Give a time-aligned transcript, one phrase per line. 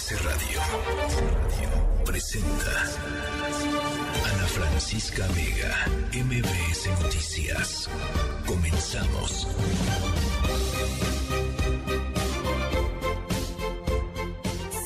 [0.00, 0.60] MBS Radio
[2.06, 2.82] presenta
[4.32, 7.90] Ana Francisca Vega, MBS Noticias.
[8.46, 9.46] Comenzamos.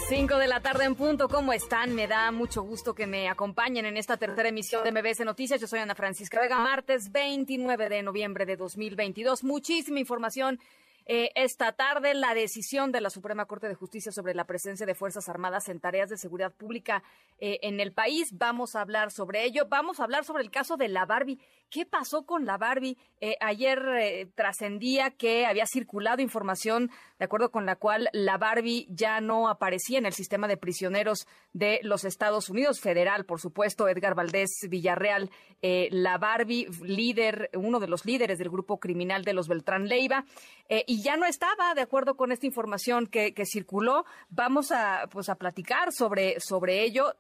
[0.09, 1.95] Cinco de la tarde en punto, ¿cómo están?
[1.95, 5.61] Me da mucho gusto que me acompañen en esta tercera emisión de MBS Noticias.
[5.61, 9.45] Yo soy Ana Francisca Vega, martes 29 de noviembre de 2022.
[9.45, 10.59] Muchísima información
[11.07, 14.95] eh, esta tarde la decisión de la Suprema Corte de Justicia sobre la presencia de
[14.95, 17.03] Fuerzas Armadas en tareas de seguridad pública
[17.39, 18.31] eh, en el país.
[18.33, 19.67] Vamos a hablar sobre ello.
[19.69, 21.39] Vamos a hablar sobre el caso de la Barbie.
[21.71, 22.97] ¿Qué pasó con la Barbie?
[23.21, 29.21] Eh, ayer trascendía que había circulado información de acuerdo con la cual la Barbie ya
[29.21, 34.15] no aparecía en el sistema de prisioneros de los Estados Unidos, federal, por supuesto, Edgar
[34.15, 35.31] Valdés Villarreal,
[35.63, 40.25] la Barbie, líder, uno de los líderes del grupo criminal de los Beltrán Leiva
[40.69, 44.05] y ya no estaba, de acuerdo con esta información que, circuló.
[44.29, 47.15] Vamos a, pues, a platicar sobre, sobre ello,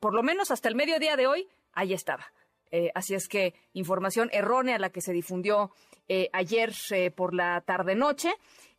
[0.00, 2.26] por lo menos hasta el mediodía de hoy, ahí estaba.
[2.70, 5.70] Eh, así es que información errónea la que se difundió
[6.08, 8.32] eh, ayer eh, por la tarde-noche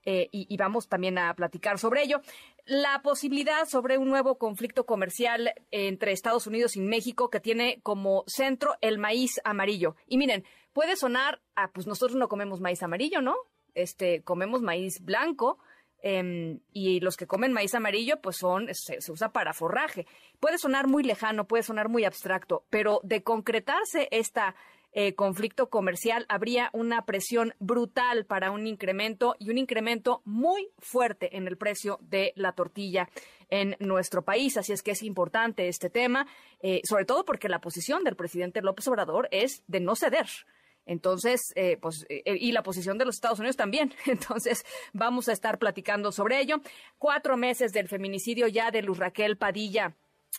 [0.09, 2.21] y, y, vamos también a platicar sobre ello.
[2.63, 8.23] La posibilidad sobre un nuevo conflicto comercial entre Estados Unidos y México que tiene como
[8.25, 9.97] centro el maíz amarillo.
[10.07, 13.35] Y miren, puede sonar, ah, pues nosotros no comemos maíz amarillo, ¿no?
[13.77, 15.59] este, comemos maíz blanco
[16.01, 20.05] em, y los que comen maíz amarillo, pues son, se, usa para forraje.
[20.39, 24.55] Puede sonar muy lejano, puede sonar muy abstracto, pero de concretarse esta
[24.93, 31.37] eh, conflicto comercial, habría una presión brutal para un incremento y un incremento muy fuerte
[31.37, 33.07] en el precio de la tortilla
[33.49, 34.57] en nuestro país.
[34.57, 36.25] Así es que es importante este tema,
[36.61, 40.27] eh, sobre todo porque la posición del presidente López Obrador es de no ceder.
[40.87, 43.93] Entonces, eh, pues, eh, y la posición de los Estados Unidos también.
[44.07, 46.61] Entonces, vamos a estar platicando sobre ello.
[46.97, 49.95] Cuatro meses del feminicidio ya de Luz Raquel Padilla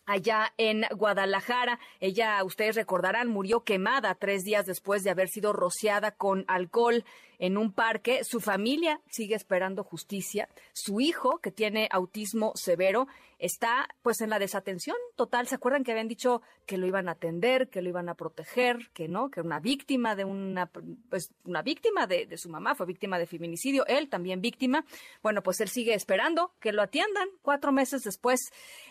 [0.07, 1.79] allá en Guadalajara.
[2.01, 7.05] Ella, ustedes recordarán, murió quemada tres días después de haber sido rociada con alcohol
[7.38, 8.25] en un parque.
[8.25, 10.49] Su familia sigue esperando justicia.
[10.72, 13.06] Su hijo, que tiene autismo severo,
[13.38, 15.47] está pues en la desatención total.
[15.47, 18.91] ¿Se acuerdan que habían dicho que lo iban a atender, que lo iban a proteger,
[18.93, 20.66] que no, que una víctima de una,
[21.09, 24.84] pues una víctima de, de su mamá fue víctima de feminicidio, él también víctima.
[25.22, 28.41] Bueno, pues él sigue esperando que lo atiendan cuatro meses después.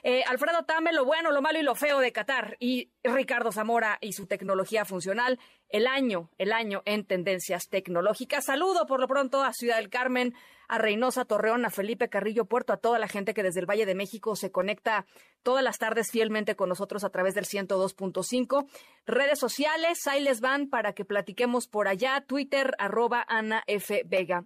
[0.03, 3.97] Eh, Alfredo Tame, lo bueno, lo malo y lo feo de Qatar y Ricardo Zamora
[4.01, 5.39] y su tecnología funcional
[5.69, 8.45] el año, el año en tendencias tecnológicas.
[8.45, 10.33] Saludo por lo pronto a Ciudad del Carmen,
[10.67, 13.85] a Reynosa, Torreón, a Felipe Carrillo Puerto, a toda la gente que desde el Valle
[13.85, 15.05] de México se conecta
[15.43, 18.67] todas las tardes fielmente con nosotros a través del 102.5.
[19.05, 22.23] Redes sociales, ahí les van para que platiquemos por allá.
[22.27, 24.03] Twitter, arroba Ana F.
[24.05, 24.45] Vega.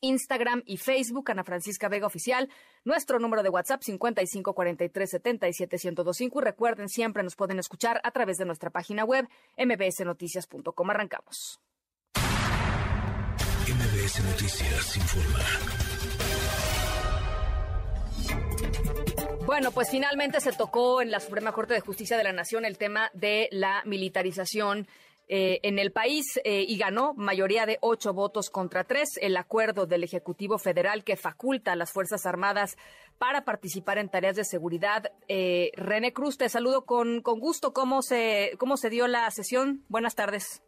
[0.00, 2.48] Instagram y Facebook, Ana Francisca Vega Oficial.
[2.84, 6.40] Nuestro número de WhatsApp 55 43 77 1025.
[6.40, 10.90] Y recuerden, siempre nos pueden escuchar a través de nuestra página web mbsnoticias.com.
[10.90, 11.60] Arrancamos.
[13.68, 15.44] MBS Noticias informa.
[19.46, 22.78] Bueno, pues finalmente se tocó en la Suprema Corte de Justicia de la Nación el
[22.78, 24.88] tema de la militarización
[25.28, 29.86] eh, en el país eh, y ganó mayoría de ocho votos contra tres el acuerdo
[29.86, 32.76] del Ejecutivo Federal que faculta a las Fuerzas Armadas
[33.18, 35.10] para participar en tareas de seguridad.
[35.26, 37.72] Eh, René Cruz, te saludo con, con gusto.
[37.72, 39.82] ¿Cómo se, ¿Cómo se dio la sesión?
[39.88, 40.62] Buenas tardes.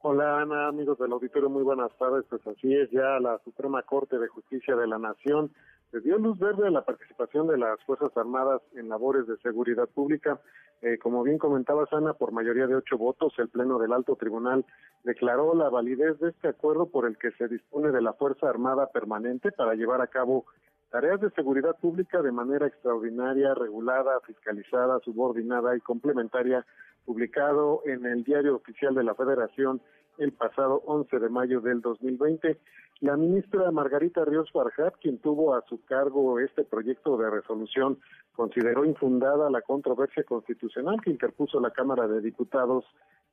[0.00, 2.24] Hola Ana, amigos del auditorio, muy buenas tardes.
[2.30, 5.52] Pues así es, ya la Suprema Corte de Justicia de la Nación
[5.90, 9.88] se dio luz verde a la participación de las Fuerzas Armadas en labores de seguridad
[9.88, 10.40] pública.
[10.82, 14.64] Eh, como bien comentaba Ana, por mayoría de ocho votos, el Pleno del Alto Tribunal
[15.02, 18.88] declaró la validez de este acuerdo por el que se dispone de la Fuerza Armada
[18.88, 20.44] permanente para llevar a cabo
[20.90, 26.64] tareas de seguridad pública de manera extraordinaria, regulada, fiscalizada, subordinada y complementaria,
[27.04, 29.80] publicado en el Diario Oficial de la Federación
[30.18, 32.58] el pasado 11 de mayo del 2020.
[33.00, 37.98] La ministra Margarita Ríos Farjat, quien tuvo a su cargo este proyecto de resolución,
[38.34, 42.84] consideró infundada la controversia constitucional que interpuso la Cámara de Diputados,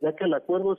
[0.02, 0.78] ya que el acuerdo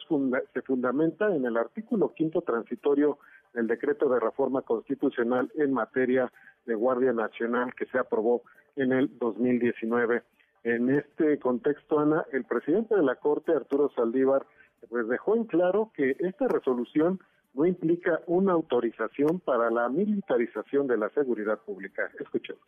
[0.52, 3.18] se fundamenta en el artículo quinto transitorio
[3.54, 6.30] del decreto de reforma constitucional en materia
[6.64, 8.42] de Guardia Nacional que se aprobó
[8.76, 10.22] en el 2019.
[10.64, 14.44] En este contexto, Ana, el presidente de la Corte, Arturo Saldívar,
[14.88, 17.20] pues dejó en claro que esta resolución
[17.54, 22.10] no implica una autorización para la militarización de la seguridad pública.
[22.20, 22.62] Escuchemos.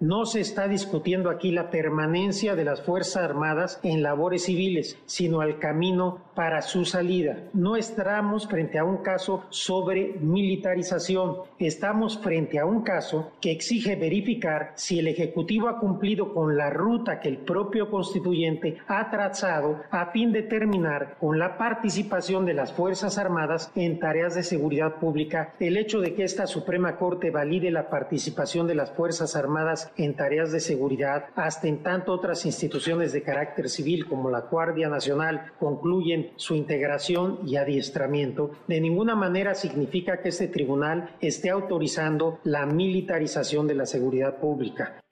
[0.00, 5.42] No se está discutiendo aquí la permanencia de las Fuerzas Armadas en labores civiles, sino
[5.42, 7.48] el camino para su salida.
[7.52, 13.96] No estamos frente a un caso sobre militarización, estamos frente a un caso que exige
[13.96, 19.80] verificar si el Ejecutivo ha cumplido con la ruta que el propio constituyente ha trazado
[19.90, 24.94] a fin de terminar con la participación de las Fuerzas Armadas en tareas de seguridad
[25.00, 25.54] pública.
[25.58, 30.14] El hecho de que esta Suprema Corte valide la participación de las Fuerzas Armadas en
[30.14, 35.52] tareas de seguridad, hasta en tanto otras instituciones de carácter civil como la Guardia Nacional
[35.58, 42.66] concluyen su integración y adiestramiento, de ninguna manera significa que este tribunal esté autorizando la
[42.66, 45.02] militarización de la seguridad pública.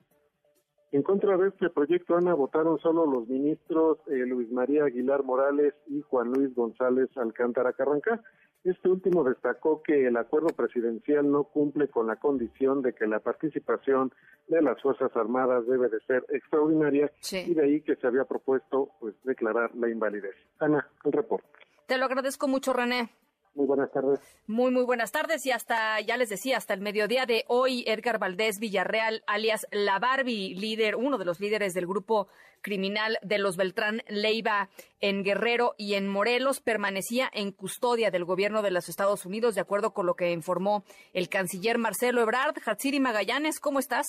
[0.91, 5.73] En contra de este proyecto, Ana, votaron solo los ministros eh, Luis María Aguilar Morales
[5.87, 8.21] y Juan Luis González Alcántara Carranca.
[8.67, 13.21] Este último destacó que el acuerdo presidencial no cumple con la condición de que la
[13.21, 14.11] participación
[14.49, 18.89] de las Fuerzas Armadas debe de ser extraordinaria y de ahí que se había propuesto
[18.99, 20.35] pues declarar la invalidez.
[20.59, 21.47] Ana, el reporte.
[21.85, 23.09] Te lo agradezco mucho, René.
[23.57, 24.19] Muy buenas tardes.
[24.45, 25.43] Muy, muy buenas tardes.
[25.47, 29.97] Y hasta, ya les decía, hasta el mediodía de hoy, Edgar Valdés Villarreal, alias La
[29.97, 32.27] Barbie, líder, uno de los líderes del grupo
[32.61, 34.69] criminal de los Beltrán Leiva
[35.01, 39.61] en Guerrero y en Morelos, permanecía en custodia del gobierno de los Estados Unidos, de
[39.61, 40.83] acuerdo con lo que informó
[41.13, 42.57] el canciller Marcelo Ebrard.
[42.63, 44.05] Hatsiri Magallanes, ¿cómo estás?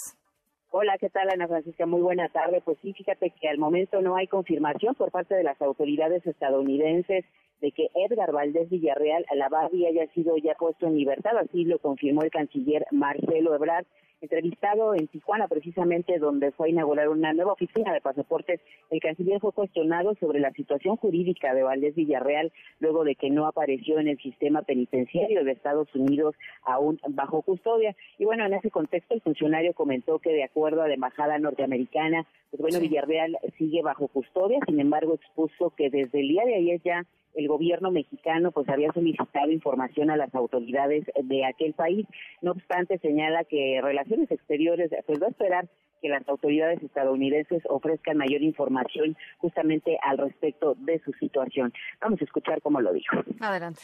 [0.71, 1.87] Hola, ¿qué tal, Ana Francisca?
[1.87, 2.61] Muy buena tarde.
[2.63, 7.25] Pues sí, fíjate que al momento no hay confirmación por parte de las autoridades estadounidenses
[7.61, 9.49] de que Edgar Valdés Villarreal la
[9.89, 13.87] haya sido ya puesto en libertad, así lo confirmó el canciller Marcelo Ebrard
[14.21, 18.61] entrevistado en Tijuana, precisamente donde fue a inaugurar una nueva oficina de pasaportes,
[18.91, 23.47] el canciller fue cuestionado sobre la situación jurídica de Valdés Villarreal luego de que no
[23.47, 26.35] apareció en el sistema penitenciario de Estados Unidos
[26.65, 27.95] aún bajo custodia.
[28.19, 32.27] Y bueno, en ese contexto el funcionario comentó que de acuerdo a la embajada norteamericana,
[32.51, 36.81] pues bueno, Villarreal sigue bajo custodia, sin embargo expuso que desde el día de ayer
[36.83, 37.07] ya
[37.39, 42.07] el gobierno mexicano pues había solicitado información a las autoridades de aquel país.
[42.43, 45.69] No obstante, señala que Relaciones Exteriores pues va a esperar
[46.03, 51.73] que las autoridades estadounidenses ofrezcan mayor información justamente al respecto de su situación.
[52.01, 53.17] Vamos a escuchar cómo lo dijo.
[53.41, 53.83] Adelante.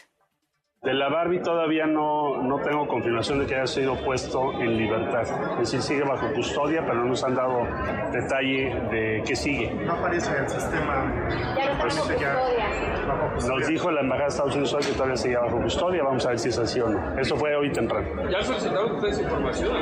[0.85, 5.23] De la Barbie todavía no, no tengo confirmación de que haya sido puesto en libertad.
[5.53, 7.67] Es decir, sigue bajo custodia, pero no nos han dado
[8.13, 9.73] detalle de qué sigue.
[9.73, 11.11] No aparece en el sistema.
[11.57, 12.35] Ya no está
[13.09, 13.57] bajo custodia.
[13.57, 16.03] Nos dijo la Embajada de Estados Unidos hoy que todavía sigue bajo custodia.
[16.05, 17.19] Vamos a ver si es así o no.
[17.19, 18.07] Eso fue hoy temprano.
[18.31, 19.77] ¿Ya solicitaron ustedes información?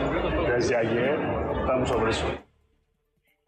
[0.46, 1.18] Desde ayer
[1.62, 2.51] estamos sobre eso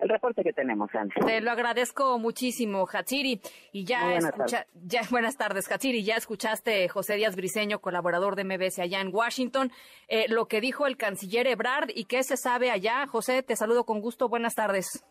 [0.04, 1.24] el reporte que tenemos, antes.
[1.24, 3.40] Te lo agradezco muchísimo, Hatsiri.
[3.72, 4.82] Y ya buenas escucha, tardes.
[4.84, 6.04] ya buenas tardes, Hatsiri.
[6.04, 9.70] Ya escuchaste José Díaz Briceño, colaborador de MBS allá en Washington,
[10.08, 13.06] eh, lo que dijo el canciller Ebrard y qué se sabe allá.
[13.06, 14.28] José, te saludo con gusto.
[14.28, 15.04] Buenas tardes.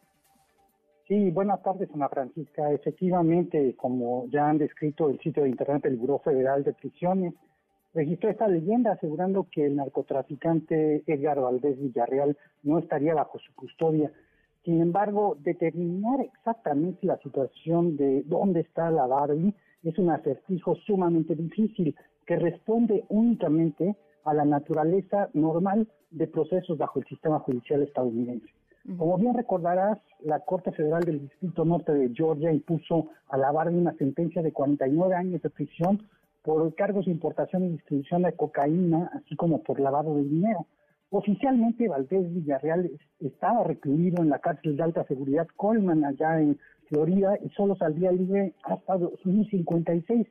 [1.07, 2.72] Sí, buenas tardes, Ana Francisca.
[2.72, 7.34] Efectivamente, como ya han descrito el sitio de internet del Buró Federal de Prisiones,
[7.94, 14.12] registró esta leyenda asegurando que el narcotraficante Edgar Valdés Villarreal no estaría bajo su custodia
[14.63, 21.36] sin embargo, determinar exactamente la situación de dónde está la Barbie es un acertijo sumamente
[21.36, 21.95] difícil
[22.25, 28.48] que responde únicamente a la naturaleza normal de procesos bajo el sistema judicial estadounidense.
[28.98, 33.77] Como bien recordarás, la Corte Federal del Distrito Norte de Georgia impuso a la Barbie
[33.77, 36.07] una sentencia de 49 años de prisión
[36.42, 40.68] por cargos de importación y distribución de cocaína, así como por lavado de dinero.
[41.15, 46.57] Oficialmente Valdés Villarreal estaba recluido en la cárcel de alta seguridad Coleman allá en
[46.90, 50.26] Florida y solo saldría libre hasta 2056.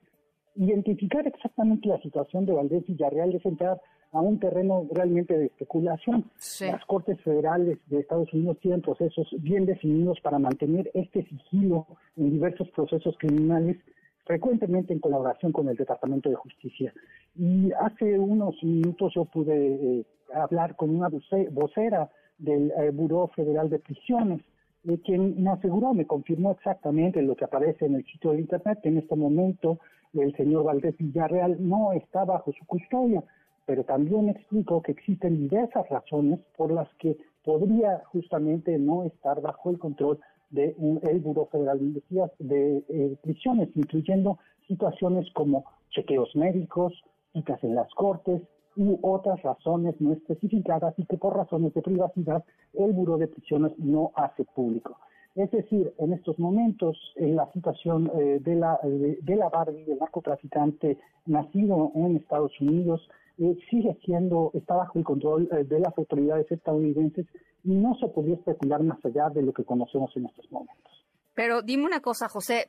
[0.56, 3.80] Identificar exactamente la situación de Valdés Villarreal es entrar
[4.10, 6.28] a un terreno realmente de especulación.
[6.60, 12.30] Las Cortes Federales de Estados Unidos tienen procesos bien definidos para mantener este sigilo en
[12.30, 13.76] diversos procesos criminales
[14.24, 16.92] frecuentemente en colaboración con el Departamento de Justicia.
[17.34, 21.08] Y hace unos minutos yo pude eh, hablar con una
[21.50, 24.42] vocera del eh, Buró Federal de Prisiones,
[24.84, 28.80] eh, quien me aseguró, me confirmó exactamente lo que aparece en el sitio de Internet,
[28.82, 29.78] que en este momento
[30.12, 33.22] el señor Valdés Villarreal no está bajo su custodia,
[33.64, 39.70] pero también explicó que existen diversas razones por las que podría justamente no estar bajo
[39.70, 40.18] el control
[40.52, 40.74] de,
[41.22, 42.02] Buró Federal de,
[42.38, 46.92] de eh, Prisiones, incluyendo situaciones como chequeos médicos,
[47.32, 48.42] citas en las cortes,
[48.76, 52.44] u otras razones no especificadas y que por razones de privacidad
[52.74, 54.96] el Buró de Prisiones no hace público.
[55.34, 59.98] Es decir, en estos momentos, en la situación eh, de, la, de, la Barbie, del
[59.98, 65.96] narcotraficante nacido en Estados Unidos, eh, sigue siendo, está bajo el control eh, de las
[65.96, 67.26] autoridades estadounidenses
[67.64, 70.92] no se podría especular más allá de lo que conocemos en estos momentos.
[71.34, 72.66] Pero dime una cosa, José,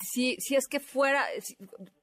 [0.00, 1.22] si, si es que fuera,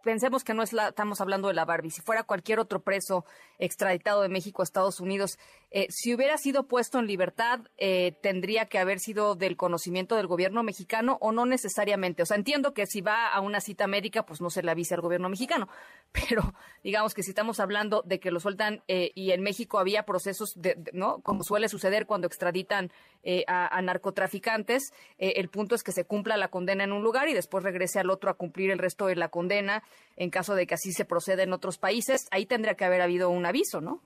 [0.02, 3.26] pensemos que no es la, estamos hablando de la Barbie, si fuera cualquier otro preso
[3.60, 5.38] extraditado de México a Estados Unidos,
[5.74, 10.28] eh, si hubiera sido puesto en libertad, eh, tendría que haber sido del conocimiento del
[10.28, 12.24] gobierno mexicano o no necesariamente.
[12.24, 14.96] O sea, entiendo que si va a una cita médica, pues no se le avise
[14.96, 15.70] al gobierno mexicano,
[16.12, 20.04] pero digamos que si estamos hablando de que lo sueltan eh, y en México había
[20.04, 21.22] procesos, de, ¿no?
[21.22, 22.92] Como suele suceder cuando extraditan
[23.48, 27.36] a, a, narcotraficantes, el punto es que se cumpla la condena en un lugar y
[27.36, 29.84] después regrese al otro a cumplir el resto de la condena
[30.18, 32.28] en caso de que así se proceda en otros países.
[32.32, 34.02] Ahí tendría que haber habido un aviso, ¿no?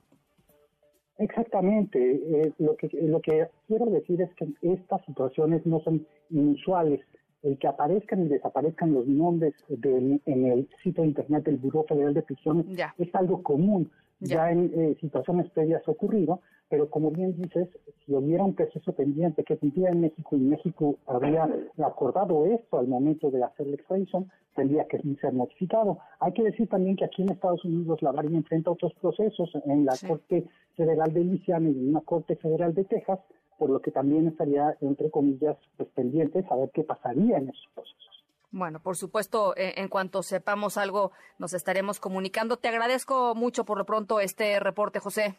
[1.18, 2.00] Exactamente.
[2.00, 7.02] Eh, lo, que, lo que quiero decir es que estas situaciones no son inusuales.
[7.44, 12.14] El que aparezcan y desaparezcan los nombres en el sitio de internet del Buró Federal
[12.14, 12.66] de Prisiones
[12.98, 13.92] es algo común.
[14.20, 17.70] Ya, en eh, situaciones previas ocurrido, pero como bien dices,
[18.06, 21.48] si hubiera un proceso pendiente que cumplía en México y México habría
[21.84, 26.00] acordado esto al momento de hacer la extradición, tendría que ser notificado.
[26.20, 29.86] Hay que decir también que aquí en Estados Unidos la Barbie enfrenta otros procesos en
[29.86, 33.20] la Corte Federal de Luisiana y en una Corte Federal de Texas,
[33.58, 38.24] por lo que también estaría, entre comillas, pues, pendiente saber qué pasaría en esos procesos.
[38.52, 42.58] Bueno, por supuesto, eh, en cuanto sepamos algo, nos estaremos comunicando.
[42.58, 45.36] Te agradezco mucho por lo pronto este reporte, José.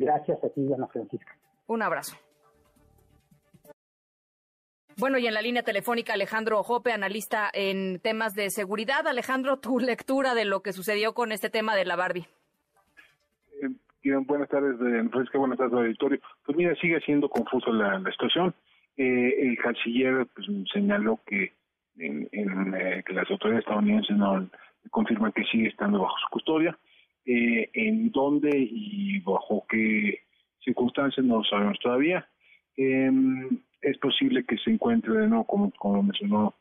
[0.00, 1.36] Gracias a ti, Ana Francisca.
[1.66, 2.16] Un abrazo.
[4.96, 9.06] Bueno, y en la línea telefónica Alejandro Jope, analista en temas de seguridad.
[9.06, 12.26] Alejandro, tu lectura de lo que sucedió con este tema de la Barbie.
[13.62, 14.78] Eh, buenas tardes,
[15.10, 16.18] Francisca, buenas tardes, auditorio.
[16.46, 18.54] Pues mira, sigue siendo confuso la, situación.
[18.96, 21.52] Eh, el canciller pues, señaló que,
[21.98, 24.48] en, eh, que las autoridades estadounidenses no
[24.90, 26.78] confirman que sigue estando bajo su custodia.
[27.26, 30.20] Eh, en dónde y bajo qué
[30.64, 32.28] circunstancias no lo sabemos todavía.
[32.76, 33.10] Eh,
[33.82, 36.54] es posible que se encuentre de como, como mencionó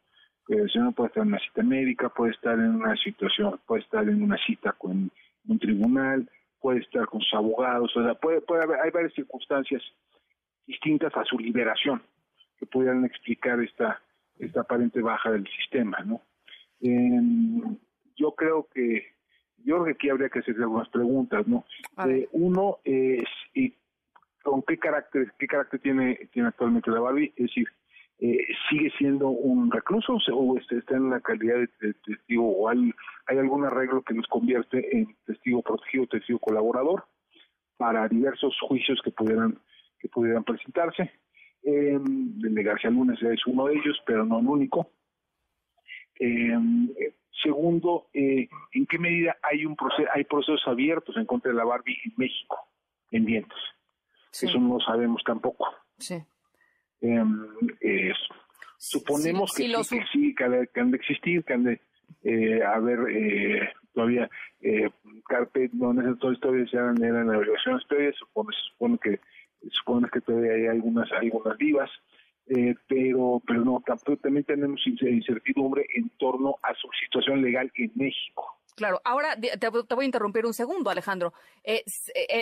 [0.50, 4.08] el señor, puede estar en una cita médica, puede estar en una situación, puede estar
[4.08, 5.12] en una cita con
[5.48, 8.18] un tribunal, puede estar con sus abogados, o sea,
[8.84, 9.82] hay varias circunstancias
[10.66, 12.02] distintas a su liberación
[12.58, 14.02] que pudieran explicar esta,
[14.40, 16.22] esta aparente baja del sistema, ¿no?
[16.82, 17.22] Eh,
[18.16, 19.19] yo creo que
[19.66, 21.66] yo creo que aquí habría que hacer algunas preguntas, ¿no?
[22.08, 23.24] Eh, uno es
[23.54, 23.74] y
[24.44, 27.68] con qué carácter qué carácter tiene tiene actualmente la Barbie, es decir,
[28.22, 32.92] eh, sigue siendo un recluso o está en la calidad de, testigo o hay,
[33.28, 37.06] hay algún arreglo que nos convierte en testigo protegido, testigo colaborador
[37.78, 39.58] para diversos juicios que pudieran
[40.00, 41.12] que pudieran presentarse.
[41.64, 41.98] Eh,
[42.44, 44.90] el García Lunes es uno de ellos, pero no el único.
[46.20, 46.58] Eh,
[47.44, 51.64] Segundo, eh, ¿en qué medida hay un proceso, hay procesos abiertos en contra de la
[51.64, 52.58] Barbie en México,
[53.10, 53.58] pendientes?
[54.34, 55.66] Eso no lo sabemos tampoco.
[55.98, 56.22] Sí.
[57.02, 57.48] Em,
[58.78, 59.64] suponemos que,
[60.12, 61.82] sí, que, han de existir, que han de
[62.24, 64.90] eh, haber eh, todavía eh,
[65.28, 69.20] carpet, no necesariamente todavía eran, eran evaluaciones previas, supone, supone que
[69.72, 71.90] supone que todavía hay algunas algunas vivas
[72.50, 73.84] eh, pero pero no
[74.22, 78.60] también tenemos incertidumbre en torno a su situación legal en México.
[78.76, 81.34] Claro, ahora te, voy a interrumpir un segundo, Alejandro.
[81.66, 81.84] Eh,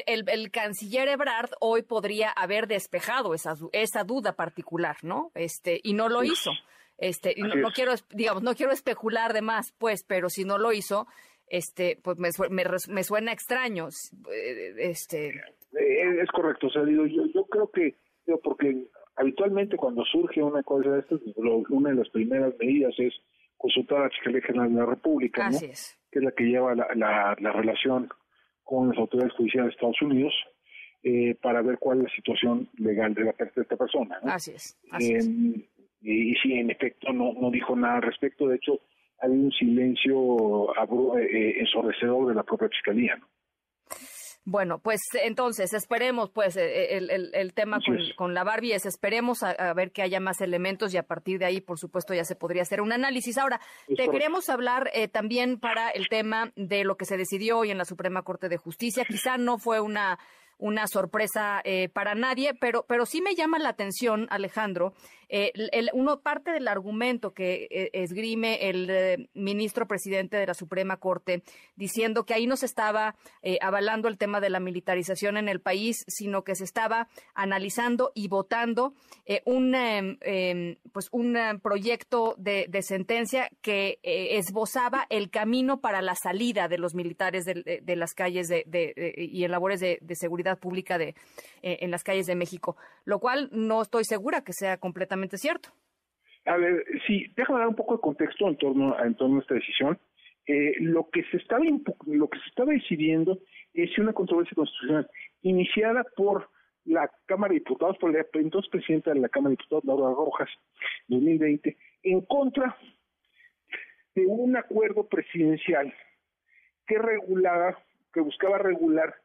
[0.05, 5.31] el, canciller Ebrard hoy podría haber despejado esa, esa duda particular, ¿no?
[5.33, 6.51] Este, y no lo hizo.
[6.99, 10.71] Este, y no, quiero, digamos, no quiero especular de más, pues, pero si no lo
[10.73, 11.07] hizo,
[11.47, 12.29] este, pues me,
[12.89, 13.87] me, suena extraño.
[14.31, 15.41] Eh, este.
[15.73, 17.95] Es correcto, o sea, digo, yo, yo creo que,
[18.43, 18.87] porque
[19.17, 21.19] habitualmente cuando surge una cosa de estas,
[21.69, 23.13] una de las primeras medidas es
[23.57, 28.09] consultar a la Fiscalía General de la República, que es la que lleva la, relación
[28.63, 30.33] con las autoridades judiciales de Estados Unidos,
[31.03, 34.19] eh, para ver cuál es la situación legal de, la, de esta persona.
[34.23, 34.77] Así es.
[34.99, 35.63] Em,
[36.01, 38.47] y, sí, en efecto, no, no dijo nada al respecto.
[38.47, 38.79] De hecho,
[39.19, 40.69] hay un silencio
[41.17, 43.15] eh, eh, ensordecedor de la propia Fiscalía.
[43.15, 43.27] ¿no?
[44.49, 47.79] Bueno, pues entonces esperemos, pues eh, el, el, tema
[48.15, 51.43] con, la Barbie es esperemos a, ver que haya más elementos y a partir de
[51.43, 53.37] ahí, por supuesto, ya se podría hacer un análisis.
[53.37, 53.59] Ahora,
[53.93, 57.77] te queremos hablar eh, también para el tema de lo que se decidió hoy en
[57.77, 59.03] la Suprema Corte de Justicia.
[59.03, 60.17] Quizá no fue una
[60.57, 64.93] una sorpresa eh, para nadie, pero, pero sí me llama la atención, Alejandro,
[65.29, 70.53] eh, el, uno parte del argumento que eh, esgrime el eh, ministro presidente de la
[70.53, 71.43] Suprema Corte
[71.75, 73.15] diciendo que ahí no se estaba
[73.61, 78.27] avalando el tema de la militarización en el país, sino que se estaba analizando y
[78.27, 78.93] votando
[79.45, 86.67] un em, em, pues un proyecto de, sentencia que esbozaba el camino para la salida
[86.67, 91.15] de los militares de, las calles de, y en labores de, seguridad pública de
[91.61, 95.69] en las calles de México, lo cual no estoy segura que sea completamente cierto.
[96.45, 99.55] A ver, sí, déjame dar un poco de contexto en torno, en torno a esta
[99.55, 99.99] decisión.
[100.45, 101.65] Eh, lo que se estaba
[102.05, 103.39] lo que se estaba decidiendo
[103.73, 105.09] es una controversia constitucional
[105.41, 106.49] iniciada por
[106.85, 110.49] la Cámara de Diputados, por la entonces presidenta de la Cámara de Diputados, Laura Rojas,
[111.09, 112.77] 2020, en contra
[114.15, 115.93] de un acuerdo presidencial
[116.87, 117.77] que regulaba,
[118.13, 119.15] que buscaba regular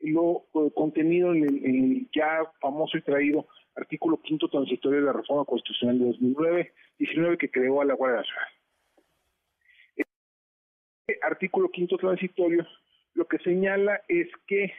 [0.00, 5.44] lo eh, contenido en el ya famoso y traído artículo quinto transitorio de la reforma
[5.44, 8.48] constitucional de 2009, 19 que creó a la Guardia Nacional.
[11.06, 12.66] Este artículo quinto transitorio
[13.14, 14.72] lo que señala es que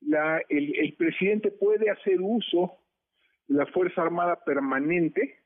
[0.00, 2.78] la, el, presidente puede hacer uso
[3.48, 5.40] de la Fuerza Armada Permanente,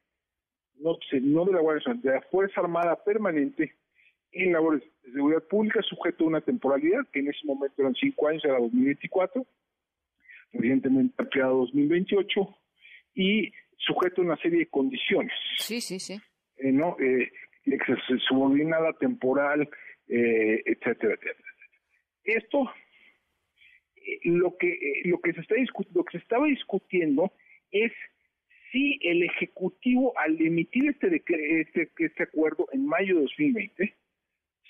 [0.78, 3.74] no, no de la Guardia Nacional, de la Fuerza Armada Permanente
[4.32, 8.28] en labores de seguridad pública sujeto a una temporalidad, que en ese momento eran cinco
[8.28, 9.46] años, era 2024,
[10.52, 12.56] recientemente ampliado a 2028,
[13.14, 15.32] y sujeto a una serie de condiciones.
[15.58, 16.20] Sí, sí, sí.
[16.56, 16.96] Eh, ¿no?
[16.98, 17.30] Eh,
[18.28, 19.68] subordinada temporal,
[20.08, 21.48] eh, etcétera, etcétera.
[22.24, 22.70] Esto,
[23.96, 25.54] eh, lo que lo que se está
[25.94, 27.32] lo que se estaba discutiendo
[27.70, 27.92] es
[28.70, 31.22] si el ejecutivo al emitir este,
[31.60, 33.94] este este acuerdo en mayo de 2020,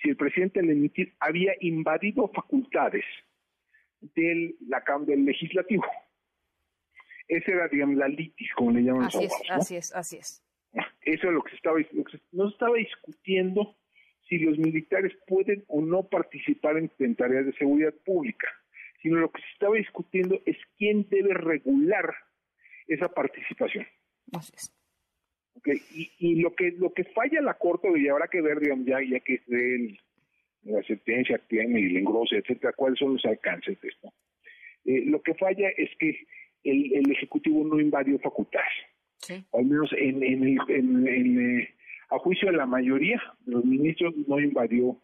[0.02, 3.04] si el presidente al emitir había invadido facultades
[4.00, 5.84] del la del legislativo.
[7.28, 10.42] Esa era, digamos, la litis, como le llaman así es, Así es, así es.
[11.02, 11.78] Eso es lo que se estaba,
[12.32, 13.76] no se estaba discutiendo
[14.28, 18.48] si los militares pueden o no participar en, tareas de seguridad pública,
[19.02, 22.14] sino lo que se estaba discutiendo es quién debe regular
[22.86, 23.86] esa participación.
[24.32, 24.74] Así es.
[25.54, 25.80] Okay.
[26.18, 29.20] Y, lo que lo que falla la corte y habrá que ver digamos ya ya
[29.20, 29.98] que el,
[30.64, 34.12] la sentencia tiene y el engrose etcétera cuáles son los alcances de esto
[34.84, 36.18] eh, lo que falla es que
[36.64, 38.72] el, Ejecutivo no invadió facultades.
[39.52, 41.68] Al menos en, en, eh,
[42.10, 44.96] a juicio de la mayoría de los ministros no invadió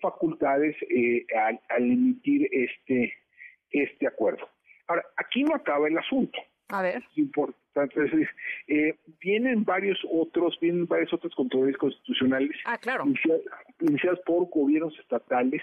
[0.00, 1.24] facultades eh,
[1.70, 3.14] al, emitir este,
[3.70, 4.46] este acuerdo.
[4.86, 6.38] Ahora, aquí no acaba el asunto.
[6.68, 7.02] A ver.
[7.10, 8.28] Es importante decir,
[8.68, 13.04] eh, vienen varios otros, vienen varias otras controversias constitucionales ah, claro.
[13.80, 15.62] iniciadas por gobiernos estatales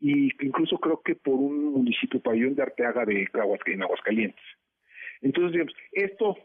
[0.00, 3.28] y incluso creo que por un municipio pabellón de Arteaga de
[3.66, 4.44] en Aguascalientes.
[5.20, 6.36] Entonces, digamos, esto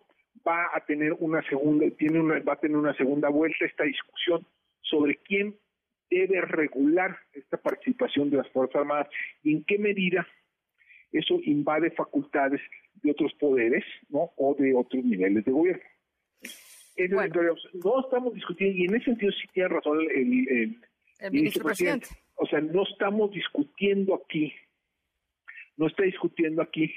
[0.45, 4.45] va a tener una segunda, tiene una, va a tener una segunda vuelta esta discusión
[4.81, 5.55] sobre quién
[6.09, 9.07] debe regular esta participación de las Fuerzas Armadas
[9.41, 10.27] y en qué medida
[11.11, 12.61] eso invade facultades
[13.03, 14.31] de otros poderes, ¿no?
[14.37, 15.83] O de otros niveles de gobierno.
[17.73, 20.79] no estamos discutiendo, y en ese sentido sí tiene razón el,
[21.19, 24.53] el, ministro presidente o sea, no estamos discutiendo aquí,
[25.77, 26.91] no está discutiendo aquí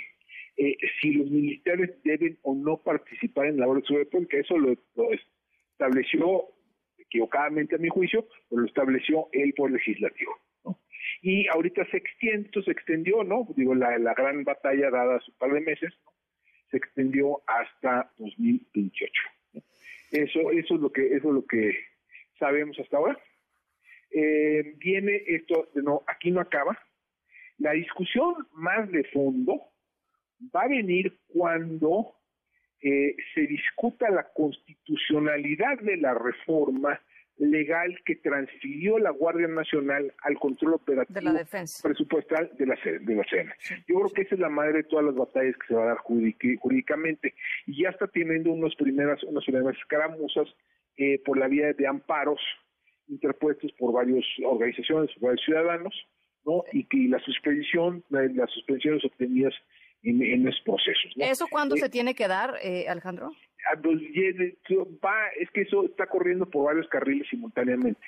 [0.57, 4.39] eh, si los militares deben o no participar en la labores de pública.
[4.39, 4.77] Eso lo,
[5.73, 6.45] estableció
[6.97, 10.37] equivocadamente a mi juicio, pero lo estableció el Poder Legislativo.
[11.23, 13.47] Y ahorita se extiende, se extendió, ¿no?
[13.57, 15.93] Digo, la, la gran batalla dada hace un par de meses,
[16.71, 19.13] se extendió hasta 2028.
[20.13, 21.77] Eso, eso es lo que, eso es lo que
[22.39, 23.19] sabemos hasta ahora
[24.11, 26.79] eh, viene esto, no, aquí no acaba.
[27.59, 29.61] La discusión más de fondo
[30.55, 32.15] va a venir cuando
[32.81, 37.01] eh, se discuta la constitucionalidad de la reforma
[37.39, 41.31] legal que transfirió la Guardia Nacional al control operativo
[41.83, 43.55] presupuestal de la, de la Sena.
[43.87, 45.87] Yo creo que esa es la madre de todas las batallas que se va a
[45.87, 47.35] dar jurídicamente
[47.67, 50.49] y ya está teniendo unos primeras, unas primeras escaramuzas
[50.97, 52.41] eh, por la vía de amparos
[53.09, 55.95] interpuestos por varias organizaciones, por varios ciudadanos,
[56.45, 56.65] ¿no?
[56.73, 59.55] Y que la suspensión, las suspensiones obtenidas
[60.03, 61.13] en, en esos procesos.
[61.17, 63.33] ¿Eso cuándo eh, se tiene que dar, eh, Alejandro?
[65.05, 68.01] Va, es que eso está corriendo por varios carriles simultáneamente.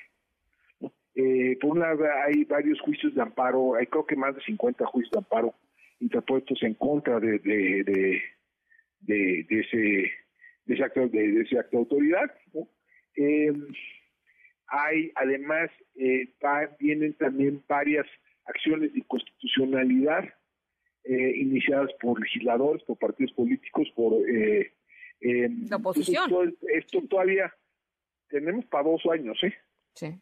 [1.15, 4.85] Eh, por un lado hay varios juicios de amparo, hay creo que más de 50
[4.85, 5.53] juicios de amparo
[5.99, 7.83] interpuestos en contra de, de,
[9.01, 10.11] de, de, ese
[10.65, 12.33] de ese acto de, ese acto de autoridad.
[12.53, 12.67] ¿no?
[13.17, 13.51] Eh,
[14.67, 16.33] hay además, eh,
[16.79, 18.07] vienen también varias
[18.45, 20.23] acciones de inconstitucionalidad
[21.03, 24.13] eh, iniciadas por legisladores, por partidos políticos, por...
[24.29, 24.71] Eh,
[25.21, 26.55] la oposición.
[26.73, 27.53] Esto, todavía
[28.29, 29.53] tenemos para dos años, ¿eh?
[29.93, 30.19] Sí,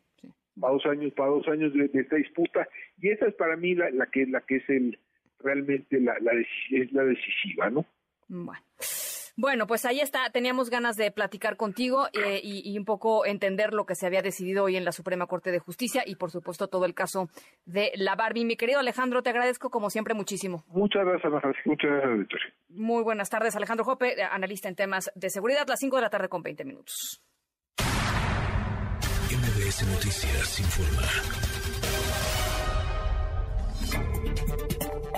[0.60, 2.68] Para dos años, para dos años de, esta disputa.
[2.98, 5.00] Y esa es para mí la, la que la que es el
[5.40, 7.86] realmente la, la, es la decisiva, ¿no?
[8.28, 8.62] Bueno.
[9.40, 10.30] Bueno, pues ahí está.
[10.32, 14.66] Teníamos ganas de platicar contigo eh, y, un poco entender lo que se había decidido
[14.66, 17.30] hoy en la Suprema Corte de Justicia y, por supuesto, todo el caso
[17.66, 18.44] de la Barbie.
[18.44, 20.66] Mi querido Alejandro, te agradezco como siempre muchísimo.
[20.68, 21.32] Muchas gracias,
[21.64, 26.02] Muchas gracias, Muy buenas tardes, Alejandro Jope, analista en temas de seguridad, las 5 de
[26.02, 27.24] la tarde con 20 minutos.
[29.32, 31.49] MBS Noticias informa.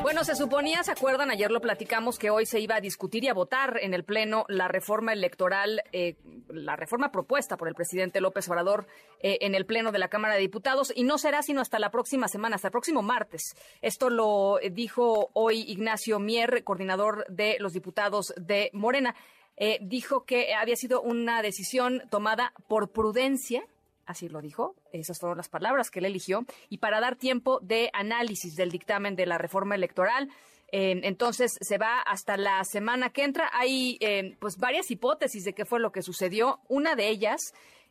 [0.02, 1.30] Bueno, se suponía, ¿se acuerdan?
[1.30, 4.46] Ayer lo platicamos que hoy se iba a discutir y a votar en el Pleno
[4.48, 6.16] la reforma electoral, eh,
[6.50, 8.88] la reforma propuesta por el presidente López Obrador
[9.20, 11.92] eh, en el Pleno de la Cámara de Diputados y no será sino hasta la
[11.92, 13.56] próxima semana, hasta el próximo martes.
[13.84, 19.16] Esto lo dijo hoy Ignacio Mier, coordinador de los diputados de Morena.
[19.56, 23.64] Eh, dijo que había sido una decisión tomada por prudencia
[24.12, 27.90] así lo dijo, esas fueron las palabras que él eligió, y para dar tiempo de
[27.94, 30.30] análisis del dictamen de la reforma electoral.
[30.74, 33.50] Eh, entonces se va hasta la semana que entra.
[33.54, 36.60] Hay eh, pues varias hipótesis de qué fue lo que sucedió.
[36.70, 37.42] Una de ellas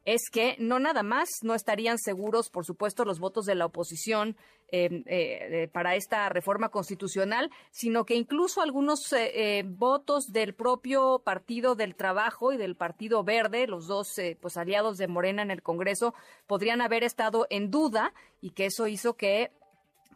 [0.04, 4.36] es que no nada más no estarían seguros, por supuesto, los votos de la oposición
[4.72, 11.20] em, eh, para esta reforma constitucional, sino que incluso algunos eh, eh, votos del propio
[11.24, 15.62] Partido del Trabajo y del Partido Verde, los dos pues aliados de Morena en el
[15.62, 16.14] Congreso,
[16.46, 19.52] podrían haber estado en duda y que eso hizo que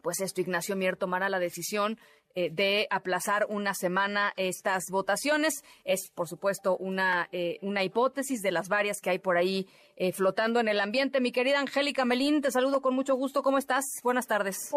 [0.01, 1.97] pues esto Ignacio Mier tomara la decisión
[2.35, 5.63] eh, de aplazar una semana estas votaciones.
[5.85, 10.11] Es, por supuesto, una, eh, una hipótesis de las varias que hay por ahí eh,
[10.11, 11.21] flotando en el ambiente.
[11.21, 13.41] Mi querida Angélica Melín, te saludo con mucho gusto.
[13.41, 13.85] ¿Cómo estás?
[14.03, 14.69] Buenas tardes.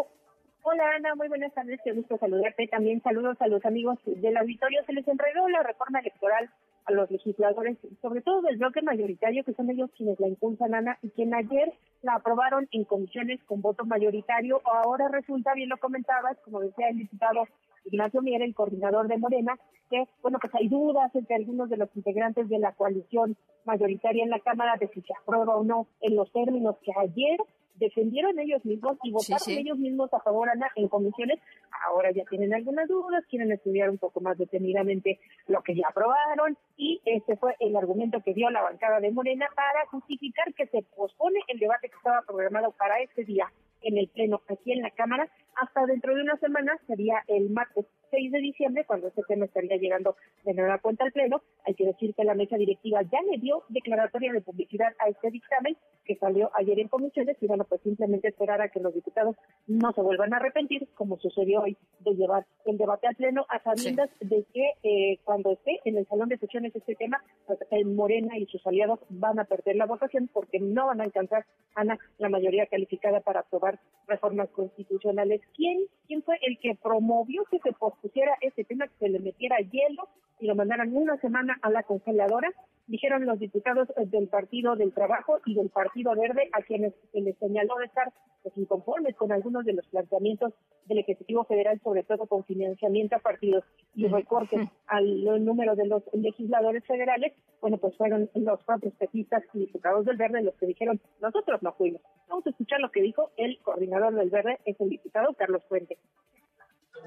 [0.61, 1.79] Hola Ana, muy buenas tardes.
[1.83, 2.67] Qué gusto saludarte.
[2.67, 4.81] También saludos a los amigos del auditorio.
[4.85, 6.49] Se les entregó la reforma electoral
[6.85, 10.97] a los legisladores, sobre todo del bloque mayoritario, que son ellos quienes la impulsan, Ana,
[11.01, 14.61] y quien ayer la aprobaron en comisiones con voto mayoritario.
[14.65, 17.45] Ahora resulta, bien lo comentabas, como decía el diputado
[17.85, 19.57] Ignacio Mier, el coordinador de Morena,
[19.89, 24.29] que, bueno, pues hay dudas entre algunos de los integrantes de la coalición mayoritaria en
[24.29, 27.39] la Cámara de si se aprueba o no en los términos que ayer
[27.79, 31.39] defendieron ellos mismos y votaron ellos mismos a favor Ana, en comisiones,
[31.85, 36.57] ahora ya tienen algunas dudas, quieren estudiar un poco más detenidamente lo que ya aprobaron
[36.77, 40.83] y este fue el argumento que dio la bancada de Morena para justificar que se
[40.95, 44.91] pospone el debate que estaba programado para este día en el Pleno aquí en la
[44.91, 45.29] Cámara
[45.61, 49.77] hasta dentro de una semana, sería el martes 6 de diciembre, cuando este tema estaría
[49.77, 51.41] llegando de nueva cuenta al Pleno.
[51.65, 55.29] Hay que decir que la mesa directiva ya le dio declaratoria de publicidad a este
[55.29, 59.35] dictamen que salió ayer en comisiones y bueno, pues simplemente esperar a que los diputados
[59.67, 63.61] no se vuelvan a arrepentir, como sucedió hoy, de llevar el debate al Pleno a
[63.61, 67.85] sabiendas de que eh, cuando esté en el salón de sesiones este tema, pues el
[67.85, 71.99] Morena y sus aliados van a perder la votación porque no van a alcanzar, Ana,
[72.17, 73.68] la mayoría calificada para aprobar
[74.07, 75.41] reformas constitucionales.
[75.55, 79.57] ¿Quién, quién fue el que promovió que se pusiera ese tema, que se le metiera
[79.59, 80.07] hielo
[80.39, 82.51] y lo mandaran una semana a la congeladora,
[82.87, 87.21] dijeron los diputados eh, del Partido del Trabajo y del Partido Verde, a quienes se
[87.21, 90.53] les señaló de estar pues, inconformes con algunos de los planteamientos
[90.89, 93.63] del Ejecutivo Federal, sobre todo con financiamiento a partidos
[93.95, 99.59] y recortes al número de los legisladores federales, bueno, pues fueron los propios petistas y
[99.59, 102.01] diputados del Verde los que dijeron, nosotros no fuimos.
[102.27, 105.97] Vamos a escuchar lo que dijo el coordinador del Verde, es el diputado Carlos Fuente.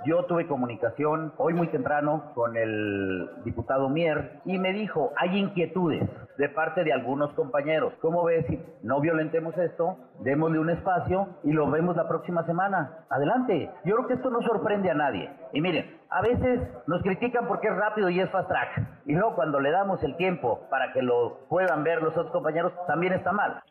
[0.04, 6.08] Yo tuve comunicación hoy muy temprano con el diputado Mier y me dijo, hay inquietudes
[6.38, 7.92] de parte de algunos compañeros.
[8.00, 8.44] ¿Cómo ves?
[8.82, 13.04] No violentemos esto, démosle un espacio y lo vemos la próxima semana.
[13.10, 13.70] Adelante.
[13.84, 15.30] Yo creo que esto no sorprende a nadie.
[15.52, 19.02] Y miren, a veces nos critican porque es rápido y es fast track.
[19.06, 22.72] Y luego cuando le damos el tiempo para que lo puedan ver los otros compañeros,
[22.88, 23.62] también está mal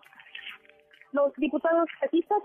[1.14, 2.40] los diputados petistas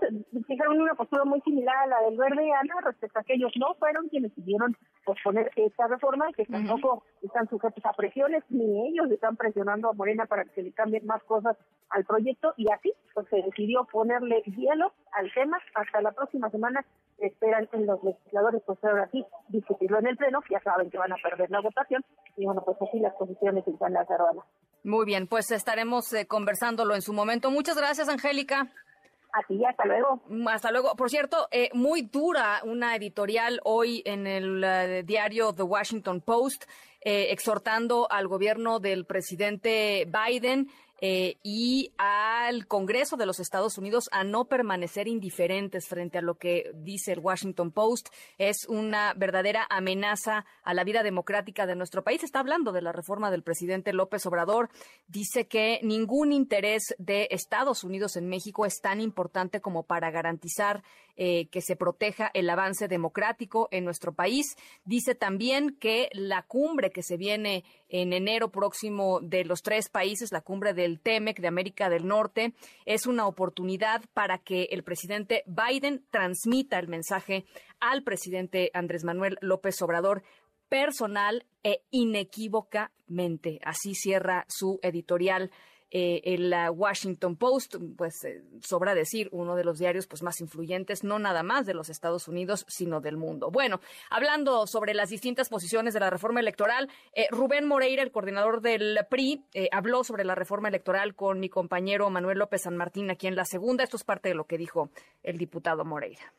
[0.45, 3.73] fijaron una postura muy similar a la del Verde Ana respecto a que ellos no
[3.75, 4.75] fueron quienes pidieron
[5.05, 9.93] posponer esta reforma y que tampoco están sujetos a presiones, ni ellos están presionando a
[9.93, 11.57] Morena para que le cambien más cosas
[11.89, 16.85] al proyecto y así pues se decidió ponerle hielo al tema hasta la próxima semana
[17.19, 21.11] esperan en los legisladores pues ahora sí discutirlo en el pleno, ya saben que van
[21.11, 22.03] a perder la votación
[22.35, 24.43] y bueno pues así las condiciones están las cerradas.
[24.83, 27.51] Muy bien, pues estaremos eh, conversándolo en su momento.
[27.51, 28.56] Muchas gracias, Angélica.
[28.61, 30.23] A ti, hasta luego.
[30.49, 30.95] Hasta luego.
[30.95, 36.65] Por cierto, eh, muy dura una editorial hoy en el eh, diario The Washington Post,
[37.01, 40.67] exhortando al gobierno del presidente Biden
[40.99, 46.35] eh, y al Congreso de los Estados Unidos a no permanecer indiferentes frente a lo
[46.35, 48.09] que dice el Washington Post.
[48.37, 52.23] Es una verdadera amenaza a la vida democrática de nuestro país.
[52.23, 54.69] Está hablando de la reforma del presidente López Obrador.
[55.07, 60.83] Dice que ningún interés de Estados Unidos en México es tan importante como para garantizar
[61.17, 64.55] eh, que se proteja el avance democrático en nuestro país.
[64.85, 70.31] Dice también que la cumbre que se viene en enero próximo de los tres países,
[70.31, 72.53] la cumbre del TEMEC de América del Norte,
[72.85, 77.45] es una oportunidad para que el presidente Biden transmita el mensaje
[77.79, 80.23] al presidente Andrés Manuel López Obrador
[80.69, 83.59] personal e inequívocamente.
[83.63, 85.51] Así cierra su editorial
[85.91, 91.03] eh, el Washington Post, pues eh, sobra decir, uno de los diarios pues, más influyentes,
[91.03, 93.51] no nada más de los Estados Unidos, sino del mundo.
[93.51, 98.61] Bueno, hablando sobre las distintas posiciones de la reforma electoral, eh, Rubén Moreira, el coordinador
[98.61, 103.27] del PRI, habló sobre la reforma electoral con mi compañero Manuel López San Martín aquí
[103.27, 103.83] en la segunda.
[103.83, 104.89] Esto es parte de lo que dijo
[105.23, 106.33] el diputado Moreira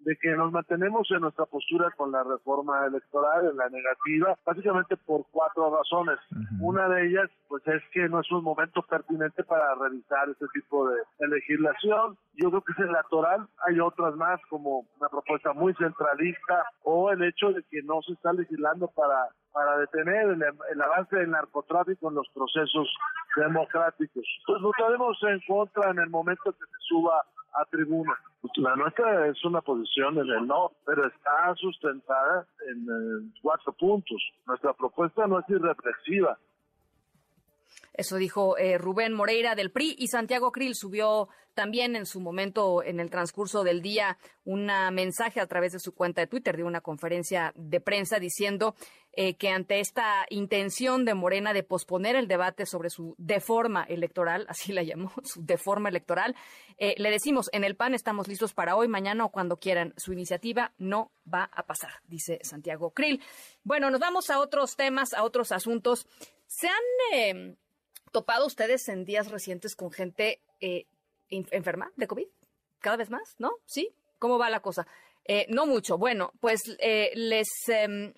[0.00, 4.96] de que nos mantenemos en nuestra postura con la reforma electoral, en la negativa, básicamente
[4.96, 6.18] por cuatro razones.
[6.60, 10.88] Una de ellas, pues es que no es un momento pertinente para revisar este tipo
[10.88, 10.96] de,
[11.28, 12.16] legislación.
[12.34, 17.22] Yo creo que es electoral, hay otras más como una propuesta muy centralista o el
[17.22, 22.10] hecho de que no se está legislando para para detener el, el, avance del narcotráfico
[22.10, 22.94] en los procesos
[23.36, 24.22] democráticos.
[24.46, 27.24] Pues votaremos en contra en el momento que se suba
[27.56, 28.14] a tribuna.
[28.56, 34.22] La nuestra es una posición en el no, pero está sustentada en cuatro puntos.
[34.46, 36.38] Nuestra propuesta no es irreflexiva.
[37.96, 42.82] Eso dijo eh, Rubén Moreira del PRI y Santiago Krill subió también en su momento,
[42.82, 46.64] en el transcurso del día, un mensaje a través de su cuenta de Twitter de
[46.64, 48.74] una conferencia de prensa diciendo
[49.12, 54.44] eh, que ante esta intención de Morena de posponer el debate sobre su deforma electoral,
[54.50, 56.36] así la llamó, su deforma electoral,
[56.76, 59.94] eh, le decimos, en el PAN estamos listos para hoy, mañana o cuando quieran.
[59.96, 63.22] Su iniciativa no va a pasar, dice Santiago Krill.
[63.64, 66.06] Bueno, nos vamos a otros temas, a otros asuntos.
[66.46, 67.56] ¿Se han
[68.12, 70.86] topado ustedes en días recientes con gente eh,
[71.28, 72.26] enferma de COVID?
[72.80, 73.52] Cada vez más, ¿no?
[73.66, 73.90] ¿Sí?
[74.18, 74.86] ¿Cómo va la cosa?
[75.24, 75.98] Eh, no mucho.
[75.98, 78.14] Bueno, pues eh, les em,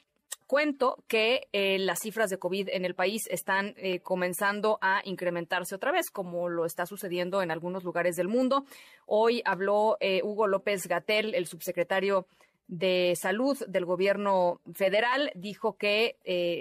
[0.47, 6.11] cuento que las cifras de COVID en el país están comenzando a incrementarse otra vez,
[6.11, 8.65] como lo está sucediendo en algunos lugares del mundo.
[9.05, 12.27] Hoy habló Hugo López Gatel, el subsecretario
[12.67, 16.17] de Salud del gobierno federal, dijo que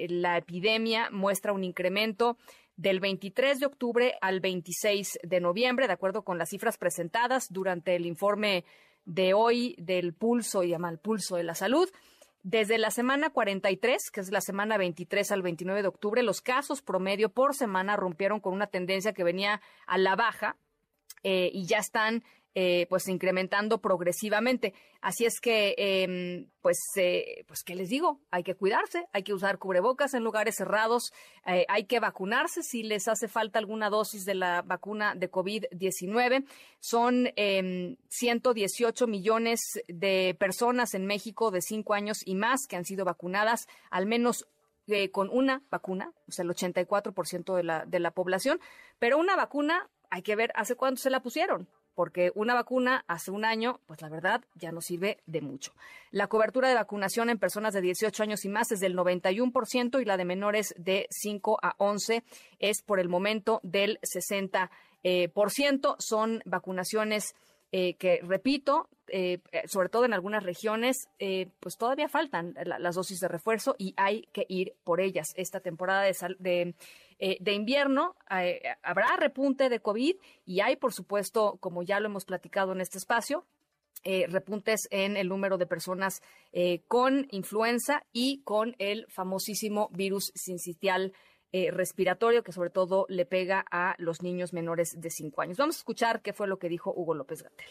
[0.10, 2.38] la epidemia muestra un incremento
[2.78, 7.96] del 23 de octubre al 26 de noviembre, de acuerdo con las cifras presentadas durante
[7.96, 8.64] el informe
[9.06, 11.90] de hoy del pulso y el pulso de la salud.
[12.44, 16.82] Desde la semana 43, que es la semana 23 al 29 de octubre, los casos
[16.82, 20.56] promedio por semana rompieron con una tendencia que venía a la baja
[21.24, 22.24] eh, y ya están
[22.60, 24.74] eh, pues incrementando progresivamente.
[25.00, 28.20] Así es que, em, pues, eh, pues, ¿qué les digo?
[28.32, 31.14] Hay que cuidarse, hay que usar cubrebocas en lugares cerrados,
[31.46, 36.46] eh, hay que vacunarse si les hace falta alguna dosis de la vacuna de COVID-19.
[36.80, 37.30] Son
[38.10, 43.06] 118 em, millones de personas en México de cinco años y más que han sido
[43.06, 44.48] vacunadas, al menos
[45.12, 48.60] con una vacuna, o sea, el 84% de la, de la población,
[48.98, 51.68] pero una vacuna hay que ver hace cuánto se la pusieron
[51.98, 55.74] porque una vacuna hace un año, pues la verdad ya no sirve de mucho.
[56.12, 60.06] La cobertura de vacunación en personas de 18 años y más es del 91% y
[60.06, 62.24] la de menores de 5 a 11
[62.60, 64.70] es por el momento del 60%.
[65.04, 65.96] Eh, por ciento.
[66.00, 67.34] Son vacunaciones
[67.72, 71.08] eh, que, repito, eh, sobre todo en algunas regiones,
[71.60, 75.34] pues todavía faltan las dosis de refuerzo y hay que ir por ellas.
[75.36, 76.76] Esta temporada de, de
[77.20, 82.08] eh, de invierno eh, habrá repunte de COVID y hay, por supuesto, como ya lo
[82.08, 83.46] hemos platicado en este espacio,
[84.04, 86.22] eh, repuntes en el número de personas
[86.88, 91.14] con influenza y con el famosísimo virus sincitial
[91.72, 95.58] respiratorio que sobre todo le pega a los niños menores de 5 años.
[95.58, 97.68] Vamos a escuchar qué fue lo que dijo Hugo López Gatel.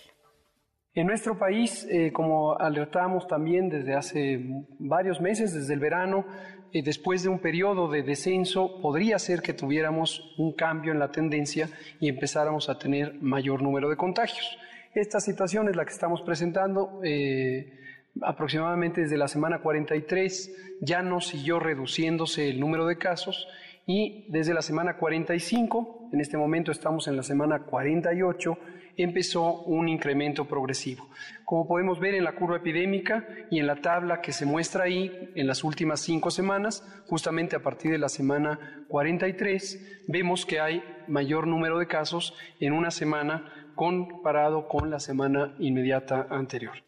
[0.94, 4.40] En nuestro país, eh, como alertamos también desde hace
[4.78, 6.24] varios meses, desde el verano,
[6.72, 11.10] eh, después de un periodo de descenso, podría ser que tuviéramos un cambio en la
[11.10, 11.68] tendencia
[12.00, 14.58] y empezáramos a tener mayor número de contagios.
[14.94, 17.00] Esta situación es la que estamos presentando.
[17.04, 17.72] Eh,
[18.22, 23.46] aproximadamente desde la semana 43 ya no siguió reduciéndose el número de casos
[23.86, 28.58] y desde la semana 45, en este momento estamos en la semana 48,
[28.96, 31.08] empezó un incremento progresivo.
[31.44, 35.30] Como podemos ver en la curva epidémica y en la tabla que se muestra ahí
[35.36, 40.82] en las últimas cinco semanas, justamente a partir de la semana 43, vemos que hay
[41.06, 46.85] mayor número de casos en una semana comparado con la semana inmediata anterior.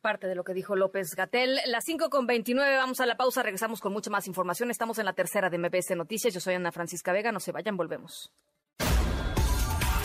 [0.00, 1.60] Parte de lo que dijo López Gatel.
[1.66, 4.70] Las 5 con 29, vamos a la pausa, regresamos con mucha más información.
[4.70, 6.32] Estamos en la tercera de MBS Noticias.
[6.32, 8.32] Yo soy Ana Francisca Vega, no se vayan, volvemos.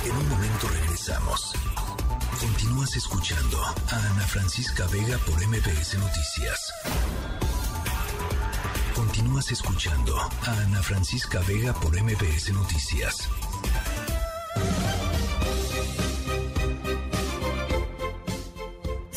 [0.04, 1.54] En un momento regresamos.
[2.40, 6.74] Continúas escuchando a Ana Francisca Vega por MBS Noticias.
[8.94, 13.30] Continúas escuchando a Ana Francisca Vega por MBS Noticias.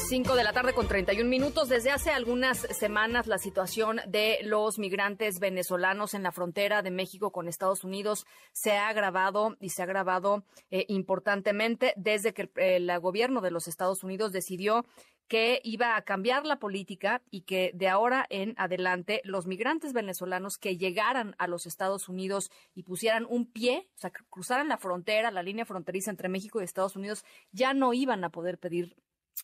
[0.08, 1.68] 5 de la tarde con 31 minutos.
[1.68, 7.30] Desde hace algunas semanas la situación de los migrantes venezolanos en la frontera de México
[7.30, 12.90] con Estados Unidos se ha agravado y se ha agravado eh, importantemente desde que el,
[13.00, 14.86] gobierno de los Estados Unidos decidió
[15.28, 20.56] que iba a cambiar la política y que de ahora en adelante los migrantes venezolanos
[20.56, 25.30] que llegaran a los Estados Unidos y pusieran un pie, o sea, cruzaran la frontera,
[25.30, 28.96] la línea fronteriza entre México y Estados Unidos, ya no iban a poder pedir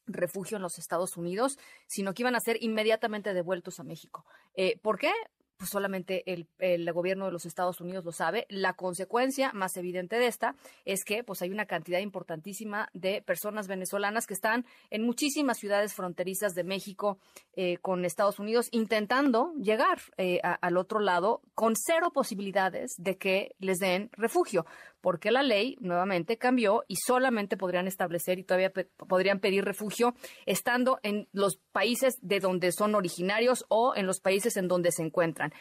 [0.06, 4.24] refugio en los Estados Unidos, sino que iban a ser inmediatamente devueltos a México.
[4.54, 5.12] Eh, ¿Por qué?
[5.56, 8.44] Pues solamente el, gobierno de los Estados Unidos lo sabe.
[8.48, 13.68] La consecuencia más evidente de esta es que pues hay una cantidad importantísima de personas
[13.68, 17.18] venezolanas que están en muchísimas ciudades fronterizas de México
[17.54, 23.54] eh, con Estados Unidos intentando llegar eh, al otro lado con cero posibilidades de que
[23.58, 24.66] les den refugio
[25.04, 30.14] porque la ley nuevamente cambió y solamente podrían establecer y todavía podrían pedir refugio
[30.46, 35.02] estando en los países de donde son originarios o en los países en donde se
[35.02, 35.52] encuentran,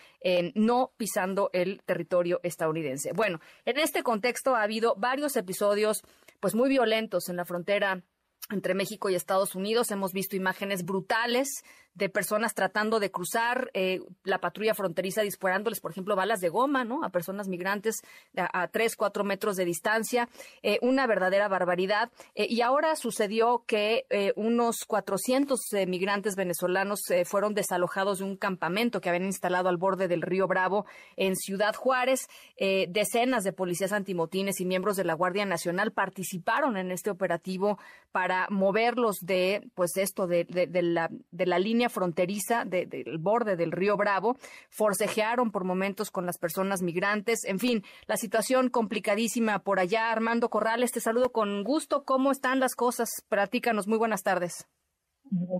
[0.55, 3.11] no pisando el territorio estadounidense.
[3.11, 6.03] Bueno, en este contexto ha habido varios episodios
[6.39, 8.01] pues muy violentos en la frontera
[8.49, 9.91] entre México y Estados Unidos.
[9.91, 11.49] Hemos visto imágenes brutales
[11.95, 16.83] de personas tratando de cruzar eh, la patrulla fronteriza disparándoles, por ejemplo, balas de goma,
[16.83, 17.03] ¿no?
[17.03, 18.01] A personas migrantes
[18.35, 20.29] a, tres, cuatro metros de distancia.
[20.61, 22.11] Eh, una verdadera barbaridad.
[22.35, 29.01] Eh, y ahora sucedió que unos 400 eh, migrantes venezolanos fueron desalojados de un campamento
[29.01, 32.27] que habían instalado al borde del río Bravo en Ciudad Juárez.
[32.57, 37.77] decenas de policías antimotines y miembros de la Guardia Nacional participaron en este operativo
[38.11, 43.17] para moverlos de, pues esto, de, de, de la, de la línea fronteriza del de,
[43.19, 44.35] borde del río Bravo,
[44.69, 50.11] forcejearon por momentos con las personas migrantes, en fin, la situación complicadísima por allá.
[50.11, 52.03] Armando Corrales, te saludo con gusto.
[52.03, 53.09] ¿Cómo están las cosas?
[53.29, 54.67] Platícanos, muy buenas tardes.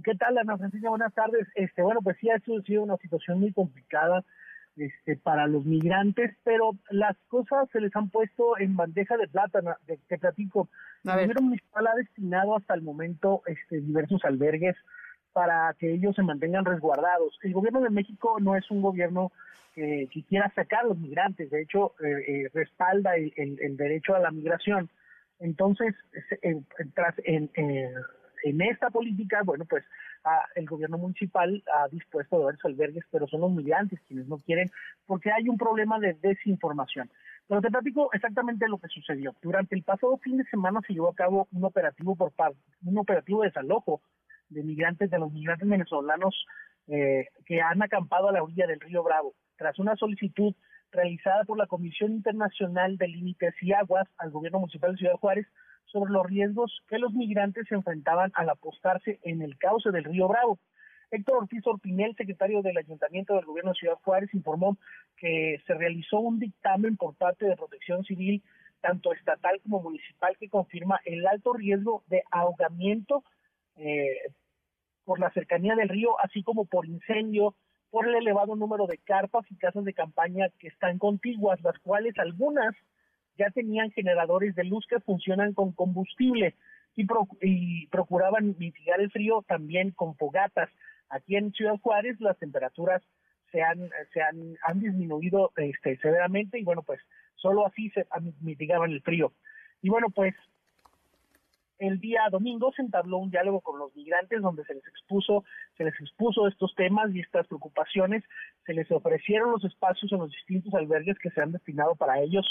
[0.04, 0.90] ¿Qué tal, Ana Francisca?
[0.90, 1.48] Buenas tardes.
[1.56, 4.24] Este, bueno, pues sí ha sido una situación muy complicada
[4.76, 9.62] este, para los migrantes, pero las cosas se les han puesto en bandeja de plata.
[9.86, 10.70] Te, te platico.
[11.04, 14.76] El gobierno municipal ha destinado hasta el momento este, diversos albergues
[15.34, 17.38] para que ellos se mantengan resguardados.
[17.42, 19.32] El gobierno de México no es un gobierno
[19.74, 24.32] que, quiera sacar a los migrantes, de hecho eh, eh, respalda el, derecho a la
[24.32, 24.90] migración.
[25.40, 25.96] Entonces,
[26.42, 29.84] en, tras, en, esta política, bueno, pues
[30.24, 34.70] a, el gobierno municipal ha dispuesto varios albergues, pero son los migrantes quienes no quieren,
[35.08, 37.10] porque hay un problema de desinformación.
[37.48, 39.36] Pero te platico exactamente lo que sucedió.
[39.42, 42.98] Durante el pasado fin de semana se llevó a cabo un operativo por parte, un
[42.98, 44.02] operativo de desalojo
[44.54, 46.46] de migrantes, de los migrantes venezolanos
[46.88, 50.54] eh, que han acampado a la orilla del río Bravo, tras una solicitud
[50.92, 55.48] realizada por la Comisión Internacional de Límites y Aguas al gobierno municipal de Ciudad Juárez
[55.86, 60.28] sobre los riesgos que los migrantes se enfrentaban al apostarse en el cauce del río
[60.28, 60.60] Bravo.
[61.12, 64.78] Héctor Ortiz Orpinel, secretario del Ayuntamiento del Gobierno de Ciudad Juárez, informó
[65.16, 68.44] que se realizó un dictamen por parte de Protección Civil,
[68.82, 73.24] tanto estatal como municipal, que confirma el alto riesgo de ahogamiento
[73.76, 74.18] eh,
[75.06, 77.56] por la cercanía del río, así como por incendio,
[77.90, 82.18] por el elevado número de carpas y casas de campaña que están contiguas, las cuales
[82.18, 82.76] algunas
[83.38, 86.56] ya tenían generadores de luz que funcionan con combustible
[86.96, 90.70] y, pro, y procuraban mitigar el frío también con fogatas.
[91.10, 93.02] Aquí en Ciudad Juárez las temperaturas
[93.52, 97.00] se han, se han, han disminuido este, severamente y bueno, pues
[97.36, 98.06] solo así se
[98.42, 99.34] mitigaban el frío.
[99.82, 100.34] Y bueno, pues
[101.80, 105.44] el día domingo se entabló un diálogo con los migrantes donde se les expuso,
[105.78, 108.24] se les expuso estos temas y estas preocupaciones,
[108.66, 112.46] se les ofrecieron los espacios en los distintos albergues que se han destinado para ellos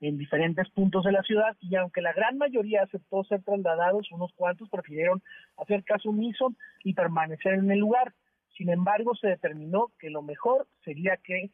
[0.00, 4.32] en diferentes puntos de la ciudad y aunque la gran mayoría aceptó ser trasladados, unos
[4.34, 5.22] cuantos prefirieron
[5.56, 6.52] hacer caso omiso
[6.84, 8.12] y permanecer en el lugar.
[8.56, 11.50] Sin embargo, se determinó que lo mejor sería que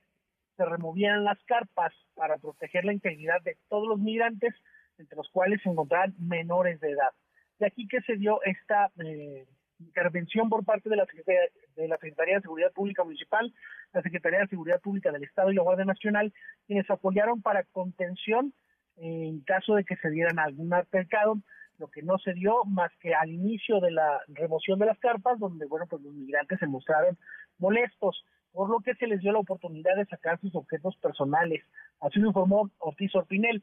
[0.57, 4.55] se removieran las carpas para proteger la integridad de todos los migrantes
[5.03, 7.11] entre los cuales se encontraban menores de edad.
[7.59, 9.47] De aquí que se dio esta eh,
[9.79, 11.41] intervención por parte de la, Secretaría,
[11.77, 13.53] de la Secretaría de Seguridad Pública Municipal,
[13.93, 16.33] la Secretaría de Seguridad Pública del Estado y la Guardia Nacional,
[16.67, 18.55] quienes apoyaron para contención
[18.97, 21.37] en caso de que se dieran algún altercado,
[21.79, 25.39] lo que no se dio más que al inicio de la remoción de las carpas,
[25.39, 27.19] donde bueno pues los migrantes se mostraron
[27.59, 31.65] molestos, por lo que se les dio la oportunidad de sacar sus objetos personales.
[32.01, 33.63] Así lo informó Ortiz Orpinel.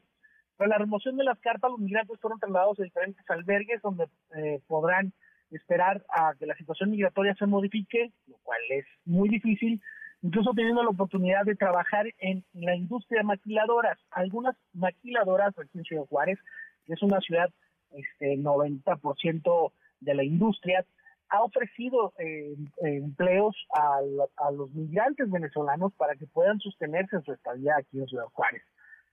[0.60, 4.04] Tras la remoción de las carpas, los migrantes fueron trasladados a diferentes albergues donde
[4.36, 5.10] eh, podrán
[5.50, 9.80] esperar a que la situación migratoria se modifique, lo cual es muy difícil,
[10.20, 13.98] incluso teniendo la oportunidad de trabajar en la industria de maquiladoras.
[14.10, 16.38] Algunas maquiladoras aquí en Ciudad Juárez,
[16.84, 17.48] que es una ciudad
[17.92, 20.84] este 90% de la industria,
[21.30, 24.00] ha ofrecido eh, empleos a,
[24.46, 28.62] a, los migrantes venezolanos para que puedan sostenerse en su estadía aquí en Ciudad Juárez.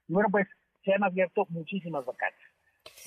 [0.09, 0.45] Y bueno, pues
[0.87, 2.39] se han abierto muchísimas vacantes.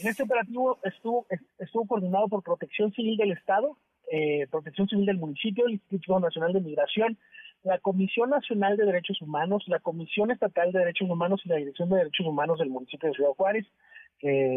[0.00, 1.26] En este operativo estuvo,
[1.58, 3.78] estuvo coordinado por Protección Civil del Estado,
[4.12, 7.16] eh, Protección Civil del Municipio, el Instituto Nacional de Migración,
[7.62, 11.88] la Comisión Nacional de Derechos Humanos, la Comisión Estatal de Derechos Humanos y la Dirección
[11.88, 13.66] de Derechos Humanos del municipio de Ciudad Juárez,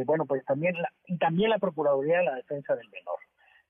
[0.06, 3.20] bueno, pues también la, y también la Procuraduría de la Defensa del Menor.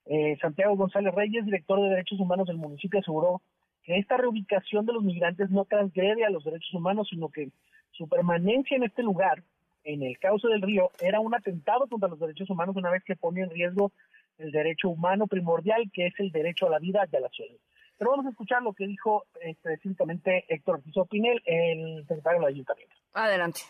[0.06, 3.42] Eh, Santiago González Reyes, director de Derechos Humanos del municipio, aseguró
[3.84, 7.50] que esta reubicación de los migrantes no transgrede a los derechos humanos, sino que
[7.94, 9.44] su permanencia en este lugar,
[9.84, 13.16] en el cauce del río, era un atentado contra los derechos humanos una vez que
[13.16, 13.92] pone en riesgo
[14.38, 17.60] el derecho humano primordial, que es el derecho a la vida y a la salud.
[17.98, 22.96] Pero vamos a escuchar lo que dijo específicamente Héctor Ortiz Pinel, el secretario del Ayuntamiento.
[23.14, 23.62] Adelante.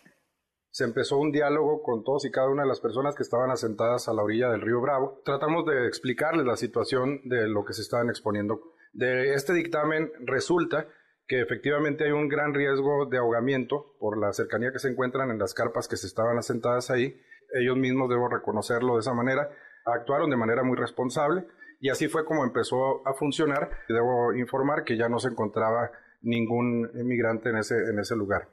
[0.69, 4.07] Se empezó un diálogo con todos y cada una de las personas que estaban asentadas
[4.07, 5.21] a la orilla del río Bravo.
[5.23, 8.59] Tratamos de explicarles la situación de lo que se estaban exponiendo.
[8.91, 10.87] De este dictamen resulta
[11.27, 15.39] que efectivamente hay un gran riesgo de ahogamiento por la cercanía que se encuentran en
[15.39, 17.19] las carpas que se estaban asentadas ahí.
[17.53, 19.49] Ellos mismos, debo reconocerlo de esa manera,
[19.85, 21.45] actuaron de manera muy responsable
[21.79, 23.69] y así fue como empezó a funcionar.
[23.87, 28.47] Debo informar que ya no se encontraba ningún inmigrante en ese, en ese lugar.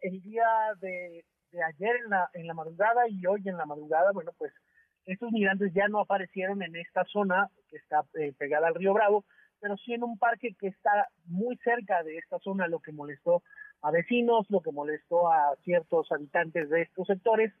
[0.00, 0.46] El día
[0.80, 4.52] de, ayer en la, en la madrugada y hoy en la madrugada, bueno, pues
[5.12, 9.24] estos migrantes ya no aparecieron en esta zona que está eh, pegada al río Bravo,
[9.60, 13.42] pero sí en un parque que está muy cerca de esta zona, lo que molestó
[13.82, 17.52] a vecinos, lo que molestó a ciertos habitantes de estos sectores,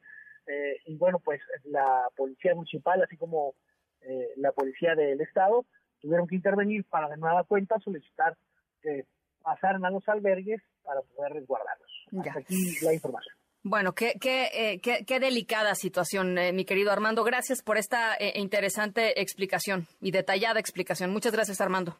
[0.46, 3.54] eh, y bueno, pues la policía municipal, así como
[4.02, 5.66] eh, la policía del estado,
[6.00, 8.36] tuvieron que intervenir para de nueva cuenta solicitar
[8.82, 9.04] que
[9.42, 11.90] pasaran a los albergues para poder resguardarlos.
[12.18, 13.37] Hasta aquí la información.
[13.62, 17.24] Bueno, qué, qué, eh, qué, qué, delicada situación, mi querido Armando.
[17.24, 21.12] Gracias por esta interesante explicación y detallada explicación.
[21.12, 21.96] Muchas gracias, Armando.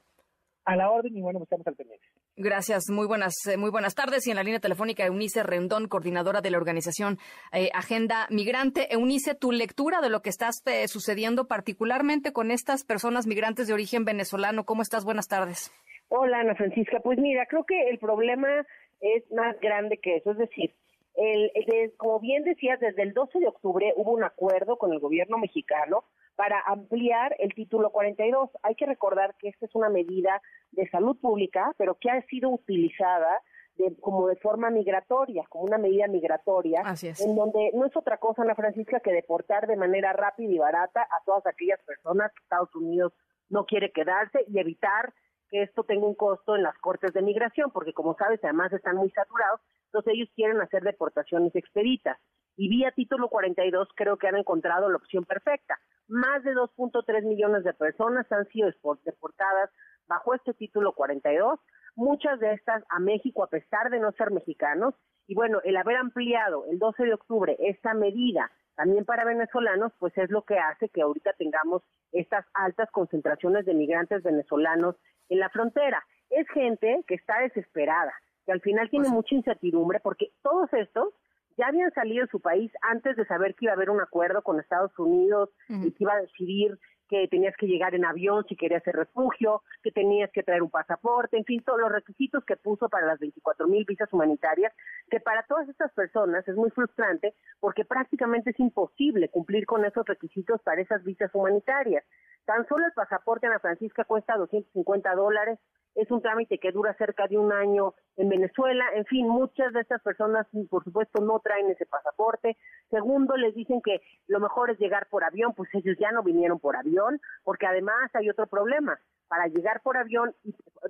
[0.64, 2.06] A la orden y bueno, estamos al pendiente.
[2.40, 4.24] Gracias, muy buenas, eh, muy buenas tardes.
[4.28, 7.18] Y en la línea telefónica, Eunice Rendón, coordinadora de la organización
[7.52, 8.94] eh, Agenda Migrante.
[8.94, 13.74] Eunice, tu lectura de lo que está eh, sucediendo, particularmente con estas personas migrantes de
[13.74, 14.64] origen venezolano.
[14.64, 15.04] ¿Cómo estás?
[15.04, 15.72] Buenas tardes.
[16.10, 17.00] Hola, Ana Francisca.
[17.00, 18.64] Pues mira, creo que el problema
[19.00, 20.30] es más grande que eso.
[20.30, 20.72] Es decir,
[21.18, 25.36] el, como bien decías, desde el 12 de octubre hubo un acuerdo con el gobierno
[25.38, 26.04] mexicano
[26.36, 28.50] para ampliar el título 42.
[28.62, 30.40] Hay que recordar que esta es una medida
[30.70, 33.42] de salud pública, pero que ha sido utilizada
[33.74, 38.42] de, como de forma migratoria, como una medida migratoria, en donde no es otra cosa,
[38.42, 42.74] Ana Francisca, que deportar de manera rápida y barata a todas aquellas personas que Estados
[42.76, 43.12] Unidos
[43.48, 45.12] no quiere quedarse y evitar
[45.50, 48.96] que esto tenga un costo en las cortes de migración, porque como sabes, además están
[48.96, 52.18] muy saturados, entonces ellos quieren hacer deportaciones expeditas.
[52.56, 55.78] Y vía título 42 creo que han encontrado la opción perfecta.
[56.08, 58.70] Más de 2.3 millones de personas han sido
[59.04, 59.70] deportadas
[60.08, 61.60] bajo este título 42,
[61.94, 64.94] muchas de estas a México a pesar de no ser mexicanos.
[65.26, 70.16] Y bueno, el haber ampliado el 12 de octubre esta medida también para venezolanos, pues
[70.16, 71.82] es lo que hace que ahorita tengamos
[72.12, 74.94] estas altas concentraciones de migrantes venezolanos
[75.28, 76.04] en la frontera.
[76.30, 78.12] Es gente que está desesperada,
[78.48, 81.12] que al final tiene mucha incertidumbre porque todos estos
[81.58, 84.40] ya habían salido de su país antes de saber que iba a haber un acuerdo
[84.40, 86.78] con Estados Unidos y que iba a decidir
[87.10, 90.70] que tenías que llegar en avión si querías hacer refugio, que tenías que traer un
[90.70, 94.72] pasaporte, en fin, todos los requisitos que puso para las 24 mil visas humanitarias,
[95.10, 100.06] que para todas estas personas es muy frustrante porque prácticamente es imposible cumplir con esos
[100.06, 102.02] requisitos para esas visas humanitarias.
[102.48, 105.58] Tan solo el pasaporte Ana Francisca cuesta 250 dólares,
[105.94, 109.80] es un trámite que dura cerca de un año en Venezuela, en fin, muchas de
[109.82, 112.56] estas personas, por supuesto, no traen ese pasaporte.
[112.88, 116.58] Segundo, les dicen que lo mejor es llegar por avión, pues ellos ya no vinieron
[116.58, 118.98] por avión, porque además hay otro problema.
[119.28, 120.34] Para llegar por avión,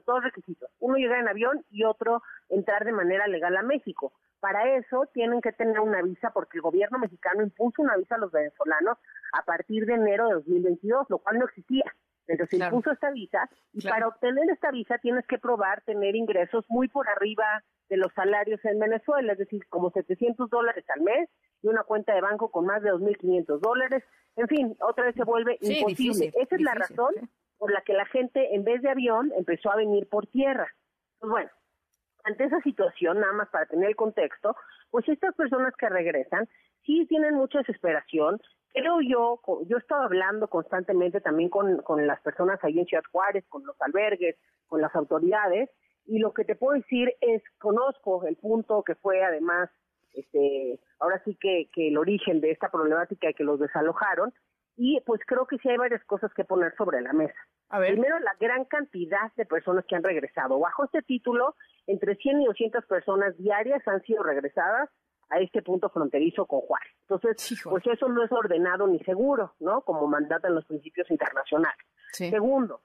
[0.06, 0.70] dos requisitos.
[0.78, 4.12] Uno, llegar en avión y otro, entrar de manera legal a México.
[4.40, 8.18] Para eso tienen que tener una visa porque el gobierno mexicano impuso una visa a
[8.18, 8.98] los venezolanos
[9.32, 11.84] a partir de enero de 2022, lo cual no existía.
[12.28, 16.88] Entonces impuso esta visa y para obtener esta visa tienes que probar tener ingresos muy
[16.88, 21.30] por arriba de los salarios en Venezuela, es decir, como 700 dólares al mes
[21.62, 24.04] y una cuenta de banco con más de 2.500 dólares.
[24.36, 26.32] En fin, otra vez se vuelve imposible.
[26.38, 27.14] Esa es la razón
[27.56, 30.68] por la que la gente en vez de avión empezó a venir por tierra.
[31.18, 31.50] Pues bueno,
[32.24, 34.56] ante esa situación, nada más para tener el contexto,
[34.90, 36.48] pues estas personas que regresan
[36.84, 38.40] sí tienen mucha desesperación,
[38.72, 43.04] creo yo, yo he estado hablando constantemente también con, con las personas ahí en Ciudad
[43.10, 45.70] Juárez, con los albergues, con las autoridades,
[46.06, 49.68] y lo que te puedo decir es, conozco el punto que fue además,
[50.14, 54.32] este, ahora sí que, que el origen de esta problemática que los desalojaron,
[54.78, 57.34] y pues creo que sí hay varias cosas que poner sobre la mesa.
[57.68, 60.58] Primero, la gran cantidad de personas que han regresado.
[60.60, 61.56] Bajo este título,
[61.88, 64.88] entre 100 y 200 personas diarias han sido regresadas
[65.30, 66.92] a este punto fronterizo con Juárez.
[67.08, 69.82] Entonces, pues eso no es ordenado ni seguro, ¿no?
[69.82, 71.84] Como mandatan los principios internacionales.
[72.12, 72.80] Segundo,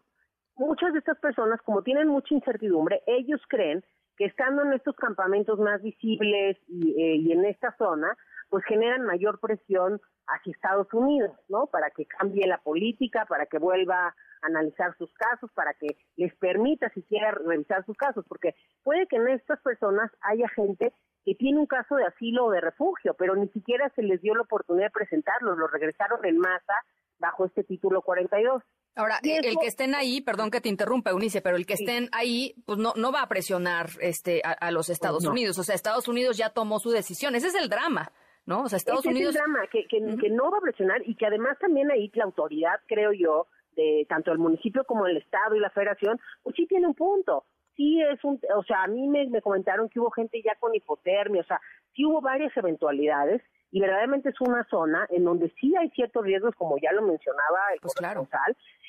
[0.56, 3.86] muchas de estas personas, como tienen mucha incertidumbre, ellos creen
[4.18, 8.18] que estando en estos campamentos más visibles y, eh, y en esta zona,
[8.54, 11.66] pues generan mayor presión hacia Estados Unidos, ¿no?
[11.66, 16.36] Para que cambie la política, para que vuelva a analizar sus casos, para que les
[16.36, 20.94] permita siquiera revisar sus casos, porque puede que en estas personas haya gente
[21.26, 24.36] que tiene un caso de asilo o de refugio, pero ni siquiera se les dio
[24.36, 26.76] la oportunidad de presentarlos, los regresaron en masa
[27.18, 28.62] bajo este título 42.
[28.96, 32.54] Ahora, el que estén ahí, perdón que te interrumpa, Eunice, pero el que estén ahí,
[32.68, 35.58] pues no, no va a presionar este, a, los pues Estados Unidos.
[35.58, 37.34] O sea, Estados Unidos ya tomó su decisión.
[37.34, 38.12] Ese es el drama,
[38.46, 38.64] ¿no?
[38.64, 39.36] O sea, Estados Unidos.
[39.36, 42.26] Es el drama, que, que, no va a presionar y que además también ahí la
[42.26, 46.68] autoridad, creo yo, de tanto el municipio como el Estado y la Federación, pues sí
[46.68, 50.12] tiene un punto sí es un, o sea, a mí me, me comentaron que hubo
[50.12, 51.60] gente ya con hipotermia, o sea,
[51.96, 53.42] sí hubo varias eventualidades
[53.72, 57.60] y verdaderamente es una zona en donde sí hay ciertos riesgos, como ya lo mencionaba
[57.74, 58.28] el pues claro.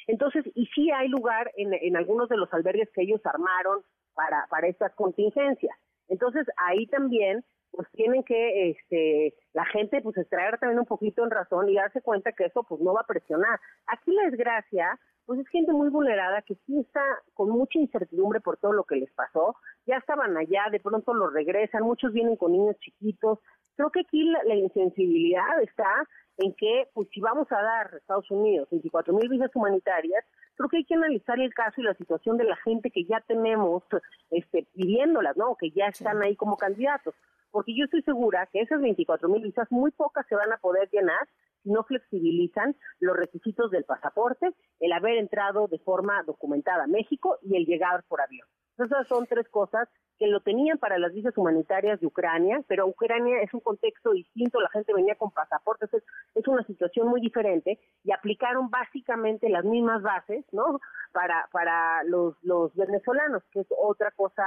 [0.06, 3.82] Entonces, y sí hay lugar en, en algunos de los albergues que ellos armaron
[4.12, 5.74] para, para estas contingencias.
[6.08, 7.42] Entonces, ahí también
[7.74, 12.02] pues tienen que este la gente pues extraer también un poquito en razón y darse
[12.02, 13.58] cuenta que eso pues no va a presionar.
[13.86, 17.02] Aquí la desgracia pues es gente muy vulnerada que sí está
[17.32, 19.56] con mucha incertidumbre por todo lo que les pasó,
[19.86, 23.38] ya estaban allá, de pronto los regresan, muchos vienen con niños chiquitos.
[23.76, 26.06] Creo que aquí la, insensibilidad está
[26.36, 30.24] en que, pues si vamos a dar a Estados Unidos 24 mil visas humanitarias,
[30.56, 33.20] creo que hay que analizar el caso y la situación de la gente que ya
[33.26, 33.82] tenemos
[34.30, 35.56] este, pidiéndolas, ¿no?
[35.56, 37.14] Que ya están ahí como candidatos
[37.54, 40.90] porque yo estoy segura que esas 24 mil visas muy pocas se van a poder
[40.90, 41.28] llenar
[41.62, 44.50] si no flexibilizan los requisitos del pasaporte,
[44.80, 48.48] el haber entrado de forma documentada a México y el llegar por avión.
[48.76, 49.88] Esas son tres cosas
[50.18, 54.60] que lo tenían para las visas humanitarias de Ucrania, pero Ucrania es un contexto distinto,
[54.60, 56.02] la gente venía con pasaportes, es,
[56.34, 60.80] es una situación muy diferente y aplicaron básicamente las mismas bases, ¿no?
[61.12, 64.42] Para, para los, los venezolanos, que es otra cosa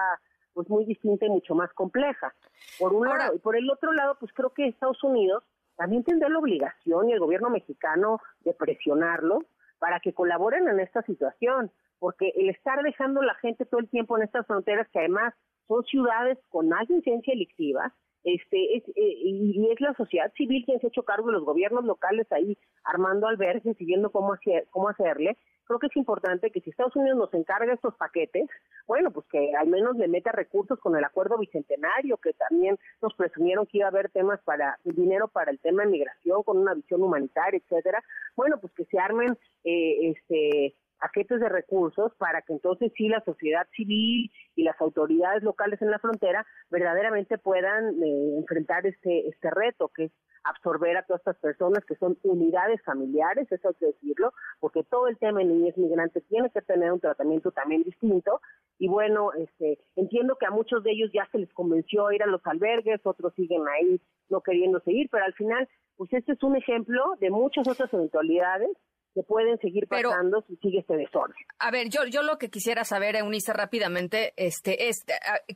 [0.57, 2.33] pues muy distinta y mucho más compleja.
[2.79, 5.43] Por un lado, y por el otro lado, pues creo que Estados Unidos
[5.75, 9.45] también tendrá la obligación y el gobierno mexicano de presionarlo
[9.77, 14.17] para que colaboren en esta situación, porque el estar dejando la gente todo el tiempo
[14.17, 15.35] en estas fronteras, que además
[15.67, 17.93] son ciudades con más incidencia delictiva,
[18.27, 21.45] este, es, eh, y es la sociedad civil quien se ha hecho cargo de los
[21.45, 26.51] gobiernos locales ahí armando albergues y viendo cómo, hacer, cómo hacerle, creo que es importante
[26.51, 28.49] que si Estados Unidos nos encarga estos paquetes,
[28.85, 33.13] bueno, pues que al menos le meta recursos con el acuerdo bicentenario, que también nos
[33.13, 36.73] presumieron que iba a haber temas para dinero para el tema de migración con una
[36.73, 38.03] visión humanitaria, etcétera.
[38.35, 43.23] Bueno, pues que se armen eh, este paquetes de recursos para que entonces sí la
[43.23, 49.49] sociedad civil y las autoridades locales en la frontera verdaderamente puedan eh, enfrentar este este
[49.49, 50.11] reto que es
[50.47, 55.07] absorber a todas estas personas que son unidades familiares, eso hay que decirlo, porque todo
[55.07, 58.41] el tema de niñez migrantes tiene que tener un tratamiento también distinto.
[58.79, 62.23] Y bueno, este, entiendo que a muchos de ellos ya se les convenció a ir
[62.23, 66.43] a los albergues, otros siguen ahí no queriendo seguir, pero al final, pues este es
[66.43, 68.69] un ejemplo de muchas otras eventualidades
[69.17, 71.35] que pueden seguir pasando si sigue este desorden.
[71.57, 75.03] A ver, yo, yo lo que quisiera saber, Eunice, rápidamente, este, es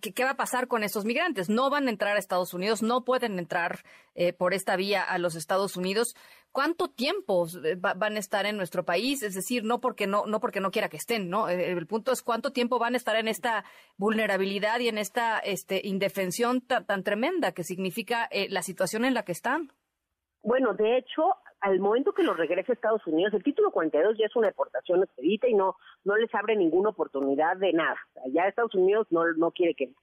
[0.02, 1.48] ¿qué, ¿qué, va a pasar con estos migrantes?
[1.48, 3.82] No van a entrar a Estados Unidos, no pueden entrar
[4.16, 6.16] eh, por esta vía a los Estados Unidos.
[6.52, 9.22] ¿Cuánto tiempo eh, van a estar en nuestro país?
[9.22, 11.48] Es decir, no porque no, no porque no quiera que estén, ¿no?
[11.48, 13.64] Eh, el, punto es cuánto tiempo van a estar en esta
[13.96, 19.34] vulnerabilidad y en esta este, indefensión tan, tremenda que significa la situación en la que
[19.34, 19.72] están.
[20.44, 24.26] Bueno, de hecho, al momento que los regrese a Estados Unidos, el título 42 ya
[24.26, 27.98] es una deportación expedita y no, no les abre ninguna oportunidad de nada.
[28.34, 29.94] ya Estados Unidos no, no quiere que...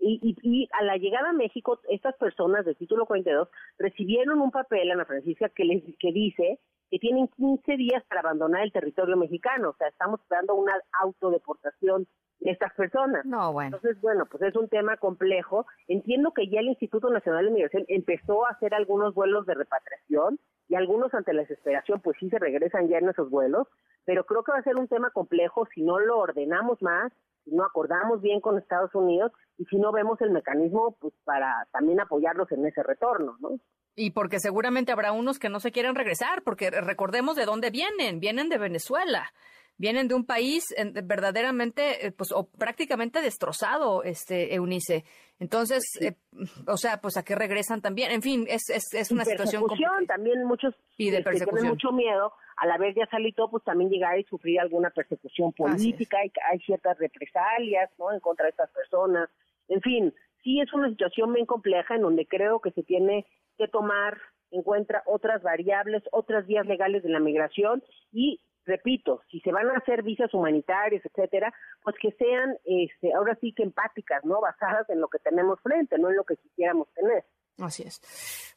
[0.00, 3.48] Y, y, y, a la llegada a México, estas personas del título 42
[3.78, 6.58] recibieron un papel, Ana Francisca, que, les, que dice
[6.90, 9.70] que tienen 15 días para abandonar el territorio mexicano.
[9.70, 12.06] O sea, estamos dando una autodeportación
[12.40, 13.24] estas personas.
[13.24, 13.76] No, bueno.
[13.76, 15.66] Entonces, bueno, pues es un tema complejo.
[15.88, 20.38] Entiendo que ya el Instituto Nacional de Migración empezó a hacer algunos vuelos de repatriación
[20.68, 23.68] y algunos ante la desesperación pues sí se regresan ya en esos vuelos,
[24.04, 27.12] pero creo que va a ser un tema complejo si no lo ordenamos más,
[27.44, 31.66] si no acordamos bien con Estados Unidos y si no vemos el mecanismo pues para
[31.72, 33.58] también apoyarlos en ese retorno, ¿no?
[33.96, 38.18] Y porque seguramente habrá unos que no se quieren regresar, porque recordemos de dónde vienen,
[38.18, 39.32] vienen de Venezuela
[39.76, 40.64] vienen de un país
[41.04, 45.04] verdaderamente, eh, pues, o prácticamente destrozado, este, Eunice.
[45.40, 46.14] Entonces, eh,
[46.66, 48.12] o sea, pues, ¿a qué regresan también?
[48.12, 49.98] En fin, es, es, es una situación complicada.
[50.06, 54.18] también muchos y de este, tienen mucho miedo, al haber ya salido, pues, también llegar
[54.18, 59.28] y sufrir alguna persecución política, hay, hay ciertas represalias, ¿no?, en contra de estas personas.
[59.68, 60.14] En fin,
[60.44, 63.26] sí es una situación bien compleja en donde creo que se tiene
[63.58, 64.18] que tomar
[64.50, 69.68] en cuenta otras variables, otras vías legales de la migración y repito, si se van
[69.70, 71.52] a hacer visas humanitarias, etcétera,
[71.82, 74.40] pues que sean, este, ahora sí que empáticas, ¿no?
[74.40, 77.24] Basadas en lo que tenemos frente, no en lo que quisiéramos tener.
[77.58, 78.00] Así es.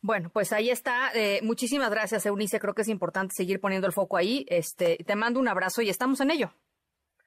[0.02, 1.12] Bueno, pues ahí está.
[1.14, 2.60] Eh, muchísimas gracias, Eunice.
[2.60, 4.46] Creo que es importante seguir poniendo el foco ahí.
[4.50, 6.52] Este, te mando un abrazo y estamos en ello.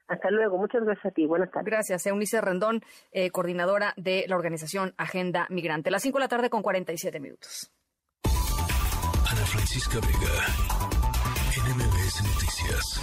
[0.09, 0.59] Hasta luego.
[0.59, 1.26] Muchas gracias a ti.
[1.26, 1.66] Buenas tardes.
[1.66, 5.93] Gracias, Eunice Rendón, eh, coordinadora de la organización Agenda Migrante.
[5.93, 7.72] Las 5 de la tarde con 47 minutos.
[8.24, 10.69] Ana Francisca Vega.
[11.51, 13.01] NMBS Noticias.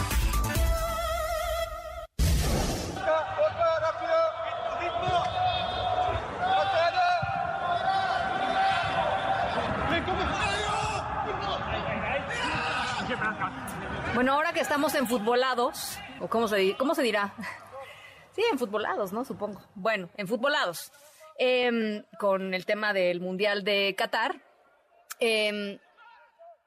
[14.15, 17.33] Bueno, ahora que estamos en futbolados, o cómo se, cómo se dirá,
[18.31, 19.25] sí, en futbolados, ¿no?
[19.25, 19.61] Supongo.
[19.75, 20.93] Bueno, en futbolados,
[21.37, 24.41] em, con el tema del Mundial de Qatar,
[25.19, 25.79] eh,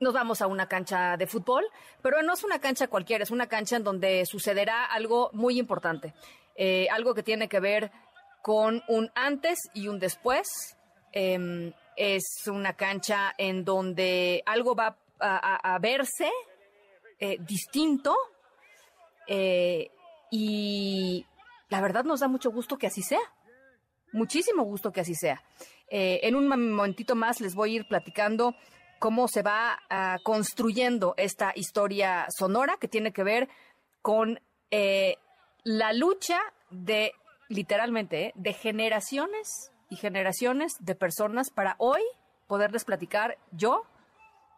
[0.00, 1.64] nos vamos a una cancha de fútbol,
[2.02, 6.14] pero no es una cancha cualquiera, es una cancha en donde sucederá algo muy importante,
[6.56, 7.92] eh, algo que tiene que ver
[8.42, 10.76] con un antes y un después.
[11.12, 16.30] Em, es una cancha en donde algo va a, verse
[17.18, 18.16] eh, distinto
[19.26, 19.90] eh,
[20.30, 21.26] y
[21.68, 23.20] la verdad nos da mucho gusto que así sea,
[24.12, 25.42] muchísimo gusto que así sea.
[25.90, 28.54] en un momentito más les voy a ir platicando
[29.00, 33.48] cómo se va ah, construyendo esta historia sonora que tiene que ver
[34.02, 34.40] con
[34.70, 35.16] eh,
[35.64, 36.38] la lucha
[36.70, 37.12] de,
[37.48, 42.02] literalmente, eh, de generaciones y generaciones de personas para hoy
[42.46, 43.84] poderles platicar yo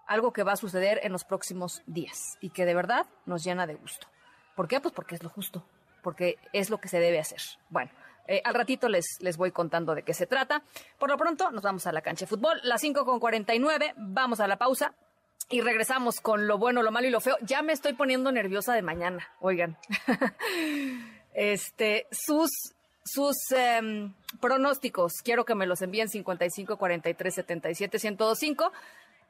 [0.08, 3.68] algo que va a suceder en los próximos días y que de verdad nos llena
[3.68, 4.08] de gusto.
[4.56, 4.80] ¿Por qué?
[4.80, 5.64] Pues porque es lo justo,
[6.02, 7.40] porque es lo que se debe hacer.
[7.70, 7.92] Bueno,
[8.26, 10.62] eh, al ratito les, les voy contando de qué se trata.
[10.98, 12.60] Por lo pronto, nos vamos a la cancha de fútbol.
[12.62, 14.94] Las 5 con 49, vamos a la pausa.
[15.50, 17.36] Y regresamos con lo bueno, lo malo y lo feo.
[17.42, 19.76] Ya me estoy poniendo nerviosa de mañana, oigan.
[21.34, 22.50] este, sus,
[23.04, 28.72] sus em, pronósticos, quiero que me los envíen 55 43 77 105.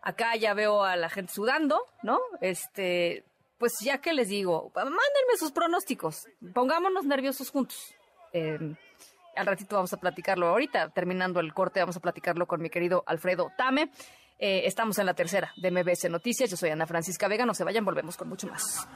[0.03, 2.20] Acá ya veo a la gente sudando, ¿no?
[2.40, 3.24] Este,
[3.59, 6.26] pues ya que les digo, mándenme sus pronósticos.
[6.53, 7.95] Pongámonos nerviosos juntos.
[8.33, 13.03] Al ratito vamos a platicarlo ahorita, terminando el corte, vamos a platicarlo con mi querido
[13.07, 13.91] Alfredo Tame.
[14.39, 16.51] Eh, estamos en la tercera de MBS Noticias.
[16.51, 17.47] Yo soy Ana Francisca Vega.
[17.47, 18.89] No se vayan, volvemos con mucho más.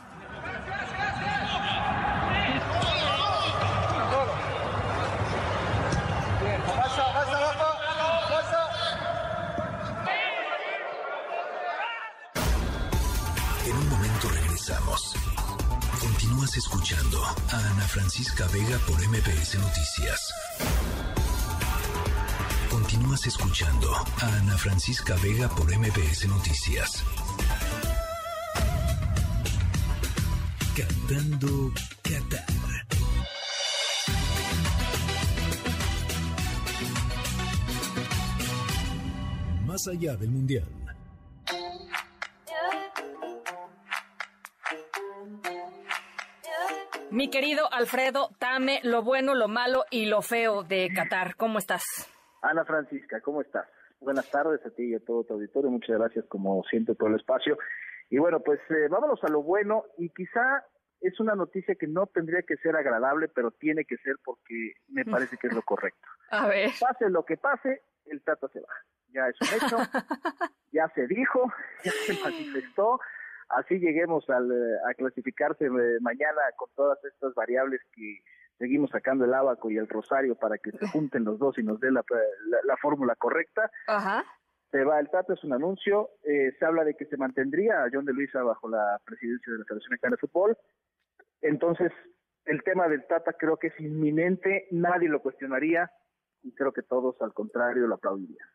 [16.46, 20.32] Continúas escuchando a Ana Francisca Vega por MBS Noticias.
[22.70, 27.02] Continúas escuchando a Ana Francisca Vega por MBS Noticias.
[30.76, 31.72] Cantando
[32.02, 32.46] Qatar.
[39.66, 40.85] Más allá del Mundial.
[47.16, 51.34] Mi querido Alfredo, dame lo bueno, lo malo y lo feo de Qatar.
[51.36, 51.82] ¿Cómo estás?
[52.42, 53.66] Ana Francisca, ¿cómo estás?
[54.00, 55.70] Buenas tardes a ti y a todo tu auditorio.
[55.70, 57.56] Muchas gracias, como siempre, por el espacio.
[58.10, 60.66] Y bueno, pues eh, vámonos a lo bueno y quizá
[61.00, 65.04] es una noticia que no tendría que ser agradable, pero tiene que ser porque me
[65.06, 66.06] parece que es lo correcto.
[66.28, 66.68] A ver.
[66.78, 68.68] Pase lo que pase, el Tata se va.
[69.14, 69.78] Ya es un hecho,
[70.70, 71.50] ya se dijo,
[71.82, 73.00] ya se manifestó.
[73.48, 78.20] Así lleguemos al, eh, a clasificarse eh, mañana con todas estas variables que
[78.58, 81.78] seguimos sacando el abaco y el rosario para que se junten los dos y nos
[81.80, 82.04] dé la,
[82.64, 83.70] la, fórmula correcta.
[83.86, 84.24] Ajá.
[84.70, 86.10] Se va el Tata, es un anuncio.
[86.24, 89.60] Eh, se habla de que se mantendría a John de Luisa bajo la presidencia de
[89.60, 90.58] la Federación Mexicana de Fútbol.
[91.40, 91.92] Entonces,
[92.44, 95.90] el tema del Tata creo que es inminente, nadie lo cuestionaría
[96.46, 98.48] y creo que todos al contrario lo aplaudirían.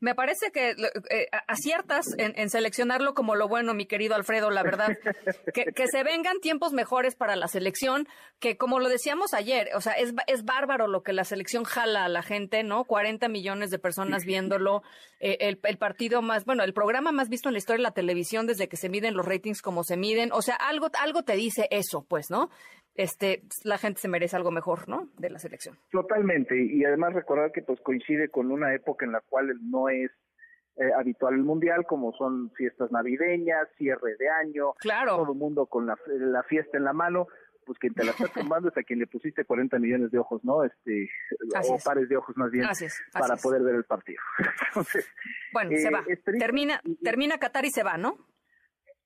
[0.00, 0.70] Me parece que
[1.10, 4.90] eh, aciertas en, seleccionarlo como lo bueno, mi querido Alfredo, la verdad.
[5.54, 8.06] que, se vengan tiempos mejores para la selección,
[8.38, 12.04] que como lo decíamos ayer, o sea, es, es bárbaro lo que la selección jala
[12.04, 12.84] a la gente, ¿no?
[12.84, 14.82] 40 millones de personas viéndolo,
[15.18, 17.90] eh, el, el, partido más, bueno, el programa más visto en la historia de la
[17.90, 21.34] televisión desde que se miden los ratings como se miden, o sea, algo, algo te
[21.34, 22.50] dice eso, pues, ¿no?
[22.98, 25.08] Este, la gente se merece algo mejor, ¿no?
[25.18, 25.78] De la selección.
[25.90, 30.10] Totalmente, y además recordar que pues coincide con una época en la cual no es
[30.76, 35.16] eh, habitual el mundial, como son fiestas navideñas, cierre de año, claro.
[35.16, 35.96] todo el mundo con la,
[36.48, 37.28] fiesta en la mano,
[37.64, 40.42] pues quien te la está tomando es a quien le pusiste 40 millones de ojos,
[40.42, 40.64] ¿no?
[40.64, 41.08] Este,
[41.52, 42.66] o pares de ojos más bien,
[43.12, 44.20] para poder ver el partido.
[44.70, 45.08] Entonces,
[45.52, 46.02] bueno, se va.
[46.08, 48.18] Eh, termina, termina Qatar y se va, ¿no?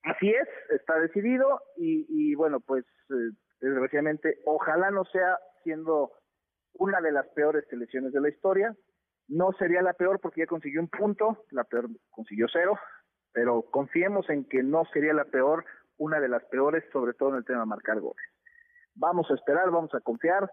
[0.05, 3.37] Así es, está decidido y, y bueno, pues eh,
[3.69, 6.13] desgraciadamente, ojalá no sea siendo
[6.75, 8.75] una de las peores selecciones de la historia.
[9.29, 12.79] No sería la peor porque ya consiguió un punto, la peor consiguió cero,
[13.33, 15.65] pero confiemos en que no sería la peor,
[15.97, 18.27] una de las peores, sobre todo en el tema de marcar goles.
[18.95, 20.51] Vamos a esperar, vamos a confiar.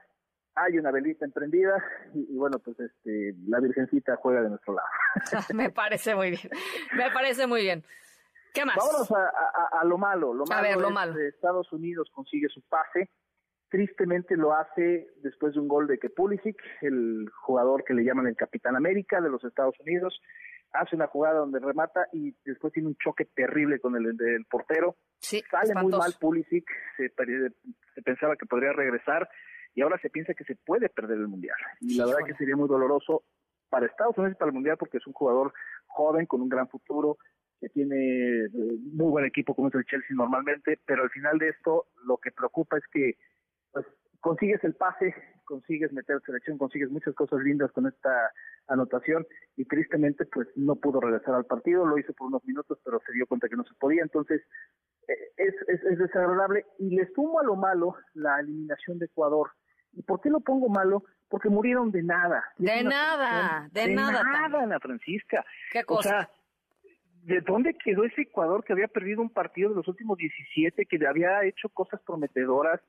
[0.56, 1.84] Hay una velita emprendida
[2.14, 4.88] y, bueno, pues este, la Virgencita juega de nuestro lado.
[5.54, 6.50] Me parece muy bien,
[6.96, 7.84] me parece muy bien.
[8.54, 8.76] ¿Qué más?
[8.78, 10.34] Vámonos a, lo malo.
[10.34, 11.20] Lo malo, a ver, lo es malo.
[11.20, 13.10] Estados Unidos consigue su pase.
[13.70, 18.28] Tristemente lo hace después de un gol de que Pulisic, el jugador que le llaman
[18.28, 20.20] el Capitán América de los Estados Unidos,
[20.74, 24.96] hace una jugada donde remata y después tiene un choque terrible con el del portero.
[25.20, 26.66] Sí, Sale muy mal Pulisic,
[26.98, 29.30] se, se, pensaba que podría regresar
[29.76, 31.58] y ahora se piensa que se puede perder el Mundial.
[31.80, 33.24] Y la verdad que sería muy doloroso
[33.70, 35.54] para Estados Unidos y para el Mundial porque es un jugador
[35.88, 37.18] joven con un gran futuro,
[37.60, 38.50] que tiene eh,
[38.94, 42.32] muy buen equipo como es el Chelsea normalmente, pero al final de esto lo que
[42.32, 43.18] preocupa es que
[43.72, 43.86] pues,
[44.20, 45.14] consigues el pase,
[45.46, 48.32] consigues meter selección, consigues muchas cosas lindas con esta
[48.68, 49.26] anotación
[49.58, 53.14] y tristemente pues no pudo regresar al partido, lo hizo por unos minutos pero se
[53.14, 54.42] dio cuenta que no se podía, entonces
[55.08, 59.52] eh, es, es, es desagradable y le sumo a lo malo la eliminación de Ecuador.
[59.94, 61.04] ¿Y por qué lo pongo malo?
[61.28, 62.44] Porque murieron de nada.
[62.58, 64.24] De nada, de, de, nada.
[64.24, 65.44] nada, Ana Francisca.
[65.72, 66.00] ¿Qué cosa?
[66.00, 66.30] O sea,
[67.30, 71.08] ¿de dónde quedó ese Ecuador que había perdido un partido de los últimos 17, que
[71.08, 72.82] había hecho cosas prometedoras?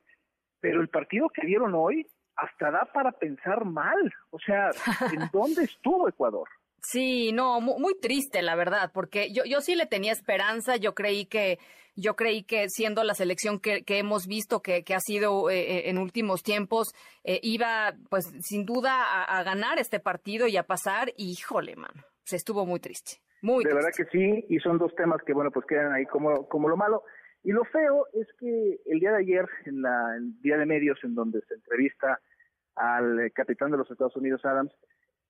[0.61, 3.99] Pero el partido que dieron hoy hasta da para pensar mal.
[4.31, 4.71] O sea,
[5.13, 6.49] ¿en dónde estuvo Ecuador?
[6.83, 11.27] Sí, no, muy, triste la verdad, porque yo, yo sí le tenía esperanza, yo creí
[11.27, 11.59] que,
[11.95, 15.61] yo creí que siendo la selección que, que hemos visto que, que ha sido eh,
[15.61, 20.57] eh, en últimos tiempos, eh, iba pues sin duda a, a, ganar este partido y
[20.57, 24.79] a pasar, y híjole, mano, se estuvo muy triste de verdad que sí, y son
[24.79, 27.03] dos temas que, bueno, pues quedan ahí como, como lo malo.
[27.43, 30.99] Y lo feo es que el día de ayer, en la, el día de medios,
[31.03, 32.21] en donde se entrevista
[32.77, 34.73] al eh, capitán de los Estados Unidos, Adams,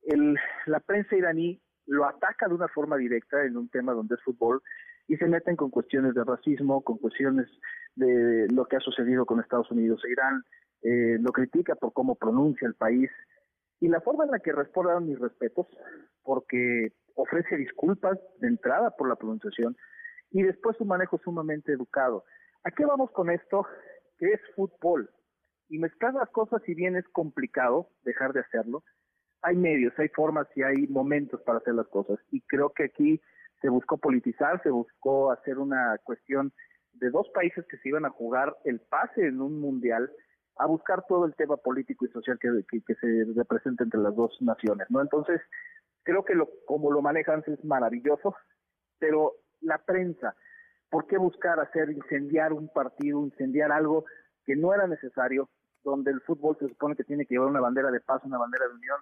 [0.02, 0.36] el,
[0.66, 4.62] la prensa iraní lo ataca de una forma directa en un tema donde es fútbol
[5.08, 7.46] y se meten con cuestiones de racismo, con cuestiones
[7.96, 10.44] de lo que ha sucedido con Estados Unidos e Irán,
[10.82, 13.10] eh, lo critica por cómo pronuncia el país
[13.80, 15.66] y la forma en la que respondan mis respetos,
[16.22, 19.76] porque ofrece disculpas de entrada por la pronunciación
[20.30, 22.24] y después un manejo sumamente educado.
[22.64, 23.66] ¿A qué vamos con esto?
[24.18, 25.10] Que es fútbol.
[25.68, 28.82] Y mezclar las cosas, si bien es complicado dejar de hacerlo,
[29.42, 32.18] hay medios, hay formas y hay momentos para hacer las cosas.
[32.30, 33.20] Y creo que aquí
[33.60, 36.52] se buscó politizar, se buscó hacer una cuestión
[36.94, 40.10] de dos países que se iban a jugar el pase en un mundial,
[40.56, 44.14] a buscar todo el tema político y social que, que, que se representa entre las
[44.14, 45.00] dos naciones, ¿no?
[45.00, 45.40] Entonces,
[46.02, 48.34] Creo que lo, como lo manejan es maravilloso,
[48.98, 50.34] pero la prensa,
[50.90, 54.04] ¿por qué buscar hacer incendiar un partido, incendiar algo
[54.44, 55.48] que no era necesario,
[55.82, 58.66] donde el fútbol se supone que tiene que llevar una bandera de paz, una bandera
[58.68, 59.00] de unión?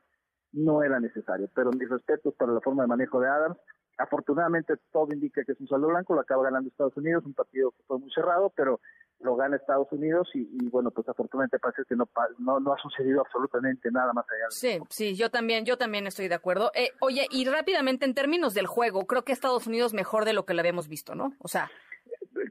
[0.52, 3.58] No era necesario, pero mis respetos para la forma de manejo de Adams.
[3.98, 7.72] Afortunadamente todo indica que es un saldo blanco, lo acaba ganando Estados Unidos, un partido
[7.72, 8.80] que fue muy cerrado, pero
[9.20, 12.08] lo gana Estados Unidos y, bueno, pues afortunadamente parece que no,
[12.38, 14.46] no, no ha sucedido absolutamente nada más allá.
[14.50, 16.70] Sí, sí, yo también, yo también estoy de acuerdo.
[16.74, 20.44] Eh, oye, y rápidamente en términos del juego, creo que Estados Unidos mejor de lo
[20.44, 21.32] que lo habíamos visto, ¿no?
[21.40, 21.70] O sea,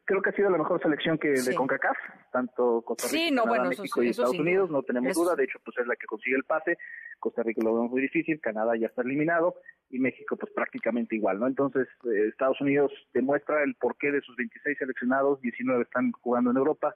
[0.05, 1.97] creo que ha sido la mejor selección que de CONCACAF,
[2.32, 5.95] tanto Costa Rica, México y Estados Unidos, no tenemos duda, de hecho pues es la
[5.95, 6.78] que consigue el pase,
[7.20, 9.55] Costa Rica lo vemos muy difícil, Canadá ya está eliminado
[9.89, 11.47] y México pues prácticamente igual, ¿no?
[11.47, 16.57] Entonces eh, Estados Unidos demuestra el porqué de sus 26 seleccionados, 19 están jugando en
[16.57, 16.93] Europa,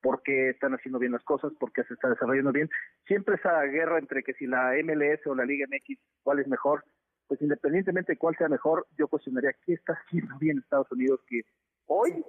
[0.00, 2.70] por qué están haciendo bien las cosas, por qué se está desarrollando bien.
[3.06, 6.84] Siempre esa guerra entre que si la MLS o la Liga MX, cuál es mejor,
[7.26, 11.42] pues independientemente de cuál sea mejor, yo cuestionaría qué está haciendo bien Estados Unidos que
[11.86, 12.24] hoy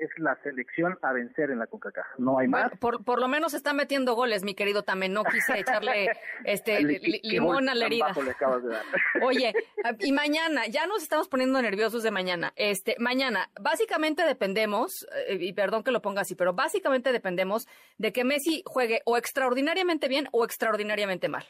[0.00, 2.06] es la selección a vencer en la CONCACAF.
[2.18, 2.72] No hay más.
[2.78, 5.12] por, por lo menos está metiendo goles, mi querido también.
[5.12, 6.10] No quise echarle
[6.44, 6.80] este
[7.22, 8.14] limón a la herida.
[9.22, 9.52] Oye,
[10.00, 12.52] y mañana, ya nos estamos poniendo nerviosos de mañana.
[12.56, 18.12] Este, mañana, básicamente dependemos, eh, y perdón que lo ponga así, pero básicamente dependemos de
[18.12, 21.44] que Messi juegue o extraordinariamente bien o extraordinariamente mal.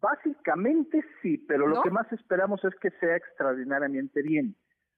[0.00, 4.54] Básicamente sí, pero lo que más esperamos es que sea extraordinariamente bien.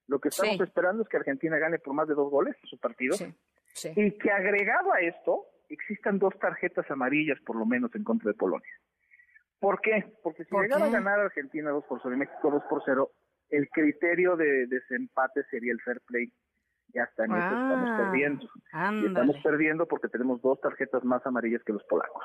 [0.08, 2.78] Lo que estamos esperando es que Argentina gane por más de dos goles en su
[2.78, 3.16] partido.
[3.94, 8.34] Y que agregado a esto, existan dos tarjetas amarillas por lo menos en contra de
[8.36, 8.72] Polonia.
[9.60, 10.12] ¿Por qué?
[10.22, 13.10] Porque si llegara a ganar Argentina 2 por 0 y México 2 por 0,
[13.50, 16.32] el criterio de desempate sería el fair play.
[16.94, 18.48] Ya está, en eso estamos ah, perdiendo.
[18.92, 22.24] Y estamos perdiendo porque tenemos dos tarjetas más amarillas que los polacos.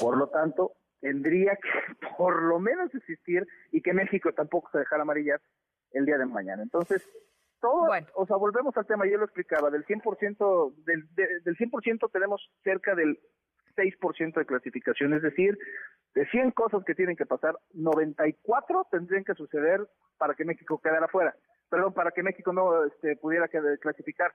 [0.00, 1.68] Por lo tanto, tendría que
[2.18, 5.40] por lo menos existir y que México tampoco se dejara amarillas
[5.96, 6.62] el día de mañana.
[6.62, 7.08] Entonces,
[7.60, 12.50] todo, o sea, volvemos al tema, yo lo explicaba, del 100%, del, del 100% tenemos
[12.62, 13.18] cerca del
[13.76, 15.58] 6% de clasificación, es decir,
[16.14, 19.86] de 100 cosas que tienen que pasar, 94 tendrían que suceder
[20.18, 21.34] para que México quedara fuera,
[21.68, 24.32] perdón, para que México no este, pudiera clasificar.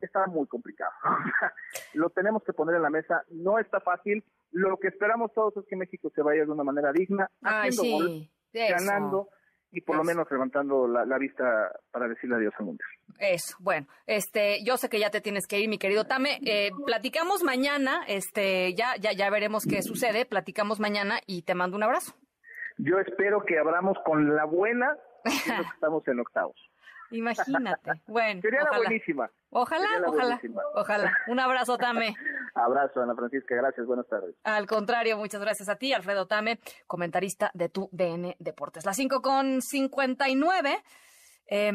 [0.00, 0.90] Está muy complicado.
[1.94, 4.24] lo tenemos que poner en la mesa, no está fácil.
[4.50, 8.28] Lo que esperamos todos es que México se vaya de una manera digna, haciendo gol,
[8.52, 9.28] ganando
[9.72, 12.84] y por lo menos levantando la, vista para decirle adiós al mundo.
[13.18, 16.38] Eso, bueno, este, yo sé que ya te tienes que ir, mi querido Tame.
[16.44, 20.26] Eh, platicamos mañana, este, ya, ya, ya veremos qué sucede.
[20.26, 22.14] Platicamos mañana y te mando un abrazo.
[22.76, 24.96] Yo espero que abramos con la buena,
[25.74, 26.56] estamos en octavos.
[27.12, 27.90] Imagínate.
[28.06, 29.30] Bueno, sería la buenísima.
[29.50, 30.40] Ojalá, ojalá,
[30.74, 31.16] ojalá.
[31.28, 32.14] Un abrazo, Tame.
[32.54, 33.54] Abrazo, Ana Francisca.
[33.54, 33.86] Gracias.
[33.86, 34.34] Buenas tardes.
[34.44, 38.84] Al contrario, muchas gracias a ti, Alfredo Tame, comentarista de tu DN Deportes.
[38.84, 40.82] Las 5 con 59.
[41.46, 41.72] Eh,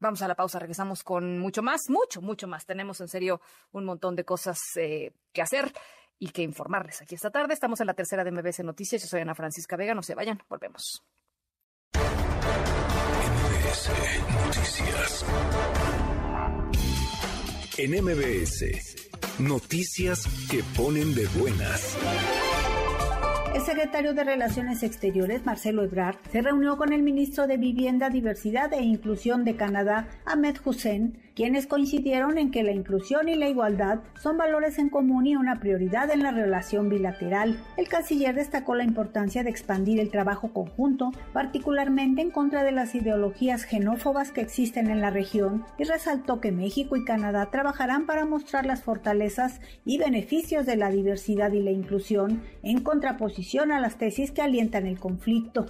[0.00, 0.58] vamos a la pausa.
[0.58, 2.66] Regresamos con mucho más, mucho, mucho más.
[2.66, 3.40] Tenemos en serio
[3.72, 5.72] un montón de cosas eh, que hacer
[6.18, 7.54] y que informarles aquí esta tarde.
[7.54, 9.02] Estamos en la tercera de MBC Noticias.
[9.02, 9.94] Yo soy Ana Francisca Vega.
[9.94, 10.40] No se vayan.
[10.48, 11.02] Volvemos.
[13.68, 15.26] Noticias.
[17.76, 21.98] En MBS, noticias que ponen de buenas.
[23.54, 28.72] El secretario de Relaciones Exteriores, Marcelo Ebrard, se reunió con el ministro de Vivienda, Diversidad
[28.72, 34.00] e Inclusión de Canadá, Ahmed Hussein, quienes coincidieron en que la inclusión y la igualdad
[34.20, 37.62] son valores en común y una prioridad en la relación bilateral.
[37.76, 42.92] El canciller destacó la importancia de expandir el trabajo conjunto, particularmente en contra de las
[42.96, 48.24] ideologías xenófobas que existen en la región, y resaltó que México y Canadá trabajarán para
[48.24, 53.96] mostrar las fortalezas y beneficios de la diversidad y la inclusión en contraposición a las
[53.96, 55.66] tesis que alientan el conflicto.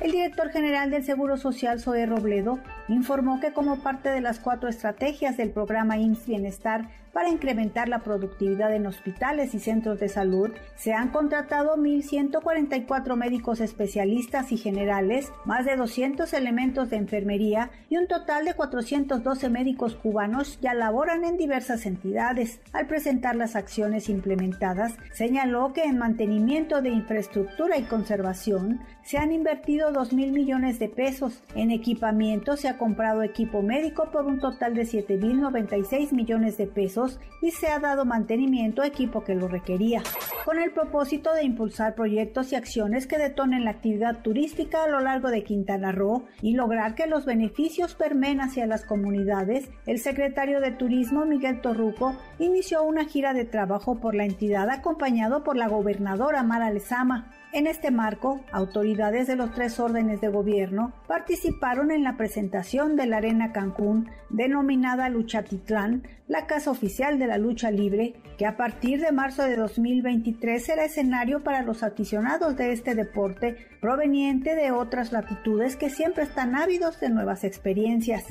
[0.00, 2.58] El director general del Seguro Social, Zoe Robledo,
[2.88, 7.98] informó que como parte de las cuatro estrategias del programa IMSS Bienestar para incrementar la
[7.98, 15.30] productividad en hospitales y centros de salud, se han contratado 1.144 médicos especialistas y generales,
[15.44, 21.24] más de 200 elementos de enfermería y un total de 412 médicos cubanos ya laboran
[21.24, 22.60] en diversas entidades.
[22.72, 29.32] Al presentar las acciones implementadas, señaló que en mantenimiento de infraestructura y conservación se han
[29.32, 31.42] invertido 2 mil millones de pesos.
[31.54, 37.01] En equipamiento se ha comprado equipo médico por un total de 7.096 millones de pesos
[37.40, 40.02] y se ha dado mantenimiento a equipo que lo requería,
[40.44, 45.00] con el propósito de impulsar proyectos y acciones que detonen la actividad turística a lo
[45.00, 49.68] largo de Quintana Roo y lograr que los beneficios permen hacia las comunidades.
[49.86, 55.42] El secretario de Turismo Miguel Torruco inició una gira de trabajo por la entidad acompañado
[55.42, 57.32] por la gobernadora Mara Lezama.
[57.52, 63.06] En este marco, autoridades de los tres órdenes de gobierno participaron en la presentación de
[63.06, 69.00] la Arena Cancún, denominada Luchatitlán, la casa oficial de la lucha libre, que a partir
[69.00, 75.12] de marzo de 2023 será escenario para los aficionados de este deporte proveniente de otras
[75.12, 78.24] latitudes que siempre están ávidos de nuevas experiencias.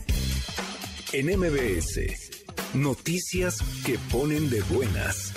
[1.14, 2.32] En MBS
[2.74, 5.34] Noticias que ponen de buenas.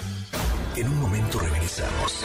[0.76, 2.24] En un momento regresamos.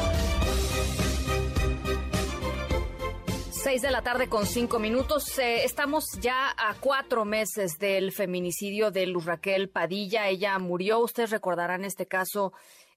[3.63, 5.37] Seis de la tarde con cinco minutos.
[5.37, 10.27] Eh, estamos ya a cuatro meses del feminicidio de Luz Raquel Padilla.
[10.29, 12.53] Ella murió, ustedes recordarán este caso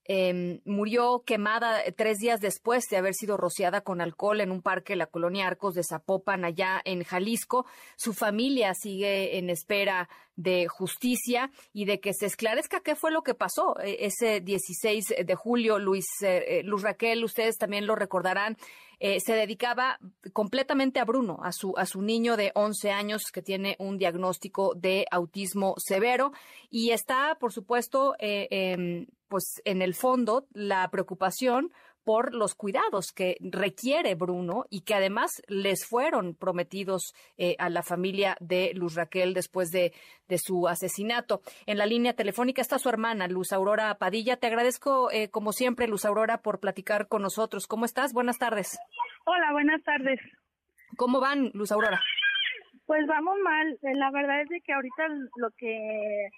[0.07, 4.93] Em, murió quemada tres días después de haber sido rociada con alcohol en un parque
[4.93, 7.65] de la colonia Arcos de Zapopan, allá en Jalisco.
[7.95, 13.23] Su familia sigue en espera de justicia y de que se esclarezca qué fue lo
[13.23, 15.79] que pasó e, ese 16 de julio.
[15.79, 18.57] Luis, eh, eh, Luz Raquel, ustedes también lo recordarán,
[18.99, 19.99] eh, se dedicaba
[20.33, 24.73] completamente a Bruno, a su, a su niño de 11 años que tiene un diagnóstico
[24.75, 26.31] de autismo severo
[26.69, 31.73] y está, por supuesto, eh, pues en el fondo la preocupación
[32.05, 37.83] por los cuidados que requiere Bruno y que además les fueron prometidos eh, a la
[37.83, 39.91] familia de Luz Raquel después de,
[40.29, 41.41] de, su asesinato.
[41.65, 44.37] En la línea telefónica está su hermana, Luz Aurora Padilla.
[44.37, 47.67] Te agradezco, eh, como siempre, Luz Aurora, por platicar con nosotros.
[47.67, 48.13] ¿Cómo estás?
[48.13, 48.79] Buenas tardes.
[49.25, 50.21] Hola, buenas tardes.
[50.95, 51.99] ¿Cómo van, Luz Aurora?
[52.85, 53.73] Pues vamos mal.
[53.81, 56.29] Eh, la verdad es de que ahorita lo que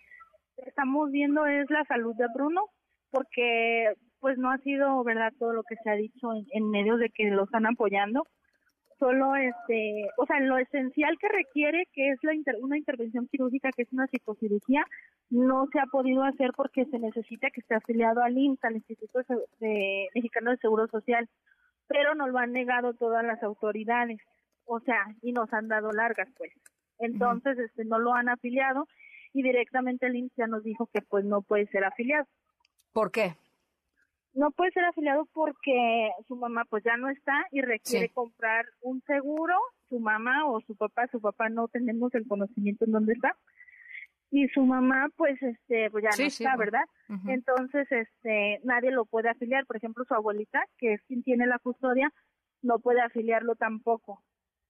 [0.65, 2.71] estamos viendo es la salud de Bruno
[3.11, 6.99] porque pues no ha sido verdad todo lo que se ha dicho en, en medios
[6.99, 8.23] de que lo están apoyando.
[8.99, 13.83] Solo este o sea lo esencial que requiere que es la una intervención quirúrgica que
[13.83, 14.85] es una psicocirugía
[15.29, 19.19] no se ha podido hacer porque se necesita que esté afiliado al IMSS al Instituto
[19.59, 21.29] de, Mexicano de Seguro Social
[21.87, 24.19] pero nos lo han negado todas las autoridades.
[24.65, 26.51] O sea y nos han dado largas pues.
[26.97, 28.87] Entonces este no lo han afiliado
[29.31, 32.25] y directamente el IMSS ya nos dijo que pues no puede ser afiliado
[32.97, 33.35] ¿Por qué?
[34.33, 39.03] No puede ser afiliado porque su mamá pues ya no está y requiere comprar un
[39.03, 39.53] seguro,
[39.87, 43.35] su mamá o su papá, su papá no tenemos el conocimiento en dónde está.
[44.31, 46.85] Y su mamá pues este pues ya no está, ¿verdad?
[47.27, 51.59] Entonces este nadie lo puede afiliar, por ejemplo, su abuelita, que es quien tiene la
[51.59, 52.11] custodia,
[52.63, 54.23] no puede afiliarlo tampoco.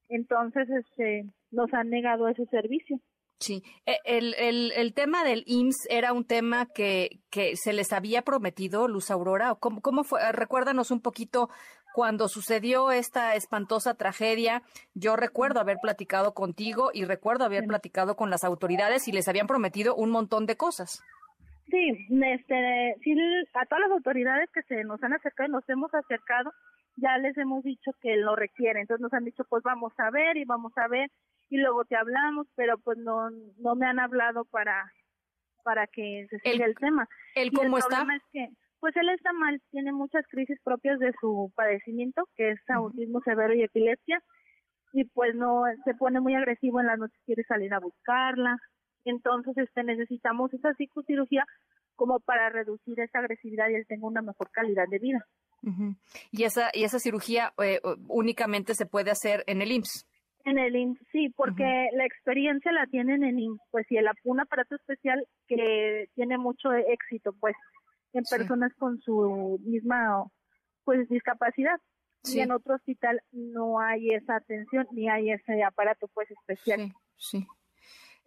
[0.09, 2.99] Entonces este nos han negado ese servicio.
[3.39, 7.93] Sí, e, el, el, el, tema del IMSS era un tema que, que se les
[7.93, 9.53] había prometido, Luz Aurora.
[9.59, 10.31] ¿Cómo, ¿Cómo fue?
[10.31, 11.49] Recuérdanos un poquito
[11.93, 14.63] cuando sucedió esta espantosa tragedia.
[14.95, 19.47] Yo recuerdo haber platicado contigo y recuerdo haber platicado con las autoridades y les habían
[19.47, 21.03] prometido un montón de cosas.
[21.69, 23.15] Sí, este, sí,
[23.53, 26.53] a todas las autoridades que se nos han acercado y nos hemos acercado,
[26.97, 28.81] ya les hemos dicho que lo requieren.
[28.81, 31.09] Entonces nos han dicho, pues vamos a ver y vamos a ver
[31.49, 34.91] y luego te hablamos, pero pues no no me han hablado para
[35.63, 37.07] para que se siga el, tema.
[37.35, 38.05] ¿El cómo está?
[38.15, 38.47] Es que,
[38.79, 43.53] pues él está mal, tiene muchas crisis propias de su padecimiento, que es autismo severo
[43.53, 44.21] y epilepsia,
[44.93, 48.57] y pues no, se pone muy agresivo en las noches, quiere salir a buscarla,
[49.03, 51.45] entonces este necesitamos esa psicocirugía
[51.95, 55.25] como para reducir esa agresividad y él tenga una mejor calidad de vida.
[56.31, 60.05] Y esa y esa cirugía eh, únicamente se puede hacer en el IMSS.
[60.45, 64.39] En el IMSS, sí, porque la experiencia la tienen en IMSS, pues, y el, un
[64.39, 67.55] aparato especial que tiene mucho éxito, pues,
[68.13, 70.23] en personas con su misma,
[70.85, 71.79] pues, discapacidad.
[72.23, 76.93] Y en otro hospital no hay esa atención ni hay ese aparato, pues, especial.
[77.17, 77.47] Sí, sí.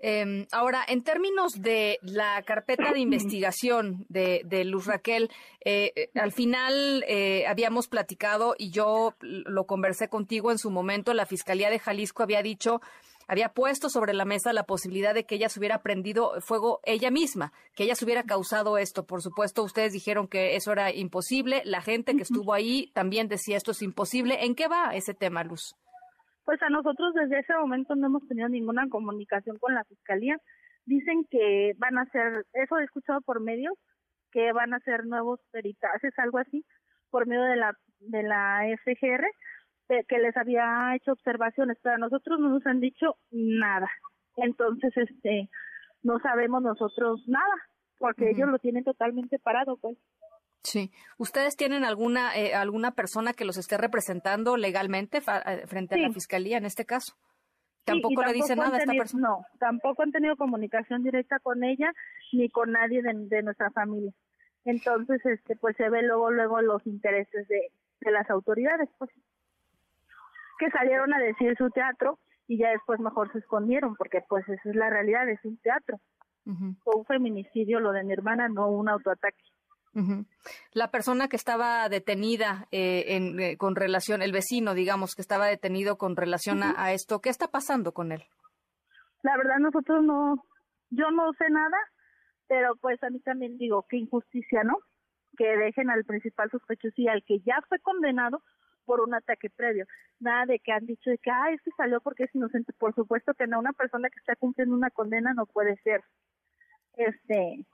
[0.03, 5.31] Em, ahora, en términos de la carpeta de investigación de, de Luz Raquel,
[5.63, 11.13] eh, eh, al final eh, habíamos platicado y yo lo conversé contigo en su momento,
[11.13, 12.81] la Fiscalía de Jalisco había dicho,
[13.29, 17.11] había puesto sobre la mesa la posibilidad de que ella se hubiera prendido fuego ella
[17.11, 19.05] misma, que ella se hubiera causado esto.
[19.05, 23.59] Por supuesto, ustedes dijeron que eso era imposible, la gente que estuvo ahí también decía
[23.59, 24.47] esto es imposible.
[24.47, 25.77] ¿En qué va ese tema, Luz?
[26.51, 30.37] Pues a nosotros desde ese momento no hemos tenido ninguna comunicación con la fiscalía.
[30.85, 33.75] Dicen que van a hacer, eso he escuchado por medios,
[34.33, 36.65] que van a hacer nuevos peritajes, algo así,
[37.09, 39.25] por medio de la de la FGR,
[40.09, 43.89] que les había hecho observaciones, pero a nosotros no nos han dicho nada.
[44.35, 45.49] Entonces, este,
[46.03, 47.55] no sabemos nosotros nada,
[48.01, 49.97] porque ellos lo tienen totalmente parado, pues.
[50.63, 50.91] Sí.
[51.19, 56.13] ¿Ustedes tienen alguna eh, alguna persona que los esté representando legalmente eh, frente a la
[56.13, 57.15] fiscalía en este caso?
[57.85, 59.29] ¿Tampoco le dice nada a esta persona?
[59.29, 61.93] No, tampoco han tenido comunicación directa con ella
[62.33, 64.13] ni con nadie de, nuestra familia.
[64.65, 69.11] Entonces, este, pues se ve luego luego los intereses de, de las autoridades, pues
[70.59, 74.69] que salieron a decir su teatro y ya después mejor se escondieron porque pues esa
[74.69, 75.99] es la realidad, es un teatro.
[76.83, 79.45] Fue un feminicidio lo de mi hermana, no un autoataque.
[80.73, 85.47] La persona que estaba detenida eh, en, eh, con relación, el vecino, digamos, que estaba
[85.47, 88.23] detenido con relación a, esto, ¿qué está pasando con él?
[89.23, 90.45] La verdad nosotros no,
[90.91, 91.77] yo no sé nada,
[92.47, 94.77] pero pues a mí también digo, qué injusticia, ¿no?
[95.37, 98.43] Que dejen al principal sospechoso y al que ya fue condenado
[98.85, 99.87] por un ataque previo.
[100.21, 102.73] Nada de que han dicho de que, ah, este salió porque es inocente.
[102.79, 106.03] Por supuesto que no, una persona que está cumpliendo una condena no puede ser,
[106.95, 107.65] este,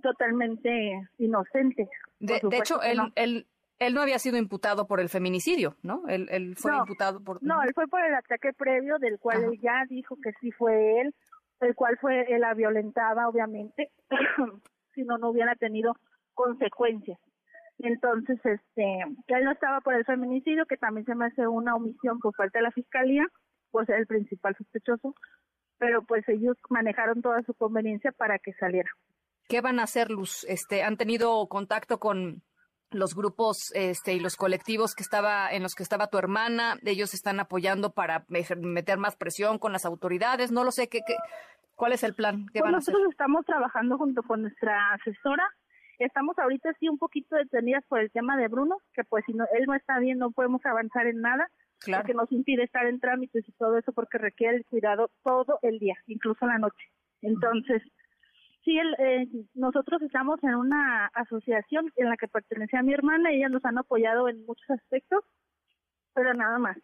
[0.00, 1.88] totalmente inocente.
[2.18, 3.12] De, hecho, él, no.
[3.14, 3.46] él,
[3.78, 6.02] él no había sido imputado por el feminicidio, ¿no?
[6.08, 7.42] Él, él fue imputado por...
[7.42, 11.00] No, él fue por el ataque previo del cual él ya dijo que sí fue
[11.00, 11.14] él,
[11.60, 13.90] el cual fue él la violentada, obviamente,
[14.94, 15.94] si no, no hubiera tenido
[16.34, 17.18] consecuencias.
[17.78, 22.18] Entonces, este, él no estaba por el feminicidio, que también se me hace una omisión
[22.18, 23.24] por parte de la fiscalía,
[23.70, 25.14] por ser el principal sospechoso,
[25.78, 28.90] pero pues ellos manejaron toda su conveniencia para que saliera.
[29.48, 30.44] ¿Qué van a hacer, Luz?
[30.48, 32.42] Este, ¿Han tenido contacto con
[32.90, 36.76] los grupos este, y los colectivos que estaba, en los que estaba tu hermana?
[36.84, 40.52] ¿Ellos están apoyando para meter más presión con las autoridades?
[40.52, 40.88] No lo sé.
[40.88, 41.16] ¿qué, qué,
[41.74, 42.46] ¿Cuál es el plan?
[42.52, 43.12] ¿Qué pues van a nosotros hacer?
[43.12, 45.44] estamos trabajando junto con nuestra asesora
[45.98, 49.44] Estamos ahorita sí un poquito detenidas por el tema de Bruno, que pues si no,
[49.52, 52.02] él no está bien no podemos avanzar en nada, claro.
[52.02, 55.80] porque nos impide estar en trámites y todo eso porque requiere el cuidado todo el
[55.80, 56.84] día, incluso la noche.
[57.20, 57.82] Entonces,
[58.64, 63.32] sí, el, eh, nosotros estamos en una asociación en la que pertenece a mi hermana,
[63.32, 65.24] y ellas nos han apoyado en muchos aspectos,
[66.14, 66.76] pero nada más.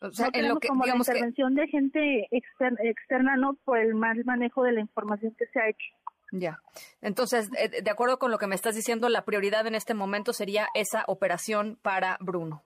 [0.00, 1.60] O sea, no en lo que, como la intervención que...
[1.60, 5.68] de gente externa, externa, no por el mal manejo de la información que se ha
[5.68, 5.94] hecho.
[6.30, 6.58] Ya.
[7.00, 10.68] Entonces, de acuerdo con lo que me estás diciendo, la prioridad en este momento sería
[10.74, 12.62] esa operación para Bruno.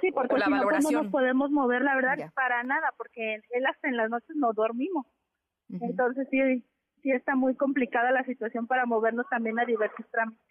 [0.00, 0.92] Sí, porque la si valoración.
[0.92, 2.30] no, no nos podemos mover, la verdad, ya.
[2.34, 5.06] para nada, porque él hasta en las noches no dormimos.
[5.70, 5.90] Uh -huh.
[5.90, 6.62] Entonces, sí,
[7.06, 10.44] sí está muy complicada la situación para movernos también a diversos trámites.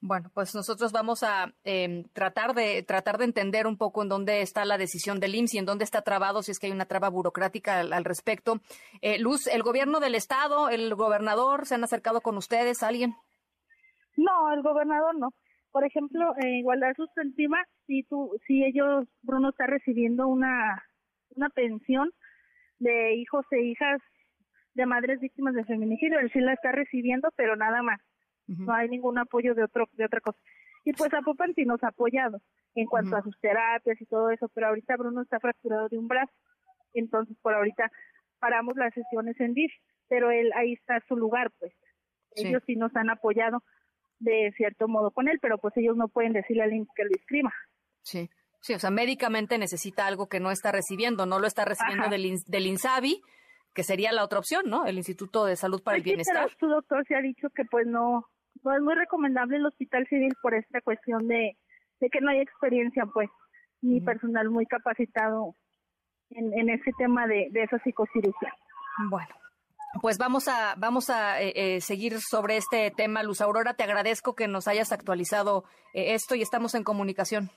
[0.00, 4.42] Bueno, pues nosotros vamos a eh, tratar de tratar de entender un poco en dónde
[4.42, 6.86] está la decisión del IMSS y en dónde está trabado, si es que hay una
[6.86, 8.60] traba burocrática al, al respecto.
[9.00, 13.14] Eh, Luz, ¿el gobierno del estado, el gobernador, se han acercado con ustedes, alguien?
[14.16, 15.30] No, el gobernador no.
[15.70, 20.82] Por ejemplo, en igualdad sustantiva, si tú, si ellos, Bruno está recibiendo una
[21.36, 22.10] una pensión
[22.78, 24.00] de hijos e hijas
[24.76, 28.00] de madres víctimas de feminicidio, él sí la está recibiendo, pero nada más.
[28.46, 28.66] Uh -huh.
[28.66, 30.38] No hay ningún apoyo de otro de otra cosa.
[30.84, 32.40] Y pues a Popan sí nos ha apoyado
[32.74, 33.20] en cuanto uh -huh.
[33.20, 36.32] a sus terapias y todo eso, pero ahorita Bruno está fracturado de un brazo.
[36.92, 37.90] Entonces, por ahorita
[38.38, 39.72] paramos las sesiones en DIF,
[40.08, 41.72] pero él ahí está su lugar, pues.
[42.34, 42.48] Sí.
[42.48, 43.62] Ellos sí nos han apoyado
[44.18, 47.10] de cierto modo con él, pero pues ellos no pueden decirle al IMSS que lo
[47.10, 47.52] inscriba.
[48.02, 48.28] Sí.
[48.60, 52.24] Sí, o sea, médicamente necesita algo que no está recibiendo, no lo está recibiendo del,
[52.46, 53.22] del INSABI,
[53.76, 54.86] que sería la otra opción, ¿no?
[54.86, 56.48] El Instituto de Salud para pues el Bienestar.
[56.48, 58.26] Sí, pero su doctor se ha dicho que pues no,
[58.64, 61.56] no es muy recomendable el hospital civil por esta cuestión de,
[62.00, 63.28] de que no hay experiencia, pues,
[63.82, 64.04] ni uh -huh.
[64.06, 65.54] personal muy capacitado
[66.30, 68.52] en, en ese tema de, de esa psicocirugía.
[69.10, 69.34] Bueno,
[70.00, 73.74] pues vamos a vamos a eh, eh, seguir sobre este tema, Luz Aurora.
[73.74, 75.64] Te agradezco que nos hayas actualizado
[75.94, 77.50] eh, esto y estamos en comunicación.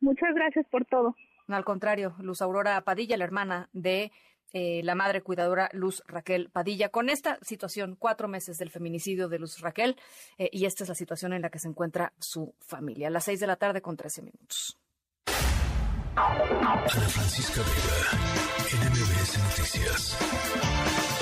[0.00, 1.14] Muchas gracias por todo.
[1.48, 4.12] Al contrario, Luz Aurora Padilla, la hermana de
[4.52, 6.88] eh, la madre cuidadora Luz Raquel Padilla.
[6.90, 9.96] Con esta situación, cuatro meses del feminicidio de Luz Raquel,
[10.38, 13.08] eh, y esta es la situación en la que se encuentra su familia.
[13.08, 14.78] A las seis de la tarde con trece minutos.
[16.16, 21.19] Ana Francisca Vega, NMBS Noticias.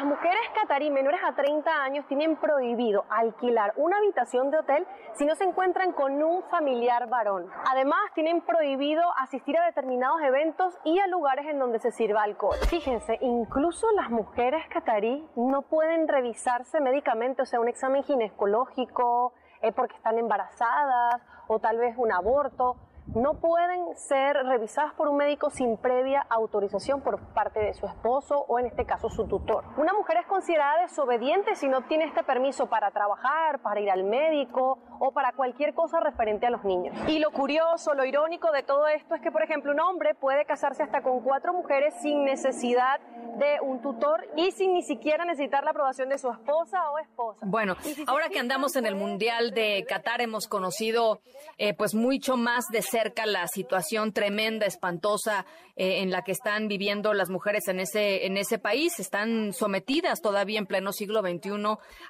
[0.00, 5.26] Las mujeres catarí menores a 30 años tienen prohibido alquilar una habitación de hotel si
[5.26, 7.50] no se encuentran con un familiar varón.
[7.70, 12.56] Además, tienen prohibido asistir a determinados eventos y a lugares en donde se sirva alcohol.
[12.70, 19.70] Fíjense, incluso las mujeres catarí no pueden revisarse médicamente, o sea, un examen ginecológico, eh,
[19.70, 22.76] porque están embarazadas o tal vez un aborto
[23.14, 28.44] no pueden ser revisadas por un médico sin previa autorización por parte de su esposo
[28.48, 29.64] o en este caso su tutor.
[29.76, 34.04] Una mujer es considerada desobediente si no obtiene este permiso para trabajar, para ir al
[34.04, 36.96] médico o para cualquier cosa referente a los niños.
[37.08, 40.44] Y lo curioso, lo irónico de todo esto es que, por ejemplo, un hombre puede
[40.44, 43.00] casarse hasta con cuatro mujeres sin necesidad
[43.38, 47.40] de un tutor y sin ni siquiera necesitar la aprobación de su esposa o esposa.
[47.42, 51.20] Bueno, si ahora que andamos en el Mundial de Qatar hemos conocido
[51.56, 55.46] eh, pues mucho más de cerca cerca la situación tremenda, espantosa
[55.76, 58.98] eh, en la que están viviendo las mujeres en ese, en ese país.
[58.98, 61.50] Están sometidas todavía en pleno siglo XXI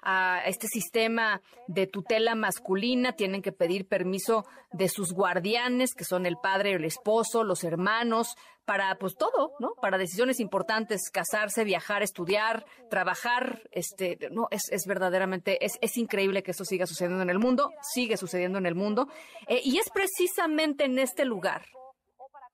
[0.03, 3.13] a este sistema de tutela masculina.
[3.13, 8.35] Tienen que pedir permiso de sus guardianes, que son el padre, el esposo, los hermanos,
[8.65, 9.75] para pues todo, ¿no?
[9.81, 16.43] Para decisiones importantes, casarse, viajar, estudiar, trabajar, este, no, es, es verdaderamente, es, es increíble
[16.43, 19.09] que eso siga sucediendo en el mundo, sigue sucediendo en el mundo,
[19.49, 21.67] eh, y es precisamente en este lugar,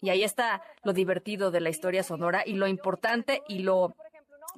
[0.00, 3.94] y ahí está lo divertido de la historia sonora y lo importante y lo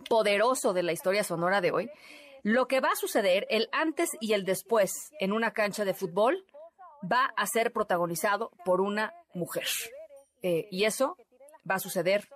[0.08, 1.90] poderoso de la historia sonora de hoy,
[2.42, 6.44] lo que va a suceder, el antes y el después en una cancha de fútbol,
[7.02, 9.66] va a ser protagonizado por una mujer.
[10.42, 11.16] Eh, y eso
[11.68, 12.28] va a suceder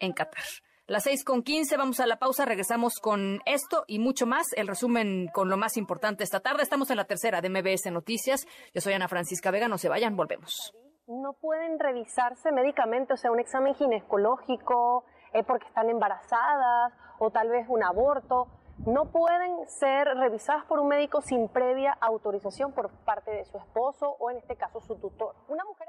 [0.00, 0.44] en Qatar.
[0.88, 4.52] Las seis con quince, vamos a la pausa, regresamos con esto y mucho más.
[4.52, 6.62] El resumen con lo más importante esta tarde.
[6.62, 8.46] Estamos en la tercera de MBS Noticias.
[8.72, 10.72] Yo soy Ana Francisca Vega, no se vayan, volvemos.
[11.08, 17.48] No pueden revisarse médicamente, o sea, un examen ginecológico, eh, porque están embarazadas o tal
[17.48, 18.46] vez un aborto.
[18.86, 24.16] No pueden ser revisadas por un médico sin previa autorización por parte de su esposo
[24.20, 25.34] o en este caso su tutor.
[25.48, 25.88] Una mujer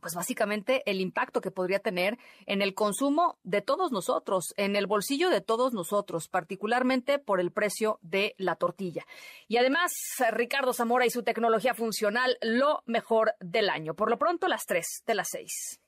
[0.00, 4.86] pues básicamente el impacto que podría tener en el consumo de todos nosotros, en el
[4.86, 9.04] bolsillo de todos nosotros, particularmente por el precio de la tortilla.
[9.48, 9.92] Y además,
[10.30, 13.94] Ricardo Zamora y su tecnología funcional, lo mejor del año.
[13.94, 15.80] Por lo pronto, las 3 de las 6.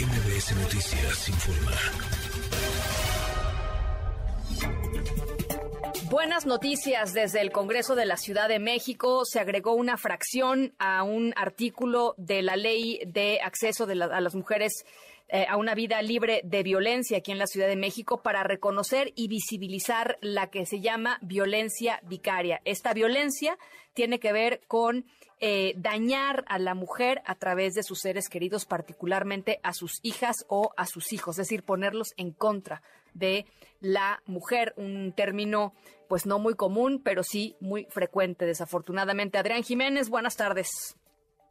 [0.00, 2.17] MBS Noticias informa.
[6.10, 9.26] Buenas noticias desde el Congreso de la Ciudad de México.
[9.26, 14.34] Se agregó una fracción a un artículo de la ley de acceso de a las
[14.34, 14.86] mujeres
[15.28, 19.12] eh, a una vida libre de violencia aquí en la Ciudad de México para reconocer
[19.16, 22.62] y visibilizar la que se llama violencia vicaria.
[22.64, 23.58] Esta violencia
[23.92, 25.04] tiene que ver con
[25.40, 30.46] eh, dañar a la mujer a través de sus seres queridos, particularmente a sus hijas
[30.48, 32.80] o a sus hijos, es decir, ponerlos en contra
[33.12, 33.44] de
[33.80, 35.74] la mujer, un término
[36.08, 39.38] pues no muy común, pero sí muy frecuente, desafortunadamente.
[39.38, 40.96] Adrián Jiménez, buenas tardes.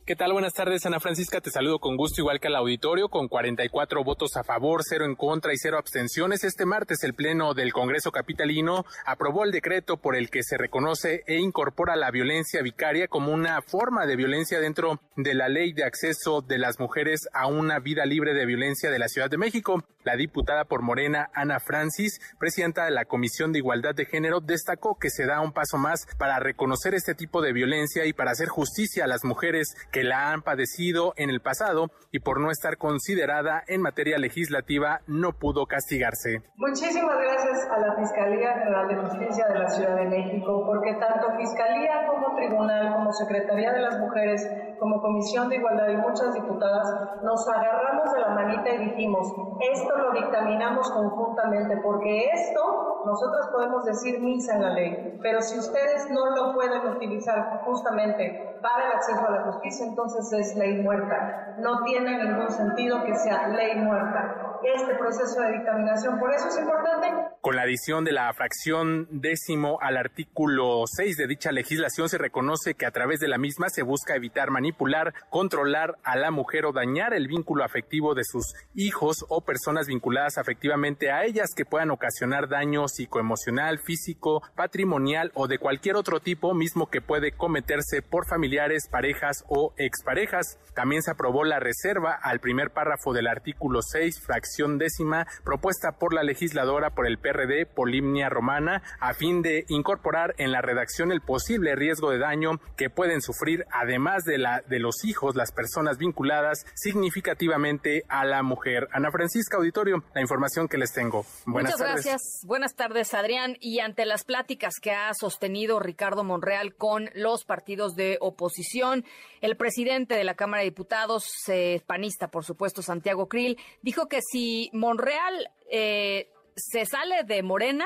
[0.07, 0.31] ¿Qué tal?
[0.31, 1.41] Buenas tardes, Ana Francisca.
[1.41, 5.15] Te saludo con gusto, igual que al auditorio, con 44 votos a favor, cero en
[5.15, 6.45] contra y cero abstenciones.
[6.45, 11.23] Este martes, el Pleno del Congreso Capitalino aprobó el decreto por el que se reconoce
[11.27, 15.83] e incorpora la violencia vicaria como una forma de violencia dentro de la ley de
[15.83, 19.83] acceso de las mujeres a una vida libre de violencia de la Ciudad de México.
[20.07, 24.95] La diputada por Morena, Ana Francis, presidenta de la Comisión de Igualdad de Género, destacó
[24.97, 28.47] que se da un paso más para reconocer este tipo de violencia y para hacer
[28.47, 32.77] justicia a las mujeres que la han padecido en el pasado y por no estar
[32.77, 36.41] considerada en materia legislativa no pudo castigarse.
[36.55, 41.35] Muchísimas gracias a la Fiscalía General de Justicia de la Ciudad de México, porque tanto
[41.35, 46.87] Fiscalía como Tribunal, como Secretaría de las Mujeres, como Comisión de Igualdad y muchas diputadas,
[47.23, 49.27] nos agarramos de la manita y dijimos,
[49.59, 55.57] esto lo dictaminamos conjuntamente, porque esto nosotros podemos decir misa en la ley, pero si
[55.59, 60.81] ustedes no lo pueden utilizar justamente para el acceso a la justicia, entonces es ley
[60.81, 61.55] muerta.
[61.59, 66.19] No tiene ningún sentido que sea ley muerta este proceso de dictaminación.
[66.19, 67.07] Por eso es importante.
[67.41, 72.73] Con la adición de la fracción décimo al artículo 6 de dicha legislación se reconoce
[72.73, 76.73] que a través de la misma se busca evitar manipular, controlar a la mujer o
[76.73, 81.91] dañar el vínculo afectivo de sus hijos o personas vinculadas afectivamente a ellas que puedan
[81.91, 88.27] ocasionar daño psicoemocional, físico, patrimonial o de cualquier otro tipo mismo que puede cometerse por
[88.27, 90.59] familiares, parejas o exparejas.
[90.73, 94.46] También se aprobó la reserva al primer párrafo del artículo 6, fracción
[94.77, 100.51] décima, propuesta por la legisladora por el PRD, Polimnia Romana, a fin de incorporar en
[100.51, 105.03] la redacción el posible riesgo de daño que pueden sufrir, además de, la, de los
[105.05, 108.87] hijos, las personas vinculadas significativamente a la mujer.
[108.91, 111.25] Ana Francisca Auditorio, la información que les tengo.
[111.45, 112.21] Buenas Muchas gracias.
[112.43, 113.57] Buenas tardes, Adrián.
[113.59, 119.05] Y ante las pláticas que ha sostenido Ricardo Monreal con los partidos de oposición,
[119.41, 124.19] el presidente de la Cámara de Diputados, eh, panista, por supuesto, Santiago Krill, dijo que
[124.21, 124.36] si
[124.73, 127.85] Monreal eh, se sale de Morena,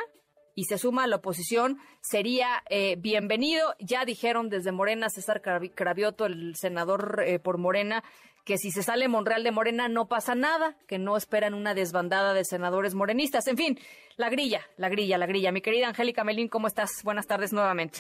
[0.56, 3.74] y se suma a la oposición, sería eh, bienvenido.
[3.80, 8.04] Ya dijeron desde Morena, César Cravioto, el senador eh, por Morena,
[8.46, 12.34] que si se sale Monreal de Morena no pasa nada, que no esperan una desbandada
[12.34, 13.48] de senadores morenistas.
[13.48, 13.80] En fin,
[14.18, 15.52] la grilla, la grilla, la grilla.
[15.52, 17.02] Mi querida Angélica Melín, ¿cómo estás?
[17.04, 18.00] Buenas tardes nuevamente.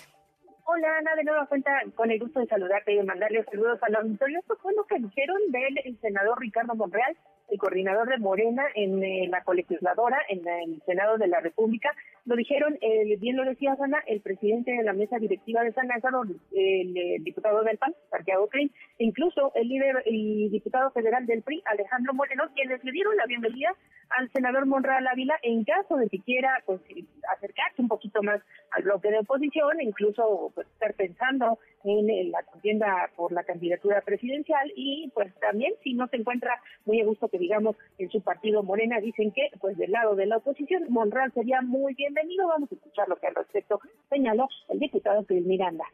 [0.65, 3.95] Hola Ana, de nueva cuenta con el gusto de saludarte y de mandarle saludos al
[3.95, 4.40] auditorio.
[4.40, 7.18] Esto fue lo que dijeron del senador Ricardo Monreal
[7.52, 11.91] el coordinador de Morena en eh, la colegisladora, en el Senado de la República.
[12.26, 15.88] Lo dijeron, eh, bien lo decía Ana, el presidente de la mesa directiva de San
[15.88, 21.41] Lázaro, el, diputado del PAN, Santiago Crin, e incluso el líder y diputado federal del
[21.41, 23.76] PRI, Alejandro Moreno, quienes le dieron la bienvenida
[24.18, 26.82] al senador Monreal Ávila en caso de que quiera pues,
[27.36, 28.41] acercarse un poquito más
[28.72, 34.72] al bloque de oposición, incluso pues, estar pensando en la contienda por la candidatura presidencial
[34.76, 38.63] y pues también si no se encuentra muy a gusto que digamos en su partido
[38.63, 42.76] Morena dicen que pues del lado de la oposición Monreal sería muy bienvenido vamos a
[42.76, 45.85] escuchar lo que al respecto señaló el diputado Cris Miranda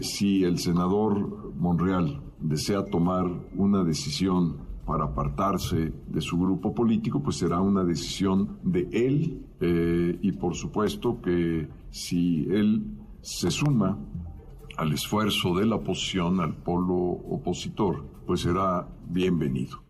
[0.00, 3.24] si el senador Monreal desea tomar
[3.54, 10.18] una decisión para apartarse de su grupo político, pues será una decisión de él eh,
[10.20, 13.98] y por supuesto que si él se suma
[14.76, 19.82] al esfuerzo de la oposición, al polo opositor, pues será bienvenido.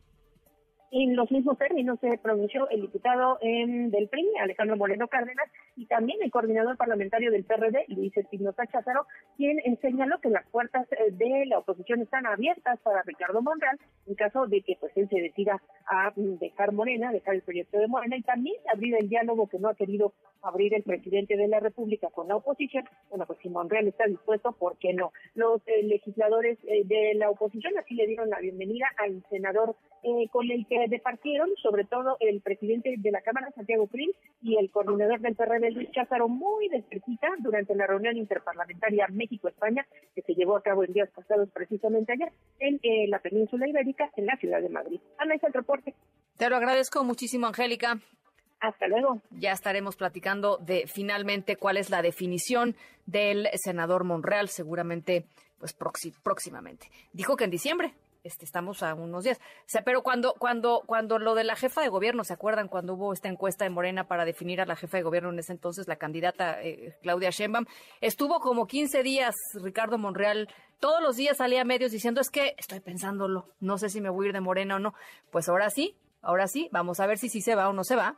[0.95, 5.47] En los mismos términos se pronunció el diputado del PRI, Alejandro Moreno Cárdenas,
[5.77, 10.87] y también el coordinador parlamentario del PRD, Luis Espinosa Cházaro, quien señaló que las puertas
[10.93, 15.09] eh, de la oposición están abiertas para Ricardo Monreal en caso de que pues él
[15.09, 19.09] se decida a mm, dejar Morena, dejar el proyecto de Morena y también abrir el
[19.09, 20.13] diálogo que no ha querido
[20.43, 22.85] abrir el presidente de la República con la oposición.
[23.09, 25.13] Bueno, pues si Monreal está dispuesto, ¿por qué no?
[25.35, 29.77] Los eh, legisladores eh, de la oposición así le dieron la bienvenida al senador
[30.33, 34.11] con el que departieron, sobre todo el presidente de la Cámara, Santiago Cris,
[34.43, 36.85] y el coordinador del PRD, Luis Cházaro, muy de
[37.39, 42.33] durante la reunión interparlamentaria México-España, que se llevó a cabo en días pasados precisamente ayer
[42.59, 45.01] en eh, la península ibérica, en la ciudad de Madrid.
[45.19, 45.95] Ana, es el reporte.
[46.37, 47.99] Te lo agradezco muchísimo, Angélica.
[48.61, 49.21] Hasta luego.
[49.31, 52.77] Ya estaremos platicando de finalmente cuál es la definición
[53.07, 55.27] del senador Monreal, seguramente
[55.59, 55.75] pues
[56.23, 56.89] próximamente.
[57.13, 57.95] Dijo que en diciembre,
[58.25, 59.39] este, estamos a unos días.
[59.39, 62.95] O sea, pero cuando, cuando, cuando lo de la jefa de gobierno, ¿se acuerdan cuando
[62.95, 65.89] hubo esta encuesta en Morena para definir a la jefa de gobierno en ese entonces,
[65.89, 67.67] la candidata eh, Claudia Sheinbaum?
[68.01, 72.55] Estuvo como 15 días Ricardo Monreal, todos los días salía a medios diciendo, es que
[72.59, 74.95] estoy pensándolo, no sé si me voy a ir de Morena o no.
[75.31, 77.97] Pues ahora sí, ahora sí, vamos a ver si sí se va o no se
[77.97, 78.17] va.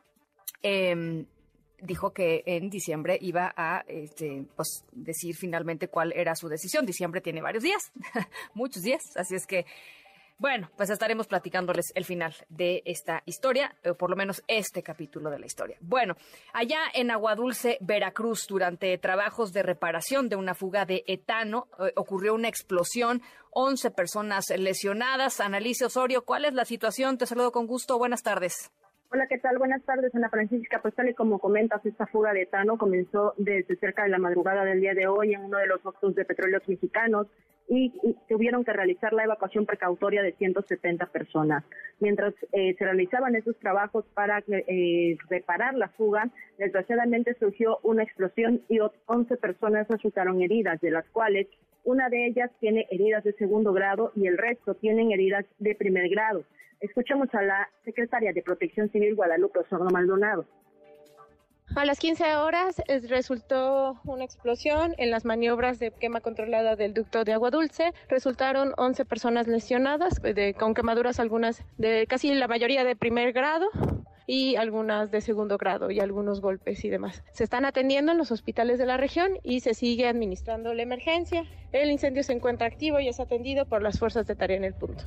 [0.62, 1.26] Eh,
[1.84, 6.86] dijo que en diciembre iba a este, pues, decir finalmente cuál era su decisión.
[6.86, 7.92] Diciembre tiene varios días,
[8.54, 9.66] muchos días, así es que,
[10.38, 15.30] bueno, pues estaremos platicándoles el final de esta historia, o por lo menos este capítulo
[15.30, 15.76] de la historia.
[15.80, 16.16] Bueno,
[16.52, 22.34] allá en Aguadulce, Veracruz, durante trabajos de reparación de una fuga de etano, eh, ocurrió
[22.34, 25.38] una explosión, 11 personas lesionadas.
[25.38, 27.16] Analice Osorio, ¿cuál es la situación?
[27.16, 27.96] Te saludo con gusto.
[27.98, 28.72] Buenas tardes.
[29.14, 29.58] Hola, ¿qué tal?
[29.58, 30.80] Buenas tardes, Ana Francisca.
[30.82, 34.64] Pues tal y como comentas, esta fuga de etano comenzó desde cerca de la madrugada
[34.64, 37.28] del día de hoy en uno de los ductos de petróleos mexicanos
[37.68, 37.92] y,
[38.28, 41.62] tuvieron que realizar la evacuación precautoria de 170 personas.
[42.00, 46.28] Mientras eh, se realizaban esos trabajos para eh, reparar la fuga,
[46.58, 51.46] desgraciadamente surgió una explosión y 11 personas resultaron heridas, de las cuales
[51.84, 56.08] una de ellas tiene heridas de segundo grado y el resto tienen heridas de primer
[56.08, 56.44] grado.
[56.80, 60.44] Escuchamos a la secretaria de Protección Civil Guadalupe Osorno Maldonado.
[61.76, 67.24] A las 15 horas resultó una explosión en las maniobras de quema controlada del ducto
[67.24, 67.92] de agua dulce.
[68.08, 70.20] Resultaron 11 personas lesionadas,
[70.58, 73.70] con quemaduras algunas de casi la mayoría de primer grado
[74.26, 77.22] y algunas de segundo grado y algunos golpes y demás.
[77.32, 81.44] Se están atendiendo en los hospitales de la región y se sigue administrando la emergencia.
[81.72, 84.74] El incendio se encuentra activo y es atendido por las fuerzas de tarea en el
[84.74, 85.04] punto.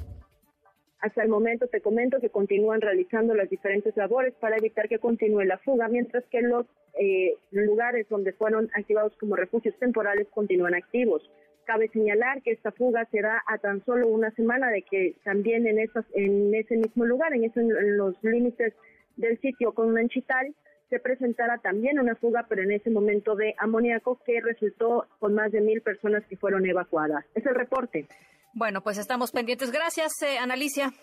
[1.00, 5.44] Hasta el momento te comento que continúan realizando las diferentes labores para evitar que continúe
[5.44, 6.66] la fuga, mientras que los
[7.00, 11.22] eh, lugares donde fueron activados como refugios temporales continúan activos.
[11.66, 15.80] Cabe señalar que esta fuga será a tan solo una semana de que también en,
[15.80, 18.74] esas, en ese mismo lugar, en, en los límites
[19.18, 20.56] del sitio con Manchital,
[20.90, 25.52] se presentara también una fuga, pero en ese momento de amoníaco que resultó con más
[25.52, 27.26] de mil personas que fueron evacuadas.
[27.36, 28.08] Es el reporte.
[28.54, 29.72] Bueno, pues estamos pendientes.
[29.72, 30.94] Gracias, eh, Analicia.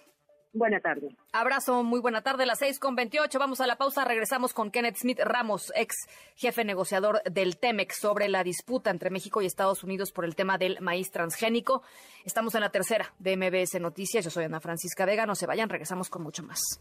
[0.56, 1.08] Buena tarde.
[1.32, 3.40] Abrazo, muy buena tarde, las seis con veintiocho.
[3.40, 5.96] Vamos a la pausa, regresamos con Kenneth Smith Ramos, ex
[6.36, 10.56] jefe negociador del TEMEX, sobre la disputa entre México y Estados Unidos por el tema
[10.56, 11.82] del maíz transgénico.
[12.24, 14.24] Estamos en la tercera de MBS Noticias.
[14.24, 15.26] Yo soy Ana Francisca Vega.
[15.26, 16.80] No se vayan, regresamos con mucho más.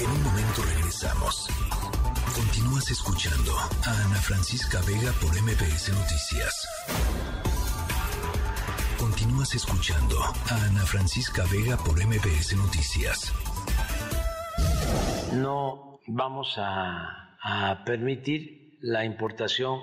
[0.00, 1.48] En un momento regresamos.
[2.32, 3.50] Continúas escuchando
[3.84, 6.68] a Ana Francisca Vega por MBS Noticias.
[8.96, 13.32] Continúas escuchando a Ana Francisca Vega por MBS Noticias.
[15.34, 19.80] No vamos a, a permitir la importación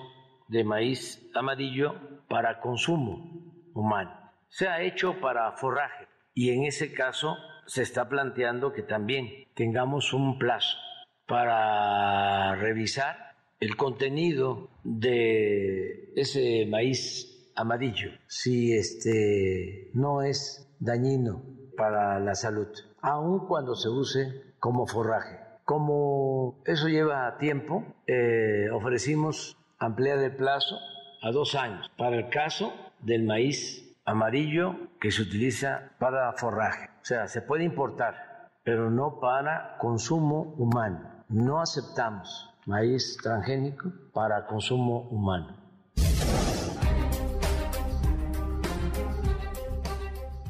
[0.48, 4.12] de maíz amarillo para consumo humano.
[4.48, 7.36] Se ha hecho para forraje y en ese caso
[7.66, 10.78] se está planteando que también tengamos un plazo
[11.26, 21.44] para revisar el contenido de ese maíz amarillo si este no es dañino
[21.78, 22.68] para la salud,
[23.02, 25.40] aun cuando se use como forraje.
[25.64, 30.78] Como eso lleva tiempo, eh, ofrecimos ampliar el plazo
[31.22, 36.90] a dos años para el caso del maíz amarillo que se utiliza para forraje.
[37.02, 41.26] O sea, se puede importar, pero no para consumo humano.
[41.27, 45.65] No aceptamos maíz transgénico para consumo humano.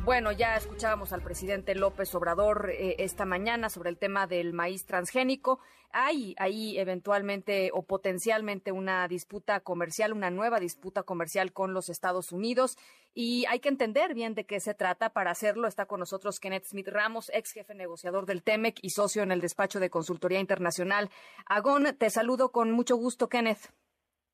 [0.05, 4.85] Bueno, ya escuchábamos al presidente López Obrador eh, esta mañana sobre el tema del maíz
[4.85, 5.59] transgénico.
[5.91, 12.31] Hay ahí eventualmente o potencialmente una disputa comercial, una nueva disputa comercial con los Estados
[12.31, 12.77] Unidos
[13.15, 15.09] y hay que entender bien de qué se trata.
[15.09, 19.23] Para hacerlo está con nosotros Kenneth Smith Ramos, ex jefe negociador del TEMEC y socio
[19.23, 21.09] en el despacho de consultoría internacional.
[21.47, 23.73] Agón, te saludo con mucho gusto, Kenneth.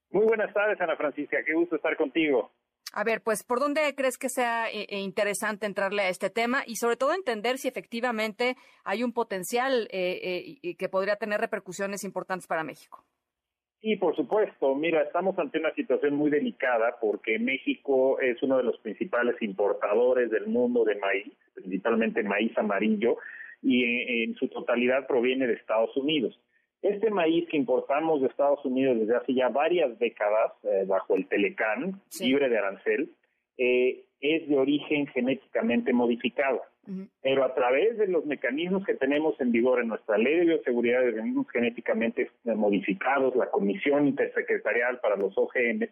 [0.10, 1.38] Muy buenas tardes, Ana Francisca.
[1.45, 2.52] Qué gusto estar contigo.
[2.93, 6.63] A ver, pues, ¿por dónde crees que sea eh, eh, interesante entrarle a este tema
[6.65, 12.47] y sobre todo entender si efectivamente hay un potencial eh, que podría tener repercusiones importantes
[12.47, 13.03] para México?
[13.80, 14.76] Sí, por supuesto.
[14.76, 20.30] Mira, estamos ante una situación muy delicada porque México es uno de los principales importadores
[20.30, 23.18] del mundo de maíz, principalmente maíz amarillo,
[23.63, 26.38] y en su totalidad proviene de Estados Unidos.
[26.82, 31.28] Este maíz que importamos de Estados Unidos desde hace ya varias décadas, eh, bajo el
[31.28, 33.12] Telecán, libre de arancel,
[33.58, 36.62] eh, es de origen genéticamente modificado.
[37.22, 41.02] Pero a través de los mecanismos que tenemos en vigor en nuestra ley de bioseguridad
[41.02, 45.88] de organismos genéticamente modificados, la Comisión Intersecretarial para los OGM,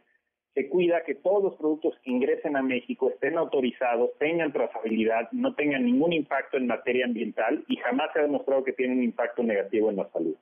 [0.55, 5.53] se cuida que todos los productos que ingresen a México estén autorizados, tengan trazabilidad, no
[5.53, 9.43] tengan ningún impacto en materia ambiental y jamás se ha demostrado que tienen un impacto
[9.43, 10.35] negativo en la salud.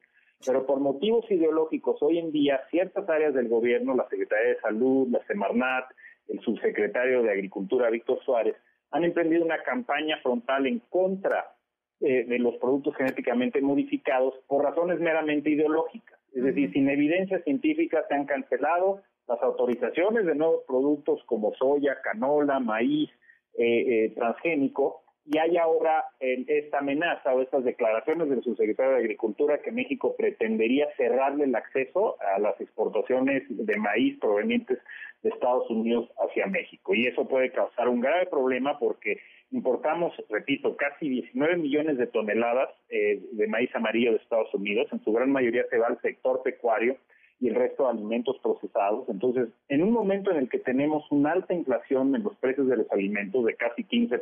[0.46, 5.08] Pero por motivos ideológicos, hoy en día ciertas áreas del gobierno, la Secretaría de Salud,
[5.10, 5.86] la Semarnat,
[6.28, 8.56] el subsecretario de Agricultura, Víctor Suárez,
[8.92, 11.56] han emprendido una campaña frontal en contra
[12.00, 16.20] eh, de los productos genéticamente modificados por razones meramente ideológicas.
[16.34, 22.00] Es decir, sin evidencia científica se han cancelado las autorizaciones de nuevos productos como soya,
[22.02, 23.10] canola, maíz,
[23.58, 29.60] eh, eh, transgénico, y hay ahora esta amenaza o estas declaraciones del subsecretario de Agricultura
[29.60, 34.80] que México pretendería cerrarle el acceso a las exportaciones de maíz provenientes
[35.24, 36.96] de Estados Unidos hacia México.
[36.96, 39.20] Y eso puede causar un grave problema porque
[39.52, 44.88] importamos, repito, casi 19 millones de toneladas eh, de maíz amarillo de Estados Unidos.
[44.94, 46.96] En su gran mayoría se va al sector pecuario
[47.40, 49.08] y el resto de alimentos procesados.
[49.10, 52.78] Entonces, en un momento en el que tenemos una alta inflación en los precios de
[52.78, 54.20] los alimentos de casi 15%,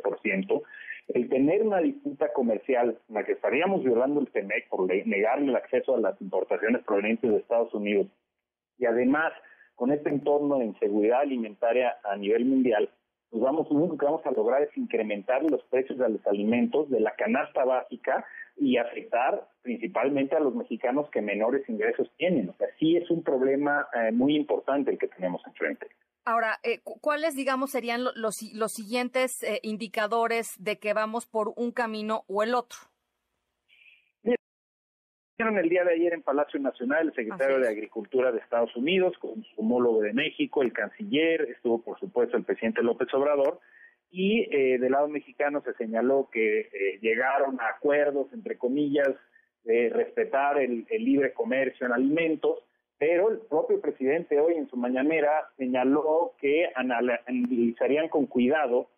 [1.36, 5.94] tener una disputa comercial en la que estaríamos violando el TEMEC por negarle el acceso
[5.94, 8.06] a las importaciones provenientes de Estados Unidos
[8.78, 9.34] y además
[9.74, 12.88] con este entorno de inseguridad alimentaria a nivel mundial,
[13.28, 16.88] pues vamos, lo único que vamos a lograr es incrementar los precios de los alimentos
[16.88, 18.24] de la canasta básica
[18.56, 22.48] y afectar principalmente a los mexicanos que menores ingresos tienen.
[22.48, 25.88] O sea, sí es un problema eh, muy importante el que tenemos enfrente.
[26.26, 31.72] Ahora, eh, ¿cuáles, digamos, serían los, los siguientes eh, indicadores de que vamos por un
[31.72, 32.78] camino o el otro?
[35.38, 39.44] el día de ayer en Palacio Nacional el secretario de Agricultura de Estados Unidos con
[39.44, 43.60] su homólogo de México, el canciller, estuvo por supuesto el presidente López Obrador
[44.10, 49.10] y eh, del lado mexicano se señaló que eh, llegaron a acuerdos, entre comillas,
[49.64, 52.60] de respetar el, libre comercio en alimentos,
[52.98, 58.88] pero el propio presidente hoy en su mañanera señaló que analizarían con cuidado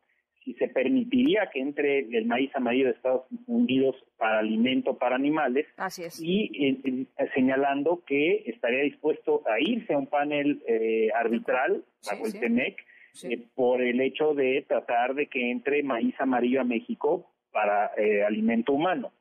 [0.45, 5.66] si se permitiría que entre el maíz amarillo de Estados Unidos para alimento para animales
[6.20, 12.79] y señalando que estaría dispuesto a irse a un panel eh, arbitral bajo el TEMEC
[13.25, 18.23] eh, por el hecho de tratar de que entre maíz amarillo a México para eh,
[18.23, 19.12] alimento humano.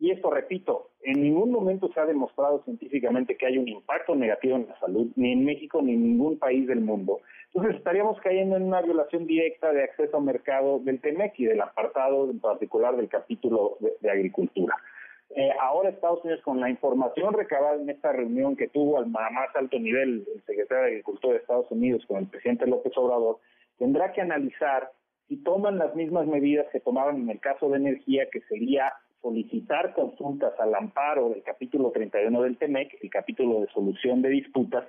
[0.00, 4.56] Y esto, repito, en ningún momento se ha demostrado científicamente que hay un impacto negativo
[4.56, 7.20] en la salud, ni en México ni en ningún país del mundo.
[7.46, 11.60] Entonces estaríamos cayendo en una violación directa de acceso al mercado del TEMEC y del
[11.60, 14.76] apartado en particular del capítulo de, agricultura.
[15.30, 19.32] Eh, ahora Estados Unidos, con la información recabada en esta reunión que tuvo al más
[19.54, 23.38] alto nivel el secretario de Agricultura de Estados Unidos con el presidente López Obrador,
[23.78, 24.92] tendrá que analizar
[25.26, 28.92] si toman las mismas medidas que tomaban en el caso de energía, que sería
[29.22, 34.84] solicitar consultas al amparo del capítulo 31 del TEMEC, el capítulo de solución de disputas,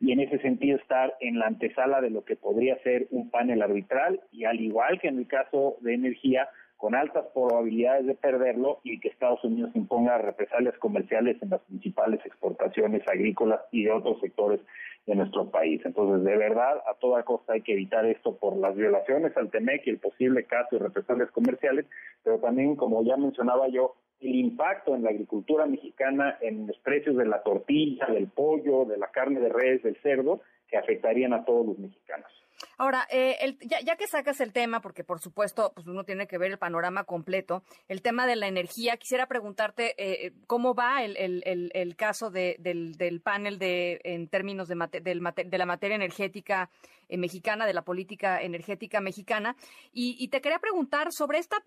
[0.00, 3.62] y en ese sentido estar en la antesala de lo que podría ser un panel
[3.62, 6.48] arbitral y al igual que en el caso de energía,
[6.84, 12.20] con altas probabilidades de perderlo y que Estados Unidos imponga represalias comerciales en las principales
[12.26, 14.60] exportaciones agrícolas y de otros sectores
[15.06, 15.80] de nuestro país.
[15.86, 19.86] Entonces, de verdad, a toda costa hay que evitar esto por las violaciones al TEMEC
[19.86, 21.86] y el posible caso de represalias comerciales,
[22.22, 27.16] pero también, como ya mencionaba yo, el impacto en la agricultura mexicana en los precios
[27.16, 31.46] de la tortilla, del pollo, de la carne de res, del cerdo, que afectarían a
[31.46, 32.43] todos los mexicanos.
[32.78, 36.52] Ahora, eh, ya, que sacas el tema, porque por supuesto pues uno tiene que ver
[36.52, 42.30] el panorama completo, el tema de la energía, quisiera preguntarte eh, cómo va el, caso
[42.30, 46.70] del, panel de, en términos de, de la materia energética
[47.08, 49.56] eh, mexicana, de la política energética mexicana.
[49.92, 51.62] Y, te quería preguntar sobre esta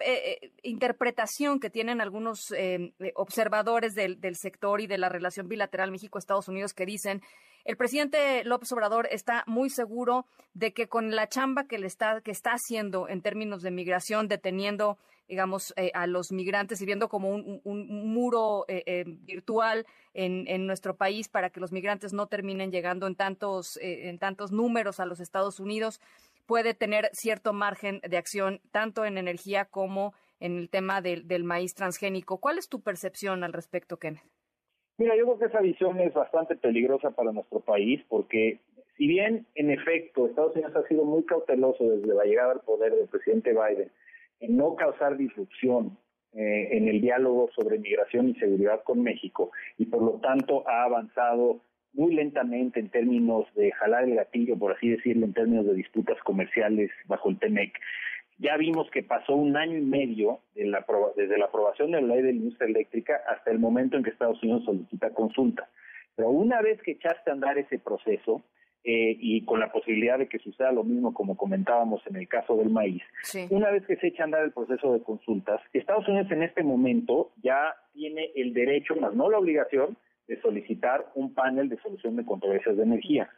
[0.63, 2.53] interpretación que tienen algunos
[3.15, 7.21] observadores del, del sector y de la relación bilateral México-Estados Unidos que dicen
[7.67, 12.21] el presidente López Obrador está muy seguro de que con la chamba que le está
[12.21, 17.09] que está haciendo en términos de migración, deteniendo, digamos, eh, a los migrantes y viendo
[17.09, 22.71] como un, muro eh, eh, virtual en, nuestro país para que los migrantes no terminen
[22.71, 25.99] llegando en tantos en tantos números a los Estados Unidos,
[26.45, 31.43] puede tener cierto margen de acción tanto en energía como en el tema del, del
[31.43, 32.37] maíz transgénico.
[32.37, 34.36] ¿Cuál es tu percepción al respecto, Kenneth?
[34.97, 38.59] Mira, yo creo que esa visión es bastante peligrosa para nuestro país porque
[38.97, 42.93] si bien en efecto Estados Unidos ha sido muy cauteloso desde la llegada al poder
[42.95, 43.91] del presidente Biden
[44.39, 45.97] en no causar disrupción
[46.33, 50.83] eh, en el diálogo sobre migración y seguridad con México y por lo tanto ha
[50.83, 51.61] avanzado
[51.93, 56.17] muy lentamente en términos de jalar el gatillo, por así decirlo, en términos de disputas
[56.23, 57.73] comerciales bajo el TEMEC.
[58.39, 60.85] Ya vimos que pasó un año y medio de la,
[61.15, 64.11] desde la aprobación de la ley de la industria eléctrica hasta el momento en que
[64.11, 65.69] Estados Unidos solicita consulta.
[66.15, 68.43] Pero una vez que echaste a andar ese proceso,
[68.89, 72.55] eh, y con la posibilidad de que suceda lo mismo como comentábamos en el caso
[72.55, 73.03] del maíz,
[73.49, 76.63] una vez que se echa a andar el proceso de consultas, Estados Unidos en este
[76.63, 79.97] momento ya tiene el derecho, más no la obligación,
[80.27, 83.29] de solicitar un panel de solución de controversias de energía.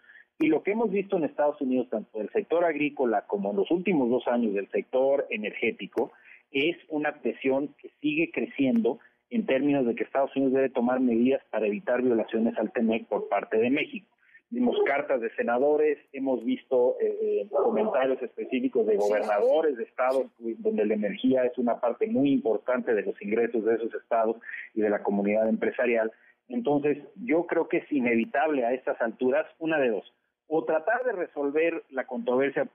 [0.41, 3.69] Y lo que hemos visto en Estados Unidos, tanto del sector agrícola como en los
[3.71, 6.13] últimos dos años del sector energético,
[6.51, 8.99] es una presión que sigue creciendo
[9.29, 13.27] en términos de que Estados Unidos debe tomar medidas para evitar violaciones al TEMEC por
[13.27, 14.07] parte de México.
[14.49, 20.93] Vimos cartas de senadores, hemos visto eh, comentarios específicos de gobernadores de estados donde la
[20.93, 24.37] energía es una parte muy importante de los ingresos de esos estados
[24.73, 26.13] y de la comunidad empresarial.
[26.47, 30.13] Entonces, yo creo que es inevitable a estas alturas una de dos
[30.49, 32.67] o tratar de resolver la controversia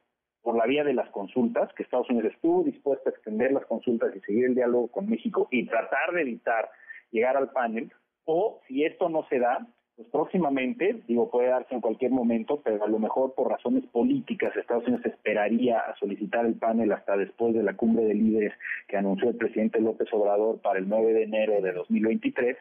[0.42, 4.14] por la vía de las consultas, que Estados Unidos estuvo dispuesto a extender las consultas
[4.14, 6.70] y seguir el diálogo con México y tratar de evitar
[7.10, 7.92] llegar al panel,
[8.24, 9.66] o si esto no se da,
[9.97, 14.57] pues próximamente, digo, puede darse en cualquier momento, pero a lo mejor por razones políticas
[14.57, 18.53] Estados Unidos esperaría a solicitar el panel hasta después de la cumbre de líderes
[18.89, 22.57] que anunció el presidente López Obrador para el 9 de enero de 2023.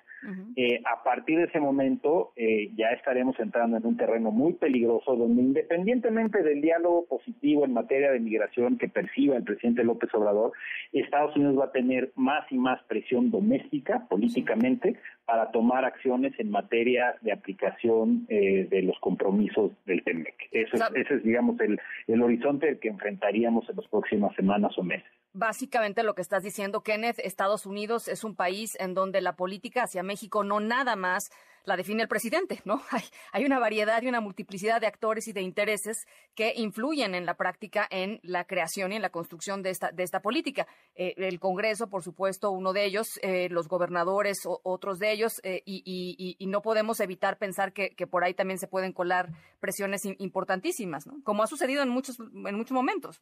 [0.55, 5.15] eh, a partir de ese momento eh, ya estaremos entrando en un terreno muy peligroso
[5.15, 10.51] donde independientemente del diálogo positivo en materia de migración que perciba el presidente López Obrador,
[10.91, 16.51] Estados Unidos va a tener más y más presión doméstica políticamente para tomar acciones en
[16.51, 20.35] materia de aplicación eh, de los compromisos del TEMEC.
[20.51, 24.83] Eso es, ese es, digamos, el, el horizonte que enfrentaríamos en las próximas semanas o
[24.83, 25.09] meses.
[25.35, 29.83] Básicamente lo que estás diciendo, Kenneth, Estados Unidos es un país en donde la política
[29.83, 31.31] hacia México no nada más
[31.65, 32.83] la define el presidente, ¿no?
[33.31, 36.05] Hay, una variedad y una multiplicidad de actores y de intereses
[36.35, 40.67] que influyen en la práctica en la creación y en la construcción de esta, política.
[40.93, 45.63] Eh, el Congreso, por supuesto, uno de ellos, eh, los gobernadores, otros de ellos, eh,
[45.65, 49.29] y, no podemos evitar pensar que, que, por ahí también se pueden colar
[49.59, 51.23] presiones importantísimas, ¿no?
[51.23, 53.19] Como ha sucedido en muchos, en muchos momentos.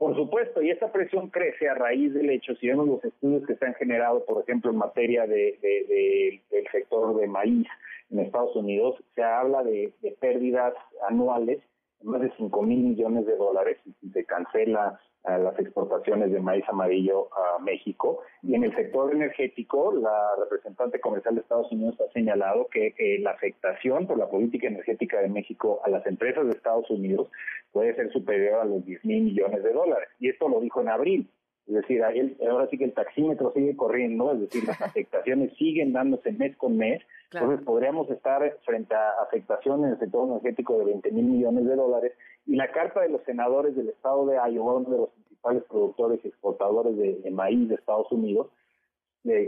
[0.00, 3.54] Por supuesto, y esta presión crece a raíz del hecho, si vemos los estudios que
[3.56, 7.66] se han generado, por ejemplo, en materia de, de, de del sector de maíz
[8.10, 10.72] en Estados Unidos, se habla de, pérdidas
[11.06, 11.60] anuales
[12.02, 16.64] más de 5 mil millones de dólares si se cancela a las exportaciones de maíz
[16.68, 18.20] amarillo a México.
[18.42, 23.18] Y en el sector energético, la representante comercial de Estados Unidos ha señalado que eh,
[23.20, 27.28] la afectación por la política energética de México a las empresas de Estados Unidos
[27.72, 30.08] puede ser superior a los 10 mil millones de dólares.
[30.18, 31.28] Y esto lo dijo en abril.
[31.70, 36.32] Es decir, ahora sí que el taxímetro sigue corriendo, es decir, las afectaciones siguen dándose
[36.32, 37.00] mes con mes.
[37.32, 41.76] Entonces podríamos estar frente a afectaciones en el sector energético de 20 mil millones de
[41.76, 42.12] dólares.
[42.44, 46.20] Y la carta de los senadores del estado de Iowa, uno de los principales productores
[46.24, 48.48] y exportadores de, maíz de Estados Unidos,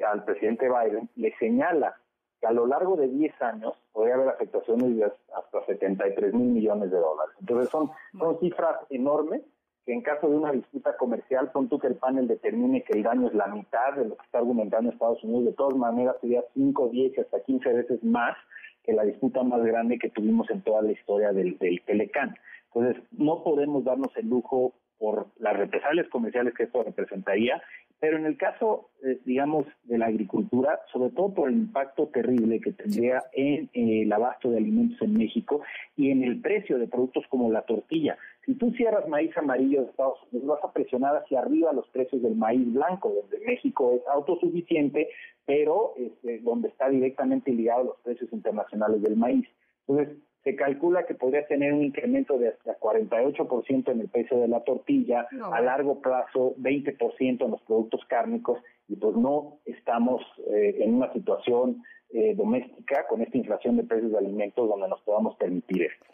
[0.06, 1.96] al presidente Biden, le señala
[2.40, 6.92] que a lo largo de 10 años podría haber afectaciones de hasta 73 mil millones
[6.92, 7.34] de dólares.
[7.40, 9.42] Entonces son, son cifras enormes
[9.84, 13.02] que en caso de una disputa comercial, pon tú que el panel determine que el
[13.02, 16.44] daño es la mitad de lo que está argumentando Estados Unidos, de todas maneras sería
[16.54, 18.36] 5, 10 hasta 15 veces más
[18.84, 22.36] que la disputa más grande que tuvimos en toda la historia del, del Telecán.
[22.74, 27.60] Entonces, no podemos darnos el lujo por las represalias comerciales que esto representaría,
[28.02, 32.60] pero en el caso, eh, digamos, de la agricultura, sobre todo por el impacto terrible
[32.60, 35.60] que tendría en eh, el abasto de alimentos en México
[35.96, 38.18] y en el precio de productos como la tortilla.
[38.44, 42.20] Si tú cierras maíz amarillo de Estados Unidos, vas a presionar hacia arriba los precios
[42.22, 45.08] del maíz blanco, donde México es autosuficiente,
[45.46, 49.46] pero este, donde está directamente ligado a los precios internacionales del maíz.
[49.86, 54.48] Entonces, se calcula que podría tener un incremento de hasta 48% en el precio de
[54.48, 58.58] la tortilla, a largo plazo 20% en los productos cárnicos,
[58.88, 64.12] y pues no estamos eh, en una situación eh, doméstica con esta inflación de precios
[64.12, 66.06] de alimentos donde nos podamos permitir esto.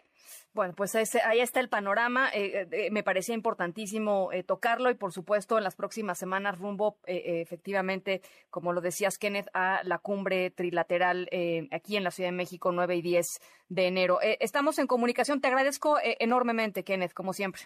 [0.53, 2.29] Bueno, pues ahí está el panorama.
[2.33, 6.97] Eh, eh, me parecía importantísimo eh, tocarlo y, por supuesto, en las próximas semanas rumbo,
[7.05, 11.29] efectivamente, como lo decías, Kenneth, a la cumbre trilateral
[11.71, 13.25] aquí en la Ciudad de México, 9 y 10
[13.69, 14.19] de enero.
[14.21, 15.41] estamos en comunicación.
[15.41, 17.61] Te agradezco enormemente, Kenneth, como siempre.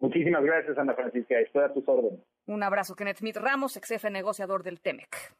[0.00, 1.38] Muchísimas gracias, Ana Francisca.
[1.38, 2.20] Estoy a tus órdenes.
[2.46, 5.34] Un abrazo, Kenneth Smith Ramos, ex jefe negociador del TEMEC.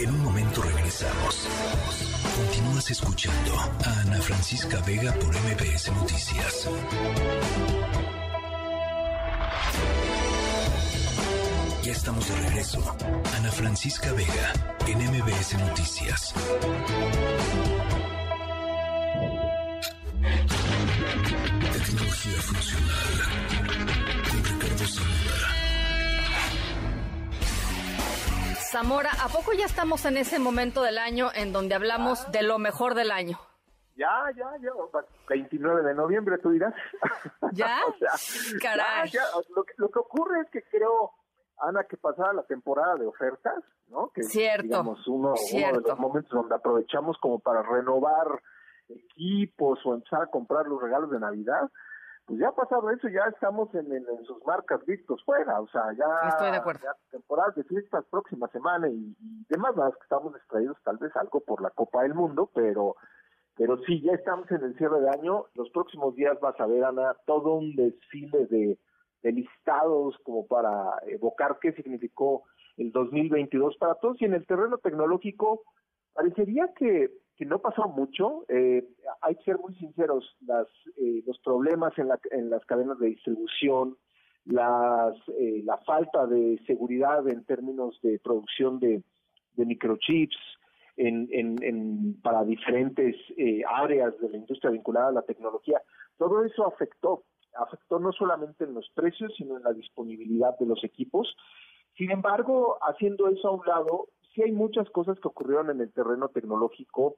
[0.00, 2.13] En un momento regresamos.
[2.36, 6.68] Continúas escuchando a Ana Francisca Vega por MBS Noticias.
[11.82, 12.96] Ya estamos de regreso.
[13.36, 14.52] Ana Francisca Vega
[14.88, 16.34] en MBS Noticias.
[21.72, 23.53] Tecnología funcional
[28.74, 32.58] Zamora, ¿a poco ya estamos en ese momento del año en donde hablamos de lo
[32.58, 33.38] mejor del año?
[33.94, 34.72] Ya, ya, ya,
[35.28, 36.74] 29 de noviembre, tú dirás.
[37.52, 37.78] ¿Ya?
[38.60, 39.12] Caray.
[39.54, 41.12] Lo, que, lo que ocurre es que creo,
[41.58, 44.08] Ana, que pasada la temporada de ofertas, ¿no?
[44.08, 44.64] Que Cierto.
[44.64, 48.42] digamos uno, uno de los momentos donde aprovechamos como para renovar
[48.88, 51.70] equipos o empezar a comprar los regalos de Navidad
[52.26, 55.92] pues ya ha pasado eso, ya estamos en, en, sus marcas vistos fuera, o sea,
[55.92, 56.80] ya, Estoy de acuerdo.
[56.82, 59.14] ya temporadas de fiestas próxima semana y,
[59.48, 62.96] demás, más que estamos distraídos tal vez algo por la Copa del Mundo, pero
[63.56, 66.82] pero sí, ya estamos en el cierre de año, los próximos días vas a ver,
[66.82, 68.78] Ana, todo un desfile de,
[69.22, 72.42] de listados como para evocar qué significó
[72.76, 75.62] el 2022 para todos y en el terreno tecnológico
[76.14, 78.44] parecería que que no pasó mucho.
[78.48, 78.86] Eh,
[79.24, 80.66] hay que ser muy sinceros, las,
[80.98, 83.96] eh, los problemas en, la, en las cadenas de distribución,
[84.44, 89.02] las, eh, la falta de seguridad en términos de producción de,
[89.56, 90.36] microchips
[90.96, 95.80] en, para diferentes eh, áreas de la industria vinculada a la tecnología,
[96.18, 97.24] todo eso afectó,
[97.56, 101.34] afectó no solamente en los precios, sino en la disponibilidad de los equipos.
[101.96, 105.92] Sin embargo, haciendo eso a un lado, sí hay muchas cosas que ocurrieron en el
[105.92, 107.16] terreno tecnológico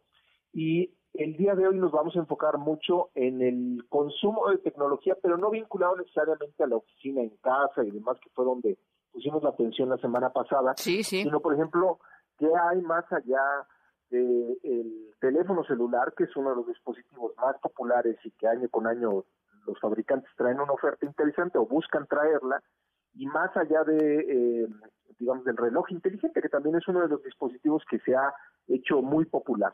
[0.53, 5.17] y el día de hoy nos vamos a enfocar mucho en el consumo de tecnología,
[5.23, 8.79] pero no vinculado necesariamente a la oficina en casa y demás, que fue donde
[9.13, 11.23] pusimos la atención la semana pasada, sí, sí.
[11.23, 11.99] sino, por ejemplo,
[12.39, 13.43] qué hay más allá
[14.11, 18.87] del teléfono celular, que es uno de los dispositivos más populares y que año con
[18.87, 19.25] año
[19.67, 22.63] los fabricantes traen una oferta interesante o buscan traerla,
[23.15, 24.69] y más allá de, eh,
[25.19, 28.35] digamos, del reloj inteligente, que también es uno de los dispositivos que se ha
[28.69, 29.73] hecho muy popular.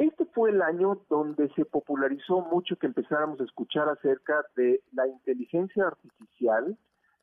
[0.00, 5.06] Este fue el año donde se popularizó mucho que empezáramos a escuchar acerca de la
[5.06, 6.78] inteligencia artificial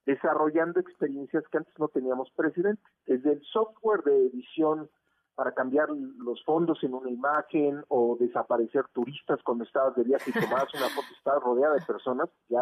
[0.06, 4.92] desarrollando experiencias que antes no teníamos precedente, desde el software de edición
[5.34, 10.40] para cambiar los fondos en una imagen o desaparecer turistas cuando estabas de viaje y
[10.40, 12.62] tomabas una foto estabas rodeada de personas, ya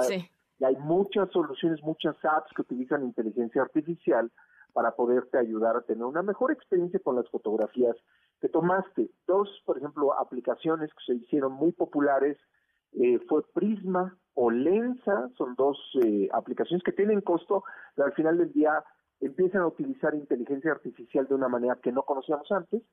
[0.57, 4.31] y hay muchas soluciones, muchas apps que utilizan inteligencia artificial
[4.71, 7.97] para poderte ayudar a tener una mejor experiencia con las fotografías
[8.41, 9.09] que tomaste.
[9.27, 12.37] Dos, por ejemplo, aplicaciones que se hicieron muy populares
[12.93, 17.63] eh, fue Prisma o Lensa, son dos eh, aplicaciones que tienen costo,
[17.95, 18.83] pero al final del día
[19.21, 22.83] empiezan a utilizar inteligencia artificial de una manera que no conocíamos antes.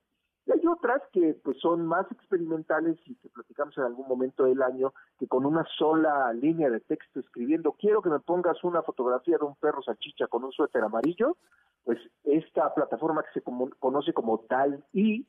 [0.45, 4.61] Y hay otras que pues son más experimentales y que platicamos en algún momento del
[4.61, 9.37] año, que con una sola línea de texto escribiendo, quiero que me pongas una fotografía
[9.37, 11.37] de un perro salchicha con un suéter amarillo,
[11.85, 15.25] pues esta plataforma que se conoce como tal y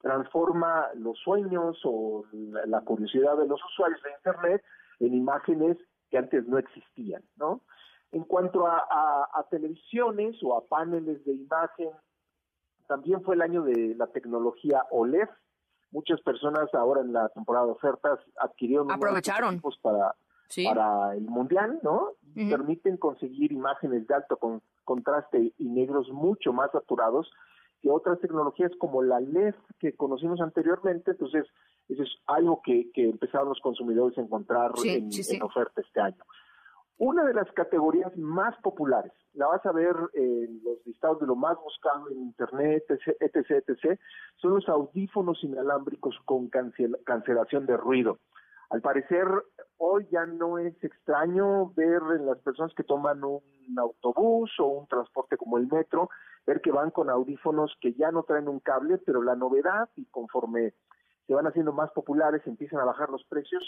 [0.00, 4.64] transforma los sueños o la, curiosidad de los usuarios de Internet
[4.98, 5.76] en imágenes
[6.10, 7.60] que antes no existían, ¿no?
[8.12, 8.78] En cuanto a,
[9.32, 11.90] a televisiones o a paneles de imagen
[12.90, 15.28] también fue el año de la tecnología OLED.
[15.92, 20.16] Muchas personas ahora en la temporada de ofertas adquirieron aprovecharon para
[20.64, 22.08] para el mundial, ¿no?
[22.34, 27.30] Permiten conseguir imágenes de alto con, contraste y negros mucho más saturados
[27.80, 31.12] que otras tecnologías como la LED que conocimos anteriormente.
[31.12, 31.46] Entonces,
[31.88, 36.22] eso es algo que, que empezaron los consumidores a encontrar en, en oferta este año.
[36.98, 41.34] Una de las categorías más populares, la vas a ver en los listados de lo
[41.34, 43.98] más buscado en Internet, etc., etc.,
[44.36, 48.18] son los audífonos inalámbricos con cancelación de ruido.
[48.68, 49.26] Al parecer,
[49.78, 53.40] hoy ya no es extraño ver en las personas que toman un
[53.78, 56.10] autobús o un transporte como el metro,
[56.46, 60.06] ver que van con audífonos que ya no traen un cable, pero la novedad, y
[60.06, 60.74] conforme
[61.26, 63.62] se van haciendo más populares, empiezan a bajar los precios,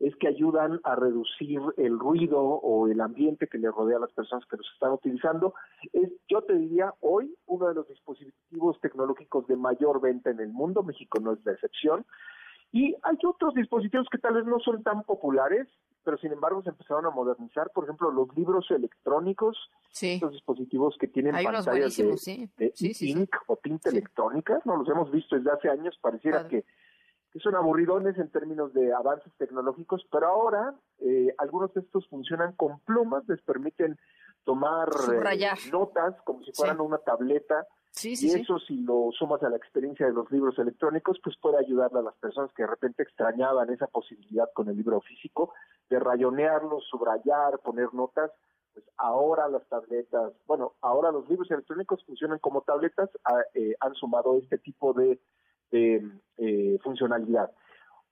[0.00, 4.12] es que ayudan a reducir el ruido o el ambiente que le rodea a las
[4.12, 5.54] personas que los están utilizando.
[5.92, 10.52] Es, yo te diría, hoy uno de los dispositivos tecnológicos de mayor venta en el
[10.52, 12.04] mundo, México no es la excepción,
[12.72, 15.66] y hay otros dispositivos que tal vez no son tan populares,
[16.06, 19.58] pero sin embargo se empezaron a modernizar, por ejemplo, los libros electrónicos,
[19.90, 20.14] sí.
[20.14, 23.10] estos dispositivos que tienen pantallas de, sí.
[23.10, 26.64] ink o tinta electrónica, no los hemos visto desde hace años, pareciera que
[27.40, 32.78] son aburridones en términos de avances tecnológicos, pero ahora eh, algunos de estos funcionan con
[32.80, 33.98] plumas, les permiten
[34.44, 37.66] tomar eh, notas como si fueran una tableta.
[38.02, 42.00] Y eso si lo sumas a la experiencia de los libros electrónicos, pues puede ayudarle
[42.00, 45.52] a las personas que de repente extrañaban esa posibilidad con el libro físico
[45.88, 48.30] de rayonearlo, subrayar, poner notas.
[48.74, 53.94] Pues ahora las tabletas, bueno, ahora los libros electrónicos funcionan como tabletas, ah, eh, han
[53.94, 55.18] sumado este tipo de
[55.70, 56.02] de
[56.38, 57.50] eh, funcionalidad.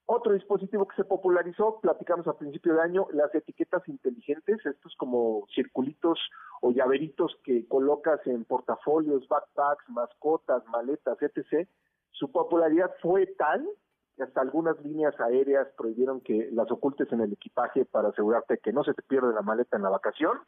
[0.07, 5.47] Otro dispositivo que se popularizó, platicamos a principio de año, las etiquetas inteligentes, estos como
[5.55, 6.19] circulitos
[6.61, 11.67] o llaveritos que colocas en portafolios, backpacks, mascotas, maletas, etc.
[12.11, 13.67] Su popularidad fue tal
[14.15, 18.75] que hasta algunas líneas aéreas prohibieron que las ocultes en el equipaje para asegurarte que
[18.75, 20.39] no se te pierde la maleta en la vacación.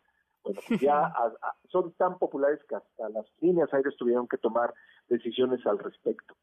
[0.45, 1.13] Bueno, pues ya
[1.71, 4.75] son tan populares que hasta las líneas aéreas tuvieron que tomar
[5.09, 6.35] decisiones al respecto.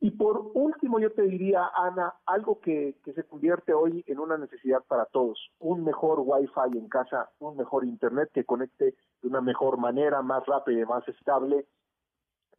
[0.00, 4.84] Y por último, yo te diría, Ana, algo que, se convierte hoy en una necesidad
[4.86, 9.78] para todos, un mejor Wi-Fi en casa, un mejor Internet que conecte de una mejor
[9.78, 11.66] manera, más rápida y más estable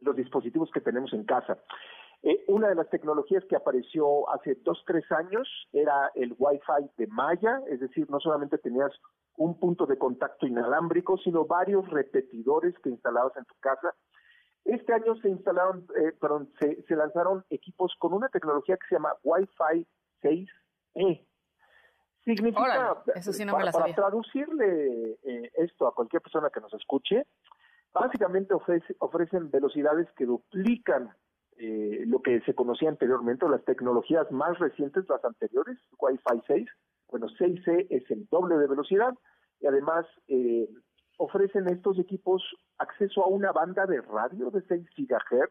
[0.00, 1.58] los dispositivos que tenemos en casa.
[2.22, 7.06] Eh, una de las tecnologías que apareció hace dos, tres años era el Wi-Fi de
[7.06, 8.90] Maya, es decir, no solamente tenías
[9.36, 13.94] un punto de contacto inalámbrico, sino varios repetidores que instalabas en tu casa
[14.68, 19.14] este año se instalaron, eh, perdón, se, lanzaron equipos con una tecnología que se llama
[19.22, 19.86] Wi-Fi
[20.22, 21.26] 6E.
[22.24, 27.24] Significa, para, traducirle eh, esto a cualquier persona que nos escuche,
[27.94, 28.54] básicamente
[28.98, 31.14] ofrecen velocidades que duplican
[31.56, 36.68] eh, lo que se conocía anteriormente, las tecnologías más recientes, las anteriores, Wi-Fi 6.
[37.08, 39.14] Bueno, 6E es el doble de velocidad
[39.60, 40.68] y además eh,
[41.18, 42.42] ofrecen estos equipos
[42.78, 45.50] acceso a una banda de radio de 6 GHz.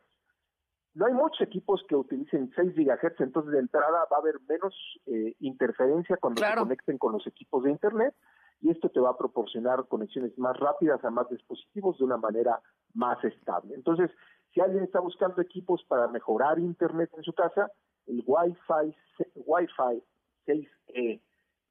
[0.96, 4.74] No hay muchos equipos que utilicen 6 GHz, entonces de entrada va a haber menos
[5.06, 8.16] eh, interferencia cuando se conecten con los equipos de Internet
[8.62, 12.60] y esto te va a proporcionar conexiones más rápidas a más dispositivos de una manera
[12.96, 13.76] más estable.
[13.76, 14.10] Entonces,
[14.54, 17.70] Si alguien está buscando equipos para mejorar Internet en su casa,
[18.08, 18.96] el Wi-Fi,
[19.36, 20.04] Wi-Fi
[20.48, 21.22] 6E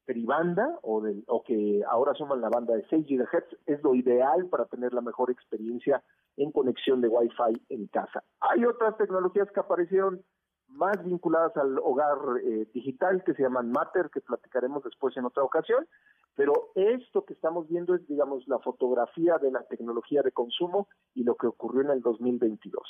[0.07, 4.47] tribanda o, del, o que ahora suman la banda de 6 GHz es lo ideal
[4.47, 6.01] para tener la mejor experiencia
[6.37, 8.23] en conexión de Wi-Fi en casa.
[8.39, 10.23] Hay otras tecnologías que aparecieron
[10.69, 15.43] más vinculadas al hogar eh, digital que se llaman Matter, que platicaremos después en otra
[15.43, 15.87] ocasión,
[16.37, 21.23] pero esto que estamos viendo es, digamos, la fotografía de la tecnología de consumo y
[21.23, 22.83] lo que ocurrió en el 2022.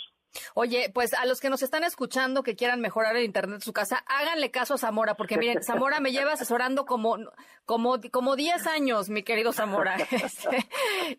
[0.53, 3.71] Oye, pues a los que nos están escuchando que quieran mejorar el internet de su
[3.71, 7.17] casa, háganle caso a Zamora, porque miren, Zamora me lleva asesorando como
[7.65, 10.67] como como 10 años, mi querido Zamora, este,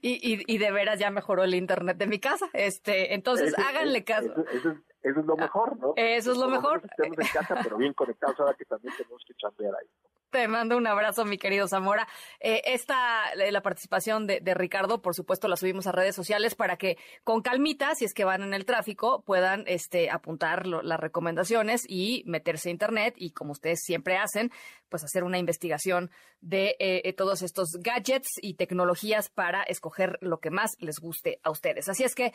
[0.02, 4.34] y, y, de veras ya mejoró el internet de mi casa, este, entonces háganle caso.
[4.52, 5.92] Eso, es lo mejor, ¿no?
[5.96, 6.82] Eso es lo mejor.
[6.84, 9.88] Estamos en casa, pero bien conectados ahora que también tenemos que chambear ahí.
[10.30, 12.06] Te mando un abrazo, mi querido Zamora.
[12.40, 16.98] Eh, esta, la participación de, Ricardo, por supuesto, la subimos a redes sociales para que
[17.24, 22.24] con calmita, si es que van en el tráfico, puedan este, apuntar las recomendaciones y
[22.26, 24.52] meterse a Internet y, como ustedes siempre hacen,
[24.90, 26.10] pues hacer una investigación
[26.42, 31.40] de eh, eh, todos estos gadgets y tecnologías para escoger lo que más les guste
[31.42, 31.88] a ustedes.
[31.88, 32.34] Así es que,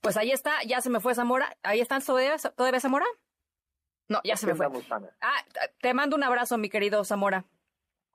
[0.00, 1.54] pues ahí está, ya se me fue Zamora.
[1.62, 3.06] ¿Ahí están todavía, todavía Zamora?
[4.08, 4.66] No, ya se me fue.
[5.20, 5.44] Ah,
[5.80, 7.44] te mando un abrazo, mi querido Zamora.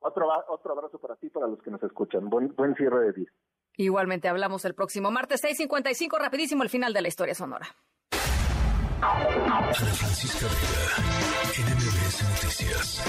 [0.00, 2.30] Otro, otro abrazo para ti, para los que nos escuchan.
[2.30, 3.28] Buen, buen cierre de día.
[3.76, 7.66] Igualmente, hablamos el próximo martes 6.55, rapidísimo el final de la historia sonora.
[9.02, 10.96] Ana Francisca Vega,
[11.56, 13.00] NMBS Noticias.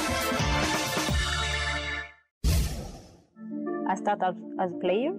[3.90, 4.24] I started
[4.58, 5.14] as, a player,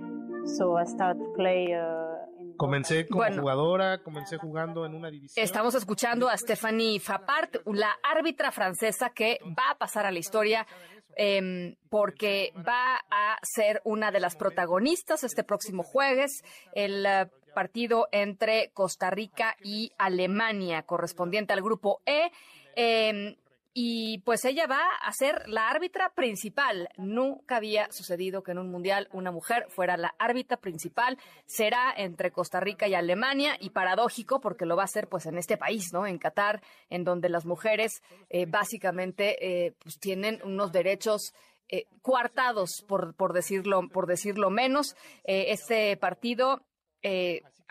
[0.47, 2.12] so I started play uh,
[2.57, 5.43] Comencé como jugadora, comencé jugando en una división.
[5.45, 10.67] Estamos escuchando a Stephanie Fapart, la árbitra francesa que va a pasar a la historia
[11.17, 16.43] em, porque va a ser una de las protagonistas este próximo jueves.
[16.75, 22.31] El eh, partido entre Costa Rica y Alemania, correspondiente al grupo E.
[22.75, 23.37] Eh,
[23.75, 26.91] y pues ella va a ser la árbitra principal.
[26.99, 31.19] Nunca había sucedido que en un mundial una mujer fuera la árbitra principal.
[31.47, 35.39] Será entre Costa Rica y Alemania y paradójico porque lo va a hacer pues en
[35.39, 36.07] este país, ¿no?
[36.07, 41.33] En Qatar, en donde las mujeres eh, básicamente eh, pues tienen unos derechos
[41.69, 44.95] eh, coartados, por, por, decirlo, por decirlo menos.
[45.25, 46.61] este partido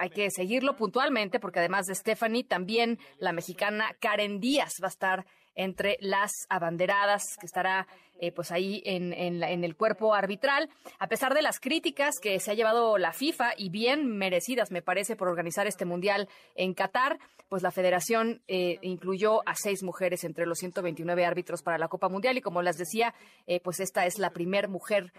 [0.01, 4.89] hay que seguirlo puntualmente porque además de Stephanie, también la mexicana Karen Díaz va a
[4.89, 5.25] estar
[5.55, 7.87] entre las abanderadas que estará
[8.19, 10.69] eh, pues ahí en, en, el cuerpo arbitral,
[10.99, 14.83] a pesar de las críticas que se ha llevado la FIFA y bien merecidas, me
[14.83, 17.17] parece, por organizar este mundial en Qatar,
[17.49, 22.09] pues la federación eh, incluyó a seis mujeres entre los 129 árbitros para la Copa
[22.09, 23.15] Mundial y como les decía,
[23.47, 25.11] eh, pues esta es la primer mujer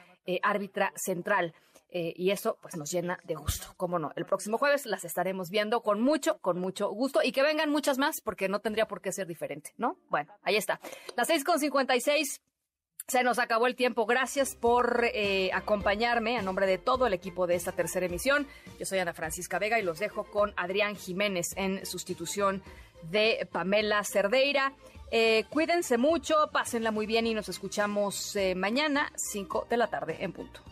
[0.44, 1.52] árbitra central.
[1.94, 3.74] Eh, y eso pues nos llena de gusto.
[3.76, 7.42] Cómo no, el próximo jueves las estaremos viendo con mucho, con mucho gusto y que
[7.42, 9.98] vengan muchas más porque no tendría por qué ser diferente, ¿no?
[10.08, 10.80] Bueno, ahí está.
[11.16, 12.40] Las seis con cincuenta y seis.
[13.08, 14.06] Se nos acabó el tiempo.
[14.06, 18.46] Gracias por eh, acompañarme a nombre de todo el equipo de esta tercera emisión.
[18.78, 22.62] Yo soy Ana Francisca Vega y los dejo con Adrián Jiménez en sustitución
[23.10, 24.72] de Pamela Cerdeira.
[25.10, 30.32] Eh, cuídense mucho, pásenla muy bien y nos escuchamos mañana, 5 de la tarde en
[30.32, 30.71] punto.